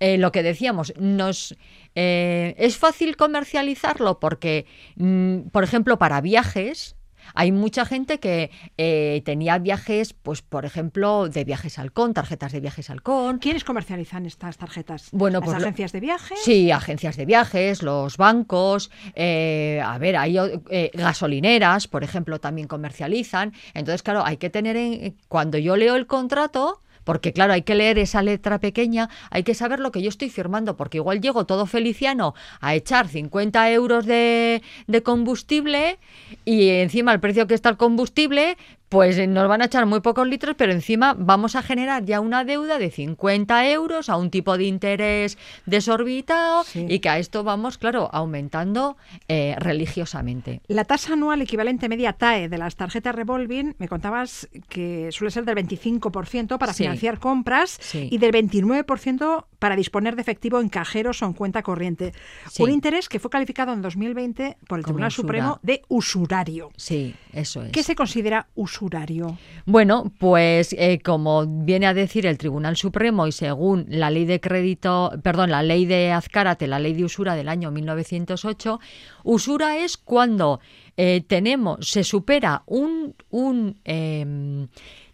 eh, 0.00 0.18
lo 0.18 0.32
que 0.32 0.42
decíamos, 0.42 0.92
nos 0.98 1.56
eh, 1.94 2.56
es 2.58 2.78
fácil 2.78 3.16
comercializarlo 3.16 4.18
porque, 4.18 4.66
mm, 4.96 5.50
por 5.52 5.62
ejemplo, 5.62 5.98
para 5.98 6.20
viajes, 6.20 6.96
hay 7.34 7.52
mucha 7.52 7.84
gente 7.84 8.20
que 8.20 8.50
eh, 8.76 9.22
tenía 9.24 9.58
viajes, 9.58 10.12
pues 10.14 10.42
por 10.42 10.64
ejemplo, 10.64 11.28
de 11.28 11.44
viajes 11.44 11.78
Halcón, 11.78 12.14
tarjetas 12.14 12.52
de 12.52 12.60
viajes 12.60 12.90
Halcón. 12.90 13.38
¿Quiénes 13.38 13.64
comercializan 13.64 14.26
estas 14.26 14.58
tarjetas? 14.58 15.08
Bueno, 15.12 15.40
¿Las 15.40 15.46
pues, 15.46 15.62
agencias 15.62 15.92
de 15.92 16.00
viajes? 16.00 16.38
Sí, 16.42 16.70
agencias 16.70 17.16
de 17.16 17.26
viajes, 17.26 17.82
los 17.82 18.16
bancos, 18.16 18.90
eh, 19.14 19.80
a 19.84 19.98
ver, 19.98 20.16
hay 20.16 20.36
eh, 20.38 20.90
gasolineras, 20.94 21.88
por 21.88 22.04
ejemplo, 22.04 22.40
también 22.40 22.68
comercializan. 22.68 23.52
Entonces, 23.74 24.02
claro, 24.02 24.24
hay 24.24 24.36
que 24.36 24.50
tener 24.50 24.76
en, 24.76 25.16
cuando 25.28 25.58
yo 25.58 25.76
leo 25.76 25.96
el 25.96 26.06
contrato, 26.06 26.82
porque 27.04 27.32
claro, 27.32 27.52
hay 27.52 27.62
que 27.62 27.74
leer 27.74 27.98
esa 27.98 28.22
letra 28.22 28.58
pequeña, 28.58 29.08
hay 29.30 29.42
que 29.42 29.54
saber 29.54 29.80
lo 29.80 29.92
que 29.92 30.02
yo 30.02 30.08
estoy 30.08 30.30
firmando, 30.30 30.76
porque 30.76 30.98
igual 30.98 31.20
llego 31.20 31.46
todo 31.46 31.66
feliciano 31.66 32.34
a 32.60 32.74
echar 32.74 33.08
50 33.08 33.70
euros 33.72 34.06
de, 34.06 34.62
de 34.86 35.02
combustible 35.02 35.98
y 36.44 36.68
encima 36.68 37.12
el 37.12 37.20
precio 37.20 37.46
que 37.46 37.54
está 37.54 37.68
el 37.68 37.76
combustible, 37.76 38.56
pues 38.92 39.16
eh, 39.16 39.26
nos 39.26 39.48
van 39.48 39.62
a 39.62 39.64
echar 39.64 39.86
muy 39.86 40.00
pocos 40.00 40.28
litros, 40.28 40.54
pero 40.54 40.70
encima 40.70 41.16
vamos 41.18 41.56
a 41.56 41.62
generar 41.62 42.04
ya 42.04 42.20
una 42.20 42.44
deuda 42.44 42.76
de 42.78 42.90
50 42.90 43.70
euros 43.70 44.10
a 44.10 44.18
un 44.18 44.28
tipo 44.28 44.58
de 44.58 44.64
interés 44.64 45.38
desorbitado 45.64 46.62
y 46.74 46.98
que 46.98 47.08
a 47.08 47.18
esto 47.18 47.42
vamos, 47.42 47.78
claro, 47.78 48.10
aumentando 48.12 48.98
eh, 49.28 49.56
religiosamente. 49.58 50.60
La 50.68 50.84
tasa 50.84 51.14
anual 51.14 51.40
equivalente 51.40 51.88
media 51.88 52.12
TAE 52.12 52.50
de 52.50 52.58
las 52.58 52.76
tarjetas 52.76 53.14
revolving, 53.14 53.74
me 53.78 53.88
contabas 53.88 54.50
que 54.68 55.08
suele 55.10 55.30
ser 55.30 55.46
del 55.46 55.56
25% 55.56 56.58
para 56.58 56.74
financiar 56.74 57.18
compras 57.18 57.80
y 57.94 58.18
del 58.18 58.32
29% 58.32 59.46
para 59.62 59.76
disponer 59.76 60.16
de 60.16 60.22
efectivo 60.22 60.60
en 60.60 60.68
cajeros 60.68 61.22
o 61.22 61.26
en 61.26 61.34
cuenta 61.34 61.62
corriente. 61.62 62.12
Un 62.58 62.72
interés 62.72 63.08
que 63.08 63.20
fue 63.20 63.30
calificado 63.30 63.72
en 63.72 63.80
2020 63.80 64.56
por 64.66 64.80
el 64.80 64.84
Tribunal 64.84 65.12
Supremo 65.12 65.60
de 65.62 65.82
usurario. 65.86 66.72
Sí, 66.76 67.14
eso 67.32 67.62
es. 67.62 67.70
¿Qué 67.70 67.84
se 67.84 67.94
considera 67.94 68.48
usurario? 68.56 69.38
Bueno, 69.64 70.10
pues 70.18 70.74
eh, 70.76 70.98
como 71.04 71.46
viene 71.46 71.86
a 71.86 71.94
decir 71.94 72.26
el 72.26 72.38
Tribunal 72.38 72.76
Supremo 72.76 73.28
y 73.28 73.30
según 73.30 73.86
la 73.88 74.10
ley 74.10 74.24
de 74.24 74.40
crédito, 74.40 75.12
perdón, 75.22 75.52
la 75.52 75.62
ley 75.62 75.86
de 75.86 76.10
Azcárate, 76.10 76.66
la 76.66 76.80
ley 76.80 76.94
de 76.94 77.04
usura 77.04 77.36
del 77.36 77.48
año 77.48 77.70
1908, 77.70 78.80
usura 79.22 79.76
es 79.76 79.96
cuando 79.96 80.58
eh, 80.96 81.22
tenemos, 81.24 81.88
se 81.88 82.02
supera 82.02 82.64
un, 82.66 83.14
un 83.30 83.78
em, 83.84 84.66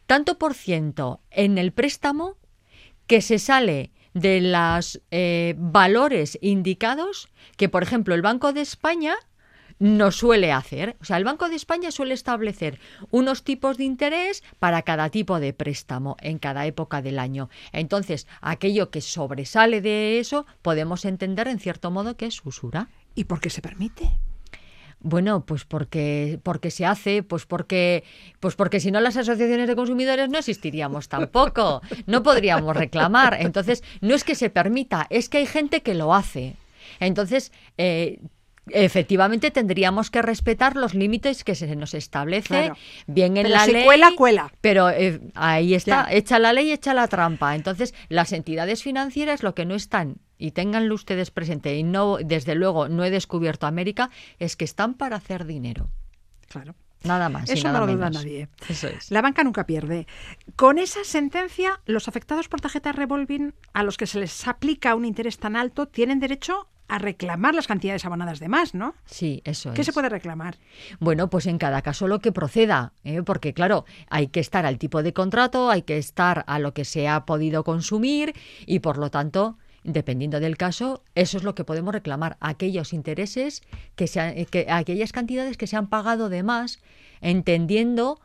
tanto 0.06 0.38
por 0.38 0.54
ciento 0.54 1.20
en 1.30 1.58
el 1.58 1.72
préstamo 1.72 2.36
que 3.06 3.20
se 3.20 3.38
sale 3.38 3.90
de 4.14 4.40
los 4.40 5.00
eh, 5.10 5.54
valores 5.58 6.38
indicados 6.40 7.28
que, 7.56 7.68
por 7.68 7.82
ejemplo, 7.82 8.14
el 8.14 8.22
Banco 8.22 8.52
de 8.52 8.60
España 8.60 9.14
no 9.78 10.10
suele 10.10 10.52
hacer. 10.52 10.96
O 11.00 11.04
sea, 11.04 11.16
el 11.16 11.24
Banco 11.24 11.48
de 11.48 11.56
España 11.56 11.90
suele 11.90 12.14
establecer 12.14 12.80
unos 13.10 13.44
tipos 13.44 13.76
de 13.76 13.84
interés 13.84 14.42
para 14.58 14.82
cada 14.82 15.10
tipo 15.10 15.40
de 15.40 15.52
préstamo 15.52 16.16
en 16.20 16.38
cada 16.38 16.66
época 16.66 17.02
del 17.02 17.18
año. 17.18 17.48
Entonces, 17.72 18.26
aquello 18.40 18.90
que 18.90 19.00
sobresale 19.00 19.80
de 19.80 20.18
eso 20.18 20.46
podemos 20.62 21.04
entender 21.04 21.48
en 21.48 21.60
cierto 21.60 21.90
modo 21.90 22.16
que 22.16 22.26
es 22.26 22.44
usura. 22.44 22.88
¿Y 23.14 23.24
por 23.24 23.40
qué 23.40 23.50
se 23.50 23.62
permite? 23.62 24.10
Bueno, 25.00 25.44
pues 25.46 25.64
porque, 25.64 26.40
porque 26.42 26.70
se 26.70 26.84
hace, 26.84 27.22
pues 27.22 27.46
porque, 27.46 28.02
pues 28.40 28.56
porque 28.56 28.80
si 28.80 28.90
no 28.90 29.00
las 29.00 29.16
asociaciones 29.16 29.68
de 29.68 29.76
consumidores 29.76 30.28
no 30.28 30.38
existiríamos 30.38 31.08
tampoco, 31.08 31.82
no 32.06 32.22
podríamos 32.22 32.76
reclamar. 32.76 33.36
Entonces, 33.40 33.84
no 34.00 34.14
es 34.14 34.24
que 34.24 34.34
se 34.34 34.50
permita, 34.50 35.06
es 35.10 35.28
que 35.28 35.38
hay 35.38 35.46
gente 35.46 35.82
que 35.82 35.94
lo 35.94 36.14
hace. 36.14 36.56
Entonces, 36.98 37.52
eh, 37.76 38.18
efectivamente 38.72 39.50
tendríamos 39.50 40.10
que 40.10 40.22
respetar 40.22 40.76
los 40.76 40.94
límites 40.94 41.44
que 41.44 41.54
se 41.54 41.74
nos 41.76 41.94
establece 41.94 42.72
bien 43.06 43.36
en 43.36 43.44
Pero 43.44 43.54
la 43.54 43.64
si 43.64 43.72
ley. 43.72 43.84
cuela, 43.84 44.10
cuela. 44.16 44.52
Pero 44.60 44.90
eh, 44.90 45.20
ahí 45.34 45.74
está, 45.74 46.06
Ya. 46.08 46.16
echa 46.16 46.38
la 46.38 46.52
ley, 46.52 46.70
echa 46.72 46.94
la 46.94 47.08
trampa. 47.08 47.54
Entonces, 47.54 47.94
las 48.08 48.32
entidades 48.32 48.82
financieras 48.82 49.42
lo 49.42 49.54
que 49.54 49.64
no 49.64 49.74
están 49.74 50.16
y 50.38 50.52
ténganlo 50.52 50.94
ustedes 50.94 51.30
presente 51.30 51.74
y 51.76 51.82
no 51.82 52.18
desde 52.24 52.54
luego 52.54 52.88
no 52.88 53.04
he 53.04 53.10
descubierto 53.10 53.66
América 53.66 54.10
es 54.38 54.56
que 54.56 54.64
están 54.64 54.94
para 54.94 55.16
hacer 55.16 55.44
dinero. 55.46 55.88
Claro. 56.48 56.74
Nada 57.04 57.28
más 57.28 57.48
y 57.48 57.52
Eso 57.52 57.68
nada 57.68 57.80
no 57.80 57.86
lo 57.86 57.92
duda 57.92 58.10
nadie. 58.10 58.48
Eso 58.68 58.88
es. 58.88 59.10
La 59.12 59.22
banca 59.22 59.44
nunca 59.44 59.66
pierde. 59.66 60.08
Con 60.56 60.78
esa 60.78 61.04
sentencia, 61.04 61.80
los 61.86 62.08
afectados 62.08 62.48
por 62.48 62.60
tarjeta 62.60 62.90
revolving, 62.90 63.54
a 63.72 63.84
los 63.84 63.96
que 63.96 64.08
se 64.08 64.18
les 64.18 64.48
aplica 64.48 64.96
un 64.96 65.04
interés 65.04 65.38
tan 65.38 65.54
alto, 65.54 65.86
tienen 65.86 66.18
derecho 66.18 66.68
a 66.88 66.98
reclamar 66.98 67.54
las 67.54 67.66
cantidades 67.66 68.04
abonadas 68.04 68.40
de 68.40 68.48
más, 68.48 68.74
¿no? 68.74 68.94
Sí, 69.04 69.42
eso 69.44 69.72
¿Qué 69.74 69.82
es. 69.82 69.86
se 69.86 69.92
puede 69.92 70.08
reclamar? 70.08 70.56
Bueno, 71.00 71.28
pues 71.28 71.46
en 71.46 71.58
cada 71.58 71.82
caso 71.82 72.08
lo 72.08 72.18
que 72.20 72.32
proceda, 72.32 72.92
¿eh? 73.04 73.22
porque 73.22 73.52
claro, 73.52 73.84
hay 74.08 74.28
que 74.28 74.40
estar 74.40 74.64
al 74.66 74.78
tipo 74.78 75.02
de 75.02 75.12
contrato, 75.12 75.70
hay 75.70 75.82
que 75.82 75.98
estar 75.98 76.44
a 76.46 76.58
lo 76.58 76.72
que 76.72 76.84
se 76.84 77.06
ha 77.06 77.26
podido 77.26 77.62
consumir 77.62 78.34
y 78.66 78.78
por 78.80 78.96
lo 78.96 79.10
tanto, 79.10 79.58
dependiendo 79.84 80.40
del 80.40 80.56
caso, 80.56 81.04
eso 81.14 81.36
es 81.36 81.44
lo 81.44 81.54
que 81.54 81.64
podemos 81.64 81.92
reclamar, 81.92 82.38
aquellos 82.40 82.92
intereses 82.92 83.62
que 83.94 84.06
se 84.06 84.46
que 84.50 84.66
aquellas 84.70 85.12
cantidades 85.12 85.56
que 85.56 85.66
se 85.66 85.76
han 85.76 85.88
pagado 85.88 86.28
de 86.30 86.42
más, 86.42 86.80
entendiendo 87.20 88.20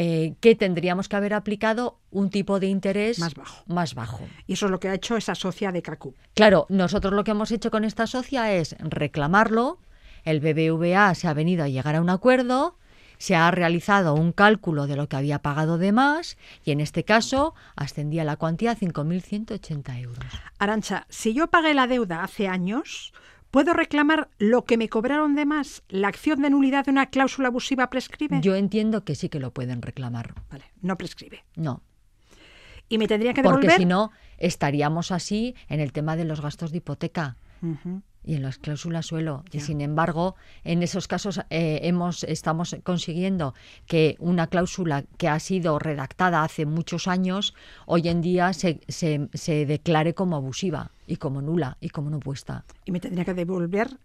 eh, 0.00 0.36
que 0.38 0.54
tendríamos 0.54 1.08
que 1.08 1.16
haber 1.16 1.34
aplicado 1.34 1.98
un 2.12 2.30
tipo 2.30 2.60
de 2.60 2.68
interés 2.68 3.18
Más 3.18 3.34
bajo. 3.34 3.64
Más 3.66 3.96
bajo. 3.96 4.20
Y 4.46 4.52
eso 4.52 4.66
es 4.66 4.70
lo 4.70 4.78
que 4.78 4.88
ha 4.88 4.94
hecho 4.94 5.16
esa 5.16 5.34
socia 5.34 5.72
de 5.72 5.82
CACU. 5.82 6.14
Claro, 6.34 6.66
nosotros 6.68 7.12
lo 7.12 7.24
que 7.24 7.32
hemos 7.32 7.50
hecho 7.50 7.72
con 7.72 7.82
esta 7.84 8.06
socia 8.06 8.54
es 8.54 8.76
reclamarlo. 8.78 9.80
El 10.22 10.38
BBVA 10.38 11.16
se 11.16 11.26
ha 11.26 11.34
venido 11.34 11.64
a 11.64 11.68
llegar 11.68 11.96
a 11.96 12.00
un 12.00 12.10
acuerdo, 12.10 12.76
se 13.18 13.34
ha 13.34 13.50
realizado 13.50 14.14
un 14.14 14.30
cálculo 14.30 14.86
de 14.86 14.94
lo 14.94 15.08
que 15.08 15.16
había 15.16 15.40
pagado 15.40 15.78
de 15.78 15.90
más 15.90 16.38
y 16.64 16.70
en 16.70 16.78
este 16.78 17.02
caso 17.02 17.56
ascendía 17.74 18.22
la 18.22 18.36
cuantía 18.36 18.70
a 18.70 18.76
5.180 18.76 20.00
euros. 20.00 20.24
Arancha, 20.60 21.06
si 21.08 21.34
yo 21.34 21.48
pagué 21.48 21.74
la 21.74 21.88
deuda 21.88 22.22
hace 22.22 22.46
años, 22.46 23.12
¿puedo 23.50 23.72
reclamar 23.72 24.28
lo 24.38 24.64
que 24.64 24.76
me 24.76 24.88
cobraron 24.88 25.34
de 25.34 25.46
más? 25.46 25.82
¿La 25.88 26.08
acción 26.08 26.42
de 26.42 26.50
nulidad 26.50 26.84
de 26.84 26.90
una 26.90 27.06
cláusula 27.06 27.48
abusiva 27.48 27.90
prescribe? 27.90 28.40
Yo 28.40 28.54
entiendo 28.54 29.04
que 29.04 29.14
sí 29.14 29.28
que 29.28 29.40
lo 29.40 29.52
pueden 29.52 29.82
reclamar. 29.82 30.34
Vale, 30.50 30.64
no 30.80 30.96
prescribe. 30.96 31.44
No, 31.56 31.82
¿Y 32.88 32.98
me 32.98 33.06
tendría 33.06 33.34
que 33.34 33.42
porque 33.42 33.66
devolver? 33.66 33.78
si 33.80 33.84
no 33.84 34.12
estaríamos 34.38 35.12
así 35.12 35.54
en 35.68 35.80
el 35.80 35.92
tema 35.92 36.16
de 36.16 36.24
los 36.24 36.40
gastos 36.40 36.70
de 36.72 36.78
hipoteca. 36.78 37.36
Y 38.28 38.34
en 38.34 38.42
las 38.42 38.58
cláusulas 38.58 39.06
suelo. 39.06 39.42
Y 39.52 39.60
sin 39.60 39.80
embargo, 39.80 40.36
en 40.62 40.82
esos 40.82 41.08
casos 41.08 41.40
eh, 41.48 41.80
hemos 41.84 42.24
estamos 42.24 42.76
consiguiendo 42.82 43.54
que 43.86 44.16
una 44.18 44.48
cláusula 44.48 45.04
que 45.16 45.28
ha 45.28 45.40
sido 45.40 45.78
redactada 45.78 46.44
hace 46.44 46.66
muchos 46.66 47.08
años, 47.08 47.54
hoy 47.86 48.06
en 48.08 48.20
día 48.20 48.52
se, 48.52 48.80
se, 48.86 49.30
se 49.32 49.64
declare 49.64 50.12
como 50.12 50.36
abusiva 50.36 50.90
y 51.06 51.16
como 51.16 51.40
nula 51.40 51.78
y 51.80 51.88
como 51.88 52.10
no 52.10 52.20
puesta. 52.20 52.66
Y 52.84 52.92
me 52.92 53.00
tendría 53.00 53.24
que 53.24 53.32
devolver 53.32 53.96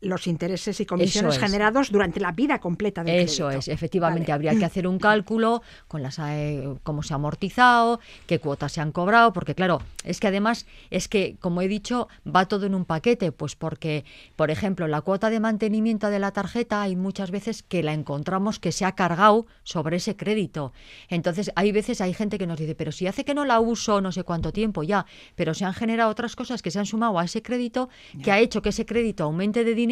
los 0.00 0.26
intereses 0.28 0.80
y 0.80 0.86
comisiones 0.86 1.34
es. 1.34 1.40
generados 1.40 1.90
durante 1.90 2.20
la 2.20 2.30
vida 2.32 2.60
completa 2.60 3.02
del 3.02 3.16
Eso 3.20 3.46
crédito. 3.46 3.58
es, 3.58 3.68
efectivamente 3.68 4.30
Vale. 4.30 4.48
habría 4.48 4.58
que 4.58 4.64
hacer 4.64 4.86
un 4.86 4.98
cálculo 4.98 5.62
con 5.88 6.02
las 6.02 6.18
eh, 6.20 6.68
cómo 6.84 7.02
se 7.02 7.14
ha 7.14 7.16
amortizado, 7.16 7.98
qué 8.26 8.38
cuotas 8.38 8.72
se 8.72 8.80
han 8.80 8.92
cobrado, 8.92 9.32
porque 9.32 9.56
claro, 9.56 9.82
es 10.04 10.20
que 10.20 10.28
además 10.28 10.66
es 10.90 11.08
que 11.08 11.36
como 11.40 11.62
he 11.62 11.68
dicho, 11.68 12.06
va 12.24 12.46
todo 12.46 12.66
en 12.66 12.76
un 12.76 12.84
paquete, 12.84 13.32
pues 13.32 13.56
porque 13.56 14.04
por 14.36 14.52
ejemplo, 14.52 14.86
la 14.86 15.00
cuota 15.00 15.30
de 15.30 15.40
mantenimiento 15.40 16.10
de 16.10 16.20
la 16.20 16.30
tarjeta 16.30 16.80
hay 16.82 16.94
muchas 16.94 17.32
veces 17.32 17.64
que 17.64 17.82
la 17.82 17.92
encontramos 17.92 18.60
que 18.60 18.70
se 18.70 18.84
ha 18.84 18.92
cargado 18.92 19.46
sobre 19.64 19.96
ese 19.96 20.14
crédito. 20.16 20.72
Entonces, 21.08 21.50
hay 21.56 21.72
veces 21.72 22.00
hay 22.00 22.14
gente 22.14 22.38
que 22.38 22.46
nos 22.46 22.58
dice, 22.60 22.76
"Pero 22.76 22.92
si 22.92 23.08
hace 23.08 23.24
que 23.24 23.34
no 23.34 23.44
la 23.44 23.58
uso 23.58 24.00
no 24.00 24.12
sé 24.12 24.22
cuánto 24.22 24.52
tiempo 24.52 24.84
ya, 24.84 25.06
pero 25.34 25.54
se 25.54 25.64
han 25.64 25.74
generado 25.74 26.10
otras 26.10 26.36
cosas 26.36 26.62
que 26.62 26.70
se 26.70 26.78
han 26.78 26.86
sumado 26.86 27.18
a 27.18 27.24
ese 27.24 27.42
crédito 27.42 27.88
que 28.22 28.30
ha 28.30 28.38
hecho 28.38 28.62
que 28.62 28.68
ese 28.68 28.86
crédito 28.86 29.24
aumente 29.24 29.64
de 29.64 29.74
dinero 29.74 29.87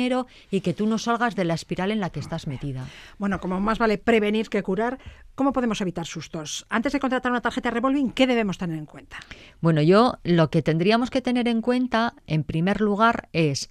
y 0.50 0.60
que 0.60 0.74
tú 0.74 0.86
no 0.86 0.98
salgas 0.98 1.34
de 1.34 1.44
la 1.44 1.54
espiral 1.54 1.90
en 1.90 2.00
la 2.00 2.10
que 2.10 2.20
estás 2.20 2.46
metida." 2.46 2.86
Bueno, 3.18 3.40
como 3.40 3.60
más 3.60 3.78
vale 3.78 3.98
prevenir 3.98 4.48
que 4.48 4.62
curar, 4.62 4.98
¿cómo 5.34 5.52
podemos 5.52 5.80
evitar 5.80 6.06
sustos? 6.06 6.66
Antes 6.68 6.92
de 6.92 7.00
contratar 7.00 7.32
una 7.32 7.40
tarjeta 7.40 7.70
revolving, 7.70 8.10
¿qué 8.10 8.26
debemos 8.26 8.58
tener 8.58 8.78
en 8.78 8.86
cuenta? 8.86 9.18
Bueno, 9.60 9.82
yo 9.82 10.18
lo 10.24 10.50
que 10.50 10.62
tendríamos 10.62 11.10
que 11.10 11.22
tener 11.22 11.48
en 11.48 11.62
cuenta, 11.62 12.14
en 12.26 12.44
primer 12.44 12.80
lugar, 12.80 13.28
es 13.32 13.70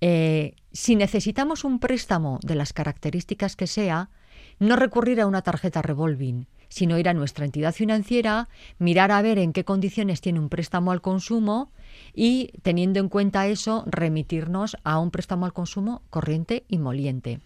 eh, 0.00 0.54
si 0.72 0.96
necesitamos 0.96 1.64
un 1.64 1.78
préstamo 1.78 2.38
de 2.42 2.54
las 2.54 2.72
características 2.72 3.56
que 3.56 3.66
sea, 3.66 4.10
no 4.58 4.76
recurrir 4.76 5.20
a 5.20 5.26
una 5.26 5.42
tarjeta 5.42 5.82
revolving, 5.82 6.46
sino 6.68 6.98
ir 6.98 7.08
a 7.08 7.14
nuestra 7.14 7.44
entidad 7.44 7.72
financiera, 7.72 8.48
mirar 8.78 9.10
a 9.10 9.22
ver 9.22 9.38
en 9.38 9.52
qué 9.52 9.64
condiciones 9.64 10.20
tiene 10.20 10.40
un 10.40 10.48
préstamo 10.48 10.92
al 10.92 11.00
consumo 11.00 11.72
y, 12.16 12.50
teniendo 12.62 12.98
en 12.98 13.10
cuenta 13.10 13.46
eso, 13.46 13.84
remitirnos 13.86 14.78
a 14.82 14.98
un 14.98 15.10
préstamo 15.10 15.44
al 15.44 15.52
consumo 15.52 16.02
corriente 16.08 16.64
y 16.66 16.78
moliente. 16.78 17.40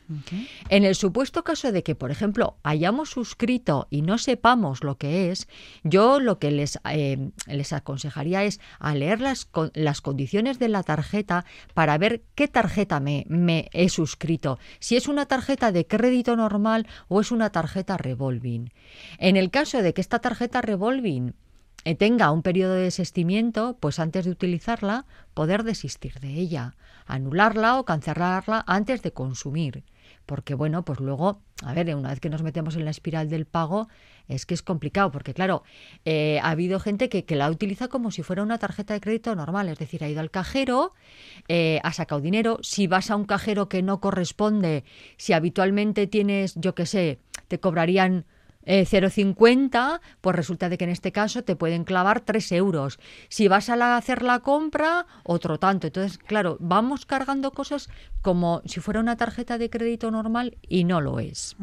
En 0.68 0.84
el 0.84 0.94
supuesto 0.94 1.42
caso 1.42 1.72
de 1.72 1.82
que, 1.82 1.96
por 1.96 2.12
ejemplo, 2.12 2.56
hayamos 2.62 3.10
suscrito 3.10 3.88
y 3.90 4.02
no 4.02 4.16
sepamos 4.16 4.84
lo 4.84 4.96
que 4.96 5.32
es, 5.32 5.48
yo 5.82 6.20
lo 6.20 6.38
que 6.38 6.52
les, 6.52 6.78
eh, 6.88 7.30
les 7.48 7.72
aconsejaría 7.72 8.44
es 8.44 8.60
a 8.78 8.94
leer 8.94 9.20
las, 9.20 9.50
las 9.74 10.00
condiciones 10.00 10.60
de 10.60 10.68
la 10.68 10.84
tarjeta 10.84 11.44
para 11.74 11.98
ver 11.98 12.22
qué 12.36 12.46
tarjeta 12.46 13.00
me, 13.00 13.26
me 13.28 13.68
he 13.72 13.88
suscrito, 13.88 14.60
si 14.78 14.96
es 14.96 15.08
una 15.08 15.26
tarjeta 15.26 15.72
de 15.72 15.86
crédito 15.86 16.36
normal 16.36 16.86
o 17.08 17.20
es 17.20 17.32
una 17.32 17.50
tarjeta 17.50 17.96
revolving. 17.96 18.72
En 19.18 19.36
el 19.36 19.50
caso 19.50 19.82
de 19.82 19.92
que 19.92 20.00
esta 20.00 20.20
tarjeta 20.20 20.62
revolving 20.62 21.34
tenga 21.98 22.30
un 22.30 22.42
periodo 22.42 22.74
de 22.74 22.82
desistimiento, 22.82 23.76
pues 23.80 23.98
antes 23.98 24.24
de 24.24 24.30
utilizarla, 24.30 25.06
poder 25.34 25.64
desistir 25.64 26.20
de 26.20 26.34
ella, 26.34 26.76
anularla 27.06 27.78
o 27.78 27.84
cancelarla 27.84 28.64
antes 28.66 29.02
de 29.02 29.12
consumir. 29.12 29.84
Porque 30.26 30.54
bueno, 30.54 30.84
pues 30.84 31.00
luego, 31.00 31.40
a 31.64 31.74
ver, 31.74 31.94
una 31.96 32.10
vez 32.10 32.20
que 32.20 32.30
nos 32.30 32.42
metemos 32.42 32.76
en 32.76 32.84
la 32.84 32.90
espiral 32.90 33.28
del 33.28 33.46
pago, 33.46 33.88
es 34.28 34.46
que 34.46 34.54
es 34.54 34.62
complicado, 34.62 35.10
porque 35.10 35.34
claro, 35.34 35.64
eh, 36.04 36.38
ha 36.42 36.50
habido 36.50 36.78
gente 36.78 37.08
que, 37.08 37.24
que 37.24 37.34
la 37.34 37.50
utiliza 37.50 37.88
como 37.88 38.10
si 38.10 38.22
fuera 38.22 38.42
una 38.42 38.58
tarjeta 38.58 38.94
de 38.94 39.00
crédito 39.00 39.34
normal, 39.34 39.68
es 39.68 39.78
decir, 39.78 40.04
ha 40.04 40.08
ido 40.08 40.20
al 40.20 40.30
cajero, 40.30 40.92
eh, 41.48 41.80
ha 41.82 41.92
sacado 41.92 42.20
dinero, 42.20 42.58
si 42.62 42.86
vas 42.86 43.10
a 43.10 43.16
un 43.16 43.24
cajero 43.24 43.68
que 43.68 43.82
no 43.82 44.00
corresponde, 44.00 44.84
si 45.16 45.32
habitualmente 45.32 46.06
tienes, 46.06 46.54
yo 46.54 46.74
qué 46.74 46.86
sé, 46.86 47.18
te 47.48 47.58
cobrarían 47.58 48.26
eh, 48.64 48.84
0,50, 48.84 50.00
pues 50.20 50.36
resulta 50.36 50.68
de 50.68 50.78
que 50.78 50.84
en 50.84 50.90
este 50.90 51.12
caso 51.12 51.42
te 51.42 51.56
pueden 51.56 51.84
clavar 51.84 52.20
3 52.20 52.52
euros. 52.52 52.98
Si 53.28 53.48
vas 53.48 53.68
a 53.70 53.76
la- 53.76 53.96
hacer 53.96 54.22
la 54.22 54.40
compra, 54.40 55.06
otro 55.24 55.58
tanto. 55.58 55.86
Entonces, 55.86 56.18
claro, 56.18 56.56
vamos 56.60 57.06
cargando 57.06 57.52
cosas 57.52 57.88
como 58.22 58.62
si 58.66 58.80
fuera 58.80 59.00
una 59.00 59.16
tarjeta 59.16 59.58
de 59.58 59.70
crédito 59.70 60.10
normal 60.10 60.58
y 60.68 60.84
no 60.84 61.00
lo 61.00 61.18
es. 61.20 61.56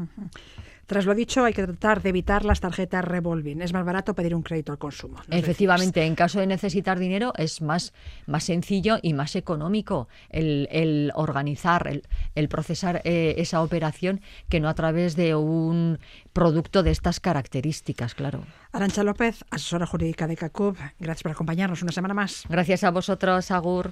Tras 0.87 1.05
lo 1.05 1.13
dicho, 1.13 1.43
hay 1.43 1.53
que 1.53 1.63
tratar 1.63 2.01
de 2.01 2.09
evitar 2.09 2.45
las 2.45 2.61
tarjetas 2.61 3.03
revolving. 3.03 3.61
Es 3.61 3.73
más 3.73 3.85
barato 3.85 4.15
pedir 4.15 4.33
un 4.33 4.41
crédito 4.41 4.71
al 4.71 4.77
consumo. 4.77 5.17
Efectivamente, 5.29 6.05
en 6.05 6.15
caso 6.15 6.39
de 6.39 6.47
necesitar 6.47 6.97
dinero 6.97 7.33
es 7.37 7.61
más, 7.61 7.93
más 8.25 8.45
sencillo 8.45 8.97
y 9.01 9.13
más 9.13 9.35
económico 9.35 10.07
el, 10.29 10.69
el 10.71 11.11
organizar, 11.13 11.87
el, 11.87 12.03
el 12.35 12.47
procesar 12.47 13.01
eh, 13.03 13.35
esa 13.37 13.61
operación 13.61 14.21
que 14.47 14.61
no 14.61 14.69
a 14.69 14.75
través 14.75 15.17
de 15.17 15.35
un 15.35 15.99
producto 16.31 16.83
de 16.83 16.91
estas 16.91 17.19
características, 17.19 18.15
claro. 18.15 18.45
Arancha 18.71 19.03
López, 19.03 19.43
asesora 19.49 19.85
jurídica 19.85 20.25
de 20.25 20.37
CACUB, 20.37 20.77
gracias 20.99 21.23
por 21.23 21.33
acompañarnos 21.33 21.81
una 21.81 21.91
semana 21.91 22.13
más. 22.13 22.43
Gracias 22.47 22.85
a 22.85 22.91
vosotros, 22.91 23.51
Agur. 23.51 23.91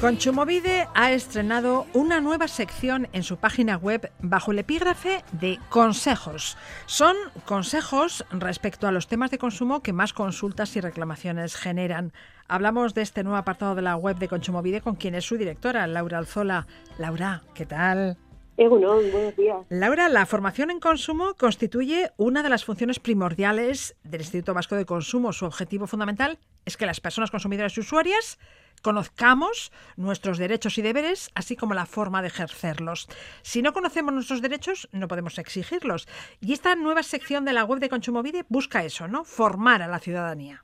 Conchumovide 0.00 0.88
ha 0.94 1.12
estrenado 1.12 1.86
una 1.94 2.20
nueva 2.20 2.48
sección 2.48 3.08
en 3.14 3.22
su 3.22 3.38
página 3.38 3.78
web 3.78 4.12
bajo 4.20 4.52
el 4.52 4.58
epígrafe 4.58 5.24
de 5.32 5.58
consejos. 5.70 6.58
Son 6.84 7.16
consejos 7.46 8.22
respecto 8.30 8.86
a 8.86 8.92
los 8.92 9.08
temas 9.08 9.30
de 9.30 9.38
consumo 9.38 9.82
que 9.82 9.94
más 9.94 10.12
consultas 10.12 10.76
y 10.76 10.82
reclamaciones 10.82 11.56
generan. 11.56 12.12
Hablamos 12.46 12.92
de 12.92 13.00
este 13.00 13.24
nuevo 13.24 13.38
apartado 13.38 13.74
de 13.74 13.80
la 13.80 13.96
web 13.96 14.18
de 14.18 14.28
Conchumovide 14.28 14.82
con 14.82 14.96
quien 14.96 15.14
es 15.14 15.24
su 15.24 15.38
directora, 15.38 15.86
Laura 15.86 16.18
Alzola. 16.18 16.66
Laura, 16.98 17.42
¿qué 17.54 17.64
tal? 17.64 18.18
Egunon, 18.58 19.10
buenos 19.10 19.34
días. 19.36 19.56
Laura, 19.70 20.10
la 20.10 20.26
formación 20.26 20.70
en 20.70 20.78
consumo 20.78 21.34
constituye 21.38 22.10
una 22.18 22.42
de 22.42 22.50
las 22.50 22.66
funciones 22.66 23.00
primordiales 23.00 23.96
del 24.04 24.20
Instituto 24.20 24.52
Vasco 24.52 24.76
de 24.76 24.84
Consumo. 24.84 25.32
Su 25.32 25.46
objetivo 25.46 25.86
fundamental 25.86 26.38
es 26.66 26.76
que 26.76 26.84
las 26.84 27.00
personas 27.00 27.30
consumidoras 27.30 27.76
y 27.76 27.80
usuarias 27.80 28.38
conozcamos 28.82 29.72
nuestros 29.96 30.38
derechos 30.38 30.76
y 30.78 30.82
deberes, 30.82 31.30
así 31.34 31.56
como 31.56 31.74
la 31.74 31.86
forma 31.86 32.20
de 32.20 32.28
ejercerlos. 32.28 33.08
Si 33.42 33.62
no 33.62 33.72
conocemos 33.72 34.12
nuestros 34.12 34.42
derechos, 34.42 34.88
no 34.92 35.08
podemos 35.08 35.38
exigirlos. 35.38 36.06
Y 36.40 36.52
esta 36.52 36.74
nueva 36.74 37.02
sección 37.02 37.44
de 37.44 37.52
la 37.52 37.64
web 37.64 37.80
de 37.80 37.88
Consumovide 37.88 38.44
busca 38.48 38.84
eso, 38.84 39.08
¿no? 39.08 39.24
Formar 39.24 39.80
a 39.82 39.88
la 39.88 39.98
ciudadanía. 39.98 40.62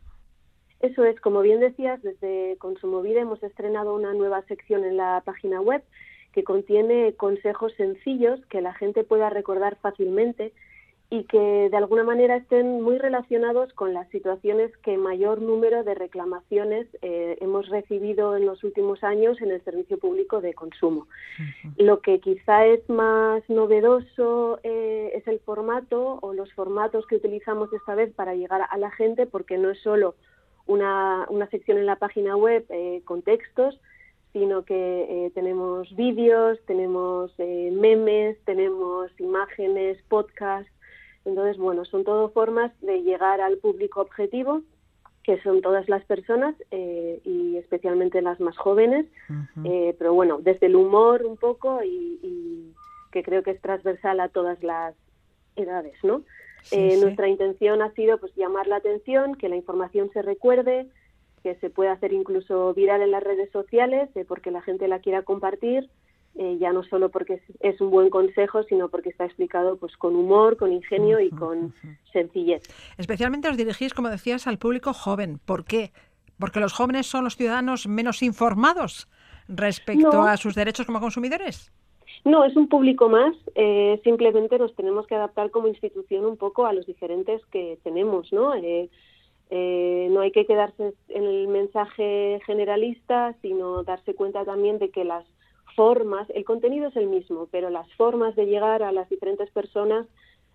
Eso 0.81 1.05
es, 1.05 1.21
como 1.21 1.41
bien 1.43 1.61
decías, 1.61 2.03
desde 2.03 2.57
Consumovida 2.59 3.21
hemos 3.21 3.43
estrenado 3.43 3.95
una 3.95 4.13
nueva 4.13 4.43
sección 4.43 4.85
en 4.85 4.97
la 4.97 5.23
página 5.25 5.61
web 5.61 5.83
que 6.33 6.45
contiene 6.45 7.15
consejos 7.15 7.73
sencillos 7.77 8.41
que 8.47 8.61
la 8.61 8.75
gente 8.75 9.05
pueda 9.05 9.31
recordar 9.31 9.77
fácilmente 9.81 10.53
y 11.13 11.25
que 11.25 11.69
de 11.69 11.77
alguna 11.77 12.05
manera 12.05 12.37
estén 12.37 12.81
muy 12.81 12.97
relacionados 12.97 13.71
con 13.75 13.93
las 13.93 14.09
situaciones 14.09 14.75
que 14.79 14.97
mayor 14.97 15.43
número 15.43 15.85
de 15.85 15.95
reclamaciones 15.95 16.87
eh, 17.03 17.37
hemos 17.43 17.69
recibido 17.69 18.35
en 18.35 18.47
los 18.47 18.65
últimos 18.65 19.05
años 19.05 19.39
en 19.43 19.51
el 19.51 19.63
servicio 19.63 19.99
público 19.99 20.41
de 20.41 20.55
consumo. 20.55 21.07
Lo 21.77 22.01
que 22.01 22.19
quizá 22.21 22.65
es 22.65 22.89
más 22.89 23.43
novedoso 23.51 24.59
eh, 24.63 25.13
es 25.15 25.29
el 25.29 25.39
formato 25.41 26.19
o 26.23 26.33
los 26.33 26.51
formatos 26.55 27.07
que 27.07 27.17
utilizamos 27.17 27.71
esta 27.75 27.95
vez 27.95 28.11
para 28.15 28.35
llegar 28.35 28.67
a 28.71 28.79
la 28.79 28.91
gente, 28.91 29.27
porque 29.27 29.59
no 29.59 29.69
es 29.69 29.83
solo 29.83 30.15
una, 30.67 31.27
una 31.29 31.47
sección 31.51 31.77
en 31.77 31.85
la 31.85 31.97
página 31.97 32.39
web 32.39 32.65
eh, 32.71 33.03
con 33.05 33.21
textos, 33.21 33.79
sino 34.33 34.65
que 34.65 35.27
eh, 35.27 35.31
tenemos 35.35 35.95
vídeos, 35.95 36.59
tenemos 36.67 37.33
eh, 37.37 37.71
memes, 37.71 38.39
tenemos 38.47 39.11
imágenes, 39.21 39.99
podcasts. 40.09 40.73
Entonces, 41.25 41.57
bueno, 41.59 41.85
son 41.85 42.05
todo 42.05 42.31
formas 42.31 42.73
de 42.81 43.03
llegar 43.03 43.41
al 43.41 43.59
público 43.59 44.01
objetivo, 44.01 44.63
que 45.23 45.41
son 45.43 45.63
todas 45.63 45.89
las 45.89 46.05
personas 46.05 46.57
eh, 46.73 47.21
y 47.25 47.57
especialmente 47.57 48.21
las 48.23 48.41
más 48.41 48.57
jóvenes. 48.57 49.07
Eh, 49.65 49.95
pero 49.99 50.15
bueno, 50.15 50.39
desde 50.41 50.67
el 50.67 50.75
humor 50.75 51.25
un 51.25 51.37
poco 51.37 51.83
y, 51.85 52.19
y 52.23 52.73
que 53.13 53.23
creo 53.23 53.43
que 53.43 53.53
es 53.53 53.61
transversal 53.61 54.19
a 54.21 54.29
todas 54.29 54.63
las 54.63 54.95
edades, 55.55 55.95
¿no? 56.03 56.23
Sí, 56.63 56.77
Eh, 56.77 56.91
sí. 56.93 57.01
Nuestra 57.01 57.29
intención 57.29 57.83
ha 57.83 57.93
sido 57.93 58.19
pues 58.19 58.35
llamar 58.35 58.67
la 58.67 58.77
atención, 58.77 59.35
que 59.37 59.49
la 59.49 59.57
información 59.57 60.11
se 60.13 60.23
recuerde, 60.23 60.89
que 61.43 61.55
se 61.57 61.71
puede 61.71 61.91
hacer 61.91 62.13
incluso 62.13 62.73
viral 62.75 63.03
en 63.03 63.11
las 63.11 63.23
redes 63.23 63.51
sociales, 63.51 64.09
eh, 64.15 64.25
porque 64.25 64.51
la 64.51 64.63
gente 64.63 64.89
la 64.89 65.01
quiera 65.01 65.23
compartir, 65.23 65.89
eh, 66.37 66.57
ya 66.59 66.73
no 66.73 66.83
solo 66.85 67.11
porque 67.11 67.35
es, 67.35 67.43
es 67.61 67.81
un 67.81 67.91
buen 67.91 68.09
consejo, 68.11 68.63
sino 68.65 68.89
porque 68.89 69.11
está 69.11 69.25
explicado 69.27 69.77
pues 69.77 69.97
con 69.97 70.17
humor, 70.17 70.57
con 70.57 70.73
ingenio 70.73 71.21
y 71.21 71.31
con 71.31 71.75
sencillez. 72.13 72.63
Especialmente 72.99 73.49
os 73.49 73.57
dirigís, 73.57 73.93
como 73.95 74.09
decías, 74.09 74.47
al 74.47 74.59
público 74.59 74.93
joven. 74.93 75.39
¿Por 75.45 75.65
qué? 75.65 75.93
Porque 76.39 76.61
los 76.61 76.73
jóvenes 76.73 77.07
son 77.07 77.25
los 77.25 77.37
ciudadanos 77.37 77.87
menos 77.87 78.23
informados 78.23 79.09
respecto 79.49 80.11
No. 80.13 80.25
a 80.25 80.37
sus 80.37 80.55
derechos 80.55 80.87
como 80.87 81.01
consumidores. 81.01 81.71
No, 82.25 82.45
es 82.45 82.55
un 82.57 82.69
público 82.69 83.09
más. 83.09 83.35
eh, 83.55 84.01
simplemente 84.05 84.59
nos 84.59 84.75
tenemos 84.75 85.07
que 85.07 85.15
adaptar 85.15 85.51
como 85.51 85.69
institución 85.69 86.25
un 86.25 86.37
poco 86.37 86.67
a 86.67 86.73
los 86.73 86.87
diferentes 86.87 87.45
que 87.47 87.79
tenemos, 87.83 88.33
¿no? 88.33 88.55
Eh, 88.55 88.89
eh, 89.51 90.09
no 90.11 90.21
hay 90.21 90.31
que 90.33 90.47
quedarse 90.47 90.95
en 91.09 91.25
el 91.25 91.49
mensaje 91.49 92.41
generalista, 92.47 93.35
sino 93.43 93.83
darse 93.83 94.15
cuenta 94.15 94.45
también 94.45 94.79
de 94.79 94.91
que 94.91 95.05
las 95.05 95.27
formas, 95.75 96.29
el 96.31 96.45
contenido 96.45 96.89
es 96.89 96.97
el 96.97 97.09
mismo, 97.09 97.49
pero 97.51 97.71
las 97.71 97.91
formas 97.95 98.37
de 98.37 98.47
llegar 98.47 98.83
a 98.83 98.93
las 98.93 99.09
diferentes 99.09 99.51
personas 99.51 100.07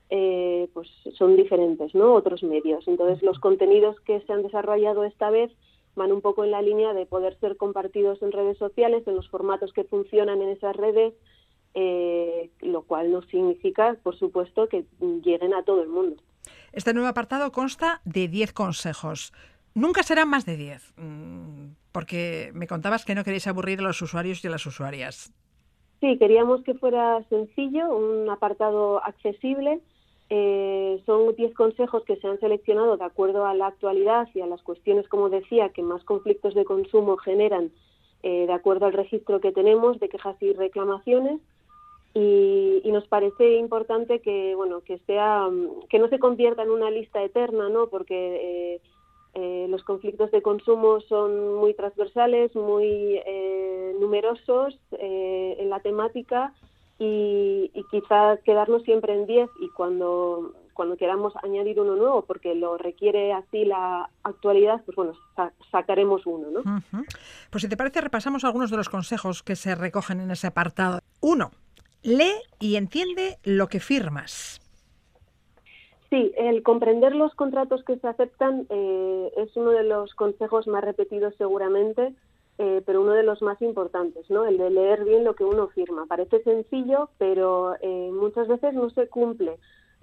eh, 0.09 0.69
pues 0.73 0.87
son 1.17 1.35
diferentes, 1.35 1.93
¿no? 1.93 2.13
Otros 2.13 2.41
medios. 2.43 2.87
Entonces, 2.87 3.21
los 3.23 3.39
contenidos 3.39 3.99
que 4.01 4.21
se 4.21 4.33
han 4.33 4.43
desarrollado 4.43 5.03
esta 5.03 5.29
vez 5.29 5.51
van 5.95 6.11
un 6.11 6.21
poco 6.21 6.45
en 6.45 6.51
la 6.51 6.61
línea 6.61 6.93
de 6.93 7.05
poder 7.05 7.37
ser 7.39 7.57
compartidos 7.57 8.21
en 8.21 8.31
redes 8.31 8.57
sociales, 8.57 9.05
en 9.07 9.15
los 9.15 9.29
formatos 9.29 9.73
que 9.73 9.83
funcionan 9.83 10.41
en 10.41 10.49
esas 10.49 10.75
redes, 10.75 11.13
eh, 11.73 12.51
lo 12.61 12.83
cual 12.83 13.11
no 13.11 13.21
significa, 13.23 13.97
por 14.03 14.17
supuesto, 14.17 14.69
que 14.69 14.85
lleguen 15.23 15.53
a 15.53 15.63
todo 15.63 15.81
el 15.81 15.89
mundo. 15.89 16.21
Este 16.71 16.93
nuevo 16.93 17.09
apartado 17.09 17.51
consta 17.51 18.01
de 18.05 18.27
10 18.27 18.53
consejos. 18.53 19.33
Nunca 19.73 20.03
serán 20.03 20.29
más 20.29 20.45
de 20.45 20.55
10, 20.55 20.93
mm, 20.97 21.65
porque 21.97 22.51
me 22.53 22.67
contabas 22.67 23.05
que 23.05 23.15
no 23.15 23.23
queréis 23.23 23.47
aburrir 23.47 23.79
a 23.79 23.81
los 23.81 23.99
usuarios 24.03 24.43
y 24.43 24.47
a 24.47 24.51
las 24.51 24.67
usuarias. 24.67 25.33
Sí, 25.99 26.15
queríamos 26.19 26.61
que 26.61 26.75
fuera 26.75 27.23
sencillo, 27.27 27.89
un 27.89 28.29
apartado 28.29 29.03
accesible. 29.03 29.79
Eh, 30.29 31.01
son 31.07 31.35
10 31.35 31.55
consejos 31.55 32.03
que 32.05 32.17
se 32.17 32.27
han 32.27 32.39
seleccionado 32.39 32.97
de 32.97 33.03
acuerdo 33.03 33.47
a 33.47 33.55
la 33.55 33.65
actualidad 33.65 34.27
y 34.35 34.41
a 34.41 34.45
las 34.45 34.61
cuestiones, 34.61 35.07
como 35.07 35.29
decía, 35.29 35.69
que 35.69 35.81
más 35.81 36.03
conflictos 36.03 36.53
de 36.53 36.65
consumo 36.65 37.17
generan 37.17 37.71
eh, 38.21 38.45
de 38.45 38.53
acuerdo 38.53 38.85
al 38.85 38.93
registro 38.93 39.41
que 39.41 39.51
tenemos 39.51 39.99
de 39.99 40.09
quejas 40.09 40.35
y 40.39 40.53
reclamaciones. 40.53 41.41
Y, 42.13 42.79
y 42.83 42.91
nos 42.91 43.07
parece 43.07 43.57
importante 43.57 44.19
que 44.19 44.53
bueno 44.53 44.81
que 44.81 44.99
sea 45.07 45.47
que 45.89 45.97
no 45.97 46.09
se 46.09 46.19
convierta 46.19 46.61
en 46.61 46.69
una 46.69 46.91
lista 46.91 47.23
eterna, 47.23 47.69
¿no? 47.69 47.87
Porque 47.87 48.75
eh, 48.75 48.81
eh, 49.39 49.67
los 49.69 49.83
conflictos 49.83 50.31
de 50.31 50.41
consumo 50.41 50.99
son 51.07 51.55
muy 51.61 51.73
transversales, 51.75 52.55
muy 52.55 53.21
eh, 53.25 53.95
numerosos 53.99 54.77
eh, 54.99 55.55
en 55.59 55.69
la 55.69 55.79
temática 55.79 56.53
y, 56.99 57.69
y 57.73 57.83
quizás 57.91 58.39
quedarnos 58.43 58.81
siempre 58.83 59.13
en 59.13 59.27
10 59.27 59.49
y 59.61 59.69
cuando, 59.69 60.53
cuando 60.73 60.97
queramos 60.97 61.33
añadir 61.43 61.79
uno 61.79 61.95
nuevo, 61.95 62.23
porque 62.23 62.55
lo 62.55 62.77
requiere 62.77 63.31
así 63.33 63.65
la 63.65 64.09
actualidad, 64.23 64.81
pues 64.85 64.95
bueno, 64.95 65.13
sa- 65.35 65.53
sacaremos 65.71 66.25
uno, 66.25 66.47
¿no? 66.49 66.61
Pues 67.51 67.61
si 67.61 67.69
te 67.69 67.77
parece, 67.77 68.01
repasamos 68.01 68.43
algunos 68.43 68.71
de 68.71 68.77
los 68.77 68.89
consejos 68.89 69.43
que 69.43 69.55
se 69.55 69.75
recogen 69.75 70.19
en 70.21 70.31
ese 70.31 70.47
apartado. 70.47 70.99
Uno, 71.21 71.51
lee 72.01 72.33
y 72.59 72.75
entiende 72.77 73.37
lo 73.43 73.67
que 73.67 73.79
firmas. 73.79 74.59
Sí, 76.09 76.31
el 76.37 76.63
comprender 76.63 77.13
los 77.15 77.33
contratos 77.35 77.83
que 77.83 77.97
se 77.97 78.07
aceptan 78.07 78.65
eh, 78.69 79.31
es 79.35 79.55
uno 79.57 79.71
de 79.71 79.83
los 79.83 80.13
consejos 80.15 80.65
más 80.67 80.83
repetidos 80.83 81.33
seguramente, 81.37 82.13
eh, 82.59 82.81
pero 82.85 83.01
uno 83.01 83.11
de 83.11 83.23
los 83.23 83.41
más 83.41 83.61
importantes, 83.61 84.29
¿no? 84.29 84.45
El 84.45 84.57
de 84.57 84.69
leer 84.69 85.03
bien 85.03 85.25
lo 85.25 85.35
que 85.35 85.43
uno 85.43 85.67
firma. 85.67 86.05
Parece 86.05 86.41
sencillo, 86.43 87.09
pero 87.17 87.75
eh, 87.81 88.09
muchas 88.13 88.47
veces 88.47 88.73
no 88.73 88.89
se 88.91 89.07
cumple 89.09 89.57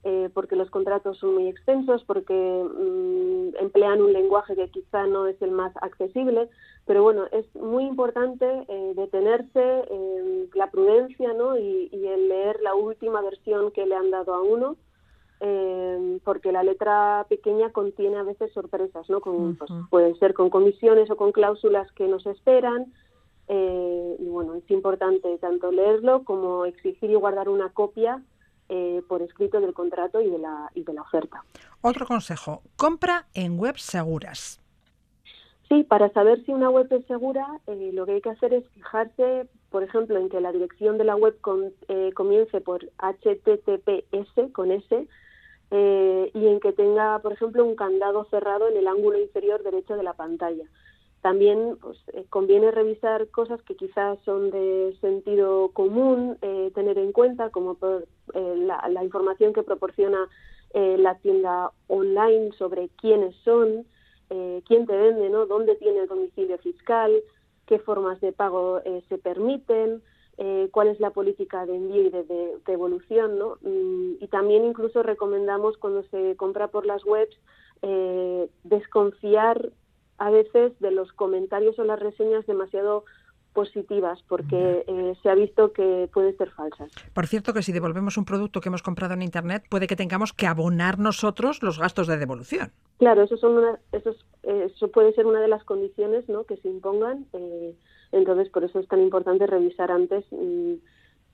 eh, 0.05 0.29
porque 0.35 0.55
los 0.55 0.69
contratos 0.69 1.17
son 1.17 1.35
muy 1.35 1.49
extensos, 1.49 2.05
porque 2.05 2.35
mm, 2.35 3.57
emplean 3.59 4.03
un 4.03 4.13
lenguaje 4.13 4.55
que 4.55 4.69
quizá 4.69 5.07
no 5.07 5.27
es 5.27 5.41
el 5.41 5.51
más 5.51 5.73
accesible, 5.81 6.51
pero 6.85 7.03
bueno, 7.03 7.25
es 7.33 7.47
muy 7.55 7.85
importante 7.85 8.45
eh, 8.69 8.93
detenerse 8.95 9.85
en 9.91 10.51
la 10.55 10.71
prudencia, 10.71 11.33
¿no? 11.33 11.57
Y 11.57 11.89
el 11.91 12.29
leer 12.29 12.61
la 12.61 12.75
última 12.75 13.23
versión 13.23 13.71
que 13.71 13.87
le 13.87 13.97
han 13.97 14.11
dado 14.11 14.35
a 14.35 14.43
uno 14.43 14.77
eh, 15.47 16.19
porque 16.25 16.53
la 16.53 16.63
letra 16.63 17.27
pequeña 17.29 17.71
contiene 17.71 18.17
a 18.17 18.23
veces 18.23 18.51
sorpresas, 18.53 19.09
¿no? 19.11 19.21
Con, 19.21 19.57
pues, 19.57 19.71
pueden 19.91 20.19
ser 20.19 20.33
con 20.33 20.49
comisiones 20.49 21.11
o 21.11 21.17
con 21.17 21.33
cláusulas 21.33 21.91
que 21.93 22.09
nos 22.09 22.25
esperan. 22.27 22.93
eh, 23.47 24.17
y 24.19 24.25
bueno, 24.27 24.55
es 24.55 24.71
importante 24.71 25.37
tanto 25.39 25.71
leerlo 25.71 26.25
como 26.25 26.65
exigir 26.65 27.11
y 27.11 27.15
guardar 27.15 27.51
una 27.51 27.69
copia 27.69 28.23
eh, 28.71 29.03
por 29.07 29.21
escrito 29.21 29.61
del 29.61 29.75
contrato 29.75 30.23
y 30.23 30.31
de 30.31 30.39
la, 30.39 30.71
y 30.75 30.83
de 30.83 30.95
la 30.95 31.03
oferta. 31.03 31.45
Otro 31.83 32.07
consejo, 32.07 32.63
compra 32.77 33.27
en 33.35 33.59
webs 33.59 33.83
seguras. 33.83 34.59
Sí, 35.69 35.83
para 35.83 36.09
saber 36.15 36.43
si 36.47 36.53
una 36.53 36.71
web 36.71 36.87
es 36.91 37.05
segura, 37.07 37.47
eh, 37.67 37.91
lo 37.93 38.07
que 38.07 38.13
hay 38.13 38.21
que 38.23 38.31
hacer 38.31 38.55
es 38.55 38.65
fijarse, 38.71 39.47
por 39.71 39.83
ejemplo, 39.83 40.17
en 40.19 40.31
que 40.31 40.41
la 40.41 40.53
dirección 40.53 40.97
de 40.97 41.05
la 41.05 41.17
web 41.17 41.39
con- 41.43 41.73
eh, 41.89 42.13
comience 42.15 42.63
por 42.63 42.81
HTTPS 42.99 44.53
con 44.53 44.71
S 44.71 45.07
eh, 45.77 46.31
y 46.33 46.47
en 46.47 46.61
que 46.61 46.73
tenga, 46.73 47.19
por 47.19 47.33
ejemplo, 47.33 47.65
un 47.65 47.75
candado 47.75 48.25
cerrado 48.27 48.69
en 48.69 48.77
el 48.77 48.87
ángulo 48.87 49.19
inferior 49.19 49.61
derecho 49.65 49.97
de 49.97 50.05
la 50.05 50.13
pantalla. 50.13 50.65
También 51.21 51.79
pues, 51.81 51.99
eh, 52.13 52.27
conviene 52.31 52.71
revisar 52.71 53.27
cosas 53.31 53.61
que 53.63 53.75
quizás 53.75 54.21
son 54.25 54.53
de 54.53 54.97
sentido 55.01 55.71
común 55.73 56.39
eh, 56.43 56.71
tener 56.77 56.97
en 56.99 57.11
cuenta, 57.11 57.51
como 57.51 57.77
eh, 57.83 58.55
la, 58.57 58.89
la 58.89 59.03
información 59.03 59.53
que 59.53 59.65
proporciona 59.65 60.29
eh, 60.75 60.97
la 60.97 61.17
tienda 61.17 61.73
online 61.89 62.53
sobre 62.57 62.89
quiénes 63.01 63.35
son, 63.43 63.85
quién 64.67 64.85
te 64.87 64.97
vende, 64.97 65.31
¿no? 65.31 65.47
dónde 65.47 65.77
tiene 65.77 66.01
el 66.01 66.09
domicilio 66.09 66.59
fiscal, 66.59 67.13
qué 67.67 67.79
formas 67.79 68.21
de 68.21 68.33
pago 68.33 68.81
se 69.09 69.17
permiten, 69.17 70.03
eh, 70.39 70.69
cuál 70.73 70.89
es 70.89 70.99
la 71.01 71.11
política 71.11 71.65
de 71.67 71.77
envío 71.77 72.03
y 72.03 72.11
de, 72.11 72.25
de- 72.25 72.59
devolución. 72.67 73.39
¿no? 73.39 73.59
Mm, 73.63 74.15
y 74.21 74.29
también 74.29 74.65
incluso 74.65 75.03
recomendamos 75.03 75.77
cuando 75.79 76.03
se 76.05 76.37
compra 76.37 76.69
por 76.69 76.87
las 76.87 77.05
webs 77.05 77.37
eh, 77.83 78.49
desconfiar 78.65 79.71
a 80.19 80.31
veces 80.31 80.73
de 80.81 80.91
los 80.91 81.13
comentarios 81.13 81.79
o 81.79 81.85
las 81.85 81.99
reseñas 82.01 82.47
demasiado 82.47 83.05
positivas 83.53 84.19
porque 84.29 84.85
eh, 84.89 85.15
se 85.23 85.29
ha 85.31 85.35
visto 85.37 85.73
que 85.73 86.09
pueden 86.13 86.37
ser 86.37 86.51
falsas. 86.51 86.91
Por 87.13 87.27
cierto, 87.29 87.53
que 87.55 87.63
si 87.63 87.73
devolvemos 87.73 88.17
un 88.17 88.25
producto 88.25 88.61
que 88.61 88.69
hemos 88.69 88.83
comprado 88.83 89.15
en 89.15 89.23
Internet, 89.23 89.65
puede 89.71 89.87
que 89.87 89.95
tengamos 89.95 90.33
que 90.33 90.47
abonar 90.49 90.99
nosotros 90.99 91.63
los 91.63 91.79
gastos 91.79 92.09
de 92.09 92.17
devolución. 92.17 92.73
Claro, 92.99 93.23
eso, 93.23 93.37
son 93.37 93.53
una, 93.59 93.79
eso, 93.93 94.11
es- 94.11 94.25
eh, 94.43 94.71
eso 94.75 94.89
puede 94.89 95.13
ser 95.15 95.27
una 95.27 95.41
de 95.41 95.49
las 95.49 95.63
condiciones 95.65 96.29
¿no? 96.29 96.45
que 96.45 96.57
se 96.57 96.69
impongan. 96.69 97.27
eh, 97.33 97.75
entonces, 98.15 98.49
por 98.49 98.65
eso 98.65 98.79
es 98.79 98.89
tan 98.89 99.01
importante 99.01 99.47
revisar 99.47 99.91
antes 99.91 100.25
mm, 100.31 100.75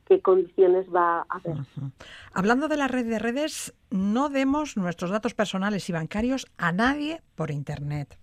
qué 0.07 0.21
condiciones 0.21 0.87
va 0.95 1.21
a 1.29 1.37
haber. 1.37 1.59
Hablando 2.33 2.69
de 2.69 2.77
la 2.77 2.89
red 2.89 3.07
de 3.07 3.19
redes, 3.19 3.75
no 3.91 4.29
demos 4.29 4.77
nuestros 4.77 5.11
datos 5.11 5.35
personales 5.35 5.89
y 5.89 5.93
bancarios 5.93 6.47
a 6.57 6.73
nadie 6.73 7.21
por 7.37 7.51
Internet. 7.51 8.19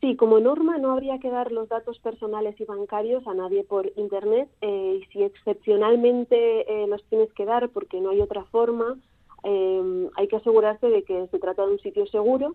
Sí, 0.00 0.14
como 0.14 0.38
norma 0.38 0.78
no 0.78 0.92
habría 0.92 1.18
que 1.18 1.30
dar 1.30 1.50
los 1.50 1.68
datos 1.68 1.98
personales 1.98 2.54
y 2.60 2.64
bancarios 2.64 3.26
a 3.26 3.34
nadie 3.34 3.64
por 3.64 3.90
Internet 3.96 4.48
eh, 4.60 5.00
y 5.00 5.12
si 5.12 5.24
excepcionalmente 5.24 6.36
eh, 6.36 6.86
los 6.86 7.02
tienes 7.06 7.32
que 7.32 7.44
dar 7.44 7.68
porque 7.70 8.00
no 8.00 8.10
hay 8.10 8.20
otra 8.20 8.44
forma, 8.44 8.96
eh, 9.42 10.08
hay 10.16 10.28
que 10.28 10.36
asegurarse 10.36 10.88
de 10.88 11.02
que 11.02 11.26
se 11.28 11.38
trata 11.40 11.66
de 11.66 11.72
un 11.72 11.80
sitio 11.80 12.06
seguro 12.06 12.54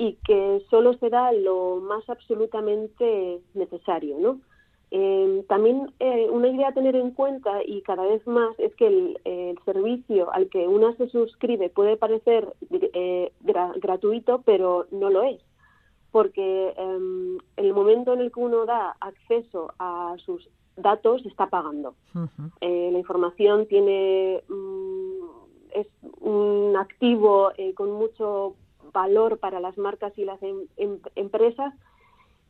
y 0.00 0.14
que 0.24 0.62
solo 0.70 0.94
se 0.94 1.10
da 1.10 1.30
lo 1.32 1.76
más 1.76 2.08
absolutamente 2.08 3.40
necesario, 3.54 4.16
¿no? 4.18 4.40
Eh, 4.92 5.44
también 5.48 5.92
eh, 6.00 6.26
una 6.30 6.48
idea 6.48 6.68
a 6.68 6.74
tener 6.74 6.96
en 6.96 7.10
cuenta 7.12 7.62
y 7.64 7.82
cada 7.82 8.04
vez 8.04 8.26
más 8.26 8.58
es 8.58 8.74
que 8.76 8.86
el, 8.88 9.20
el 9.24 9.58
servicio 9.64 10.32
al 10.32 10.48
que 10.48 10.66
una 10.66 10.96
se 10.96 11.06
suscribe 11.08 11.68
puede 11.68 11.96
parecer 11.96 12.42
eh, 12.70 13.30
gra- 13.44 13.78
gratuito, 13.78 14.42
pero 14.44 14.86
no 14.90 15.10
lo 15.10 15.22
es 15.22 15.40
porque 16.10 16.74
em, 16.76 17.38
el 17.56 17.72
momento 17.72 18.14
en 18.14 18.20
el 18.20 18.32
que 18.32 18.40
uno 18.40 18.66
da 18.66 18.96
acceso 19.00 19.72
a 19.78 20.16
sus 20.24 20.48
datos 20.76 21.24
está 21.24 21.46
pagando. 21.48 21.94
Eh, 22.60 22.88
la 22.90 22.98
información 22.98 23.66
tiene 23.66 24.42
mm, 24.48 25.24
es 25.72 25.86
un 26.20 26.74
activo 26.76 27.52
eh, 27.56 27.74
con 27.74 27.92
mucho 27.92 28.56
valor 28.92 29.38
para 29.38 29.60
las 29.60 29.76
marcas 29.78 30.16
y 30.16 30.24
las 30.24 30.42
em- 30.42 30.66
em- 30.76 31.00
empresas 31.16 31.74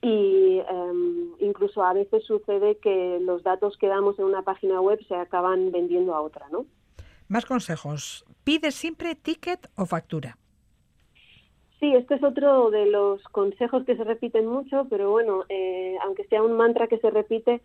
y 0.03 0.61
em, 0.69 1.33
incluso 1.41 1.83
a 1.83 1.93
veces 1.93 2.25
sucede 2.25 2.79
que 2.79 3.19
los 3.21 3.43
datos 3.43 3.77
que 3.77 3.89
damos 3.89 4.19
en 4.19 4.25
una 4.25 4.43
página 4.43 4.81
web 4.81 4.99
se 5.07 5.15
acaban 5.15 5.73
vendiendo 5.73 6.15
a 6.15 6.23
otra, 6.23 6.47
¿no? 6.51 6.65
Más 7.29 7.45
consejos. 7.45 8.25
Pide 8.45 8.71
siempre 8.71 9.15
ticket 9.15 9.71
o 9.77 9.85
factura. 9.87 10.37
Sí, 11.79 11.95
este 11.95 12.17
es 12.17 12.23
otro 12.23 12.71
de 12.71 12.87
los 12.87 13.23
consejos 13.25 13.85
que 13.85 13.97
se 13.97 14.05
repiten 14.05 14.47
mucho, 14.47 14.87
pero 14.91 15.11
bueno, 15.11 15.45
eh, 15.49 15.97
aunque 16.05 16.25
sea 16.25 16.43
un 16.43 16.53
mantra 16.57 16.89
que 16.89 16.99
se 16.99 17.11
repite, 17.11 17.63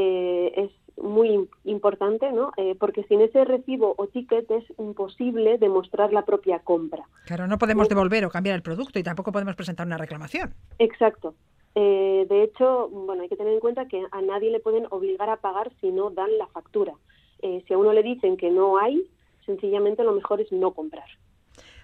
eh, 0.00 0.52
es 0.64 0.70
muy 1.02 1.28
im- 1.30 1.48
importante, 1.64 2.30
¿no? 2.32 2.52
Eh, 2.56 2.74
porque 2.78 3.02
sin 3.04 3.20
ese 3.20 3.44
recibo 3.44 3.94
o 3.96 4.06
ticket 4.08 4.48
es 4.50 4.64
imposible 4.78 5.58
demostrar 5.58 6.12
la 6.12 6.24
propia 6.24 6.58
compra. 6.60 7.04
Claro, 7.26 7.46
no 7.46 7.58
podemos 7.58 7.88
devolver 7.88 8.24
o 8.24 8.30
cambiar 8.30 8.54
el 8.56 8.62
producto 8.62 8.98
y 8.98 9.02
tampoco 9.02 9.32
podemos 9.32 9.56
presentar 9.56 9.86
una 9.86 9.98
reclamación. 9.98 10.54
Exacto. 10.78 11.34
Eh, 11.74 12.26
de 12.28 12.42
hecho, 12.44 12.88
bueno, 12.88 13.22
hay 13.22 13.28
que 13.28 13.36
tener 13.36 13.52
en 13.54 13.60
cuenta 13.60 13.86
que 13.86 14.02
a 14.10 14.20
nadie 14.22 14.50
le 14.50 14.60
pueden 14.60 14.86
obligar 14.90 15.30
a 15.30 15.36
pagar 15.36 15.70
si 15.80 15.90
no 15.90 16.10
dan 16.10 16.30
la 16.38 16.46
factura. 16.48 16.94
Eh, 17.42 17.62
si 17.66 17.74
a 17.74 17.78
uno 17.78 17.92
le 17.92 18.02
dicen 18.02 18.36
que 18.36 18.50
no 18.50 18.78
hay, 18.78 19.04
sencillamente 19.46 20.02
lo 20.02 20.12
mejor 20.12 20.40
es 20.40 20.50
no 20.52 20.72
comprar. 20.72 21.08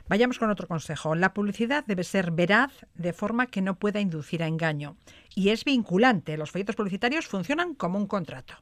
Vayamos 0.06 0.38
con 0.38 0.50
otro 0.50 0.68
consejo. 0.68 1.14
La 1.14 1.32
publicidad 1.32 1.84
debe 1.86 2.04
ser 2.04 2.30
veraz 2.30 2.86
de 2.94 3.14
forma 3.14 3.46
que 3.46 3.62
no 3.62 3.76
pueda 3.76 4.00
inducir 4.00 4.42
a 4.42 4.46
engaño. 4.46 4.96
Y 5.34 5.48
es 5.48 5.64
vinculante. 5.64 6.36
Los 6.36 6.50
folletos 6.50 6.76
publicitarios 6.76 7.26
funcionan 7.26 7.74
como 7.74 7.98
un 7.98 8.06
contrato. 8.06 8.54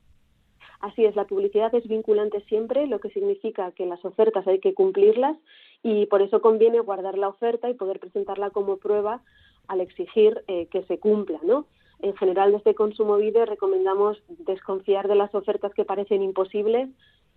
Así 0.80 1.04
es, 1.04 1.14
la 1.14 1.26
publicidad 1.26 1.72
es 1.74 1.86
vinculante 1.86 2.44
siempre, 2.48 2.88
lo 2.88 2.98
que 2.98 3.10
significa 3.10 3.70
que 3.70 3.86
las 3.86 4.04
ofertas 4.04 4.46
hay 4.48 4.58
que 4.58 4.74
cumplirlas 4.74 5.36
y 5.82 6.06
por 6.06 6.22
eso 6.22 6.40
conviene 6.40 6.80
guardar 6.80 7.16
la 7.16 7.28
oferta 7.28 7.70
y 7.70 7.74
poder 7.74 8.00
presentarla 8.00 8.50
como 8.50 8.78
prueba 8.78 9.22
al 9.68 9.80
exigir 9.80 10.42
eh, 10.48 10.66
que 10.66 10.82
se 10.84 10.98
cumpla, 10.98 11.38
¿no? 11.44 11.66
En 12.00 12.16
general, 12.16 12.50
desde 12.50 12.74
Consumo 12.74 13.16
Video 13.16 13.46
recomendamos 13.46 14.20
desconfiar 14.28 15.06
de 15.06 15.14
las 15.14 15.32
ofertas 15.36 15.72
que 15.72 15.84
parecen 15.84 16.20
imposibles 16.20 16.88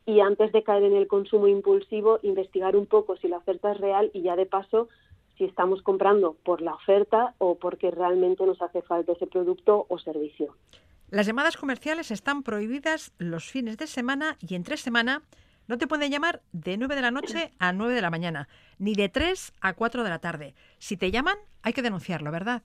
y 0.05 0.19
antes 0.19 0.51
de 0.51 0.63
caer 0.63 0.83
en 0.83 0.95
el 0.95 1.07
consumo 1.07 1.47
impulsivo, 1.47 2.19
investigar 2.21 2.75
un 2.75 2.85
poco 2.85 3.17
si 3.17 3.27
la 3.27 3.37
oferta 3.37 3.71
es 3.71 3.79
real 3.79 4.11
y 4.13 4.21
ya 4.21 4.35
de 4.35 4.45
paso 4.45 4.87
si 5.37 5.43
estamos 5.43 5.81
comprando 5.81 6.37
por 6.43 6.61
la 6.61 6.73
oferta 6.73 7.33
o 7.39 7.55
porque 7.55 7.91
realmente 7.91 8.45
nos 8.45 8.61
hace 8.61 8.81
falta 8.81 9.13
ese 9.13 9.27
producto 9.27 9.85
o 9.89 9.99
servicio. 9.99 10.55
Las 11.09 11.27
llamadas 11.27 11.57
comerciales 11.57 12.11
están 12.11 12.43
prohibidas 12.43 13.13
los 13.17 13.45
fines 13.45 13.77
de 13.77 13.87
semana 13.87 14.37
y 14.39 14.55
entre 14.55 14.77
semana 14.77 15.23
no 15.67 15.77
te 15.77 15.87
pueden 15.87 16.11
llamar 16.11 16.41
de 16.51 16.77
9 16.77 16.95
de 16.95 17.01
la 17.01 17.11
noche 17.11 17.51
a 17.59 17.73
9 17.73 17.93
de 17.93 18.01
la 18.01 18.11
mañana, 18.11 18.47
ni 18.77 18.93
de 18.93 19.09
3 19.09 19.53
a 19.61 19.73
4 19.73 20.03
de 20.03 20.09
la 20.09 20.19
tarde. 20.19 20.53
Si 20.77 20.95
te 20.95 21.11
llaman, 21.11 21.37
hay 21.63 21.73
que 21.73 21.81
denunciarlo, 21.81 22.31
¿verdad? 22.31 22.63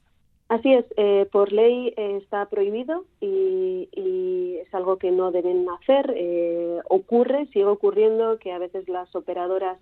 Así 0.51 0.75
es, 0.75 0.85
eh, 0.97 1.29
por 1.31 1.53
ley 1.53 1.95
eh, 1.97 2.17
está 2.21 2.47
prohibido 2.47 3.05
y, 3.21 3.89
y 3.93 4.57
es 4.59 4.75
algo 4.75 4.97
que 4.99 5.13
no 5.13 5.31
deben 5.31 5.65
hacer. 5.71 6.13
Eh, 6.17 6.81
ocurre, 6.89 7.47
sigue 7.53 7.67
ocurriendo 7.67 8.37
que 8.39 8.51
a 8.53 8.59
veces 8.59 8.89
las 8.89 9.15
operadoras 9.15 9.79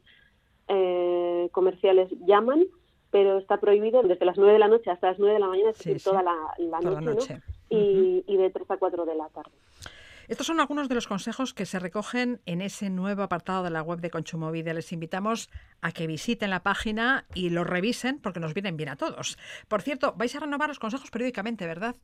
eh, 0.69 1.49
comerciales 1.53 2.11
llaman, 2.27 2.66
pero 3.11 3.39
está 3.39 3.57
prohibido 3.59 4.03
desde 4.03 4.27
las 4.27 4.37
9 4.37 4.53
de 4.53 4.59
la 4.59 4.69
noche 4.69 4.91
hasta 4.91 5.09
las 5.09 5.19
9 5.19 5.33
de 5.35 5.41
la 5.41 5.47
mañana, 5.49 5.71
es 5.71 5.79
Sí, 5.79 5.89
decir, 5.89 6.01
sí. 6.01 6.11
toda 6.11 6.23
la, 6.23 6.37
la 6.59 6.81
Toda 6.81 6.93
la 6.93 7.01
noche, 7.01 7.33
noche. 7.35 7.43
¿no? 7.71 7.79
y, 7.79 8.25
y 8.27 8.37
de 8.37 8.51
3 8.51 8.71
a 8.71 8.77
4 8.77 9.07
de 9.07 9.14
la 9.14 9.29
tarde. 9.31 9.51
Estos 10.29 10.47
son 10.47 10.61
algunos 10.61 10.91
de 10.91 10.95
los 10.95 11.09
consejos 11.09 11.55
que 11.55 11.64
se 11.64 11.79
recogen 11.79 12.41
en 12.45 12.61
ese 12.61 12.91
nuevo 12.91 13.22
apartado 13.22 13.62
de 13.62 13.70
la 13.70 13.83
web 13.83 14.01
de 14.01 14.11
Consumovide. 14.11 14.74
Les 14.74 14.93
invitamos 14.93 15.49
a 15.81 15.91
que 15.91 16.07
visiten 16.07 16.51
la 16.51 16.62
página 16.62 17.24
y 17.35 17.49
lo 17.49 17.64
revisen 17.64 18.20
porque 18.20 18.39
nos 18.39 18.53
vienen 18.53 18.76
bien 18.76 18.91
a 18.91 18.97
todos. 18.97 19.39
Por 19.68 19.81
cierto, 19.81 20.12
vais 20.18 20.37
a 20.37 20.41
renovar 20.41 20.68
los 20.68 20.79
consejos 20.79 21.11
periódicamente, 21.11 21.66
¿verdad? 21.66 21.97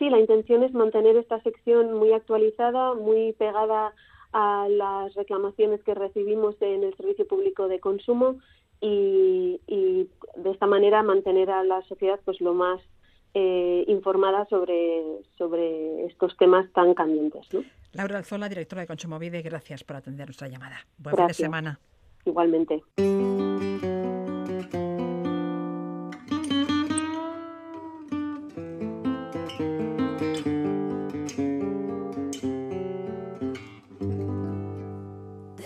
Sí, 0.00 0.10
la 0.10 0.18
intención 0.18 0.64
es 0.64 0.74
mantener 0.74 1.16
esta 1.16 1.40
sección 1.42 1.94
muy 1.94 2.12
actualizada, 2.12 2.94
muy 2.94 3.32
pegada 3.34 3.94
a 4.32 4.66
las 4.68 5.14
reclamaciones 5.14 5.80
que 5.84 5.94
recibimos 5.94 6.60
en 6.60 6.82
el 6.82 6.96
Servicio 6.96 7.28
Público 7.28 7.68
de 7.68 7.78
Consumo 7.78 8.40
y, 8.80 9.60
y 9.68 10.10
de 10.34 10.50
esta 10.50 10.66
manera 10.66 11.04
mantener 11.04 11.48
a 11.50 11.62
la 11.62 11.80
sociedad 11.82 12.18
pues 12.24 12.40
lo 12.40 12.54
más 12.54 12.80
eh, 13.38 13.84
informada 13.88 14.46
sobre, 14.46 15.02
sobre 15.36 16.06
estos 16.06 16.34
temas 16.38 16.72
tan 16.72 16.94
candentes. 16.94 17.46
¿no? 17.52 17.62
Laura 17.92 18.16
Alzola, 18.16 18.48
directora 18.48 18.80
de 18.80 18.86
Consumovide, 18.86 19.42
gracias 19.42 19.84
por 19.84 19.96
atender 19.96 20.26
nuestra 20.26 20.48
llamada. 20.48 20.78
Buen 20.96 21.14
fin 21.16 21.26
de 21.26 21.26
Gracias. 21.26 21.36
semana. 21.36 21.78
Igualmente. 22.24 22.82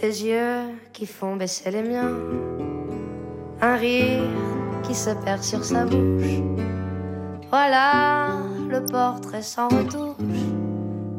Des 0.00 0.24
yeux 0.24 0.74
qui 0.92 1.06
font 1.06 1.36
baisser 1.36 1.70
les 1.70 1.82
miens, 1.82 2.10
un 3.62 3.76
rire 3.76 4.22
qui 4.82 4.94
se 4.94 5.10
perd 5.24 5.42
sur 5.44 5.62
sa 5.64 5.84
bouche. 5.84 6.69
Voilà 7.50 8.28
le 8.68 8.84
portrait 8.84 9.42
sans 9.42 9.68
retouche 9.68 10.14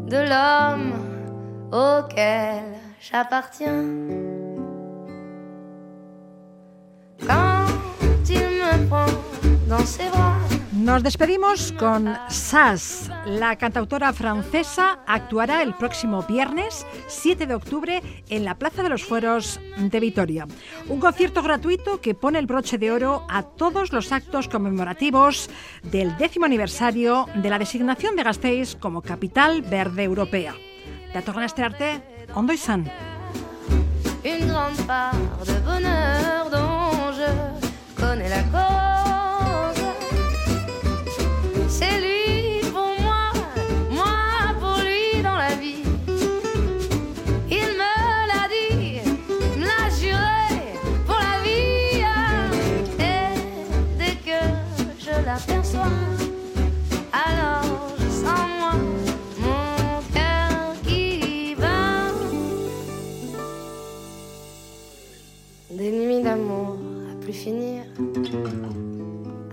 de 0.07 0.15
l'homme 0.15 0.93
auquel 1.73 2.63
j'appartiens. 3.01 3.83
Quand 7.27 7.65
il 8.29 8.39
me 8.39 8.87
prend 8.87 9.05
dans 9.67 9.85
ses 9.85 10.07
bras, 10.09 10.20
Nos 10.81 11.03
despedimos 11.03 11.71
con 11.73 12.17
Sass. 12.27 13.11
La 13.27 13.55
cantautora 13.55 14.11
francesa 14.13 14.97
actuará 15.05 15.61
el 15.61 15.75
próximo 15.75 16.23
viernes 16.23 16.87
7 17.05 17.45
de 17.45 17.53
octubre 17.53 18.01
en 18.29 18.45
la 18.45 18.55
Plaza 18.55 18.81
de 18.81 18.89
los 18.89 19.03
Fueros 19.03 19.59
de 19.77 19.99
Vitoria. 19.99 20.47
Un 20.87 20.99
concierto 20.99 21.43
gratuito 21.43 22.01
que 22.01 22.15
pone 22.15 22.39
el 22.39 22.47
broche 22.47 22.79
de 22.79 22.91
oro 22.91 23.27
a 23.29 23.43
todos 23.43 23.93
los 23.93 24.11
actos 24.11 24.47
conmemorativos 24.47 25.51
del 25.83 26.17
décimo 26.17 26.45
aniversario 26.45 27.27
de 27.35 27.49
la 27.51 27.59
designación 27.59 28.15
de 28.15 28.23
Gasteiz 28.23 28.75
como 28.75 29.03
capital 29.03 29.61
verde 29.61 30.01
europea. 30.03 30.55
Aste 31.13 31.63
arte, 31.63 32.01
ondo 32.33 32.53
izan. 32.53 32.89
Une 34.23 34.47
grande 34.47 34.81
part 34.87 35.45
de 35.45 35.59
bonheur 35.61 36.49
dont 36.49 37.13
je 37.13 38.01
connais 38.01 38.29
la. 38.29 38.70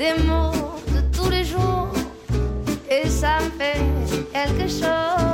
Des 0.00 0.14
mots 0.22 0.80
de 0.94 1.00
tous 1.14 1.28
les 1.28 1.44
jours, 1.44 1.92
et 2.88 3.06
ça 3.06 3.38
me 3.40 3.50
fait 3.58 3.82
quelque 4.32 4.66
chose. 4.66 5.29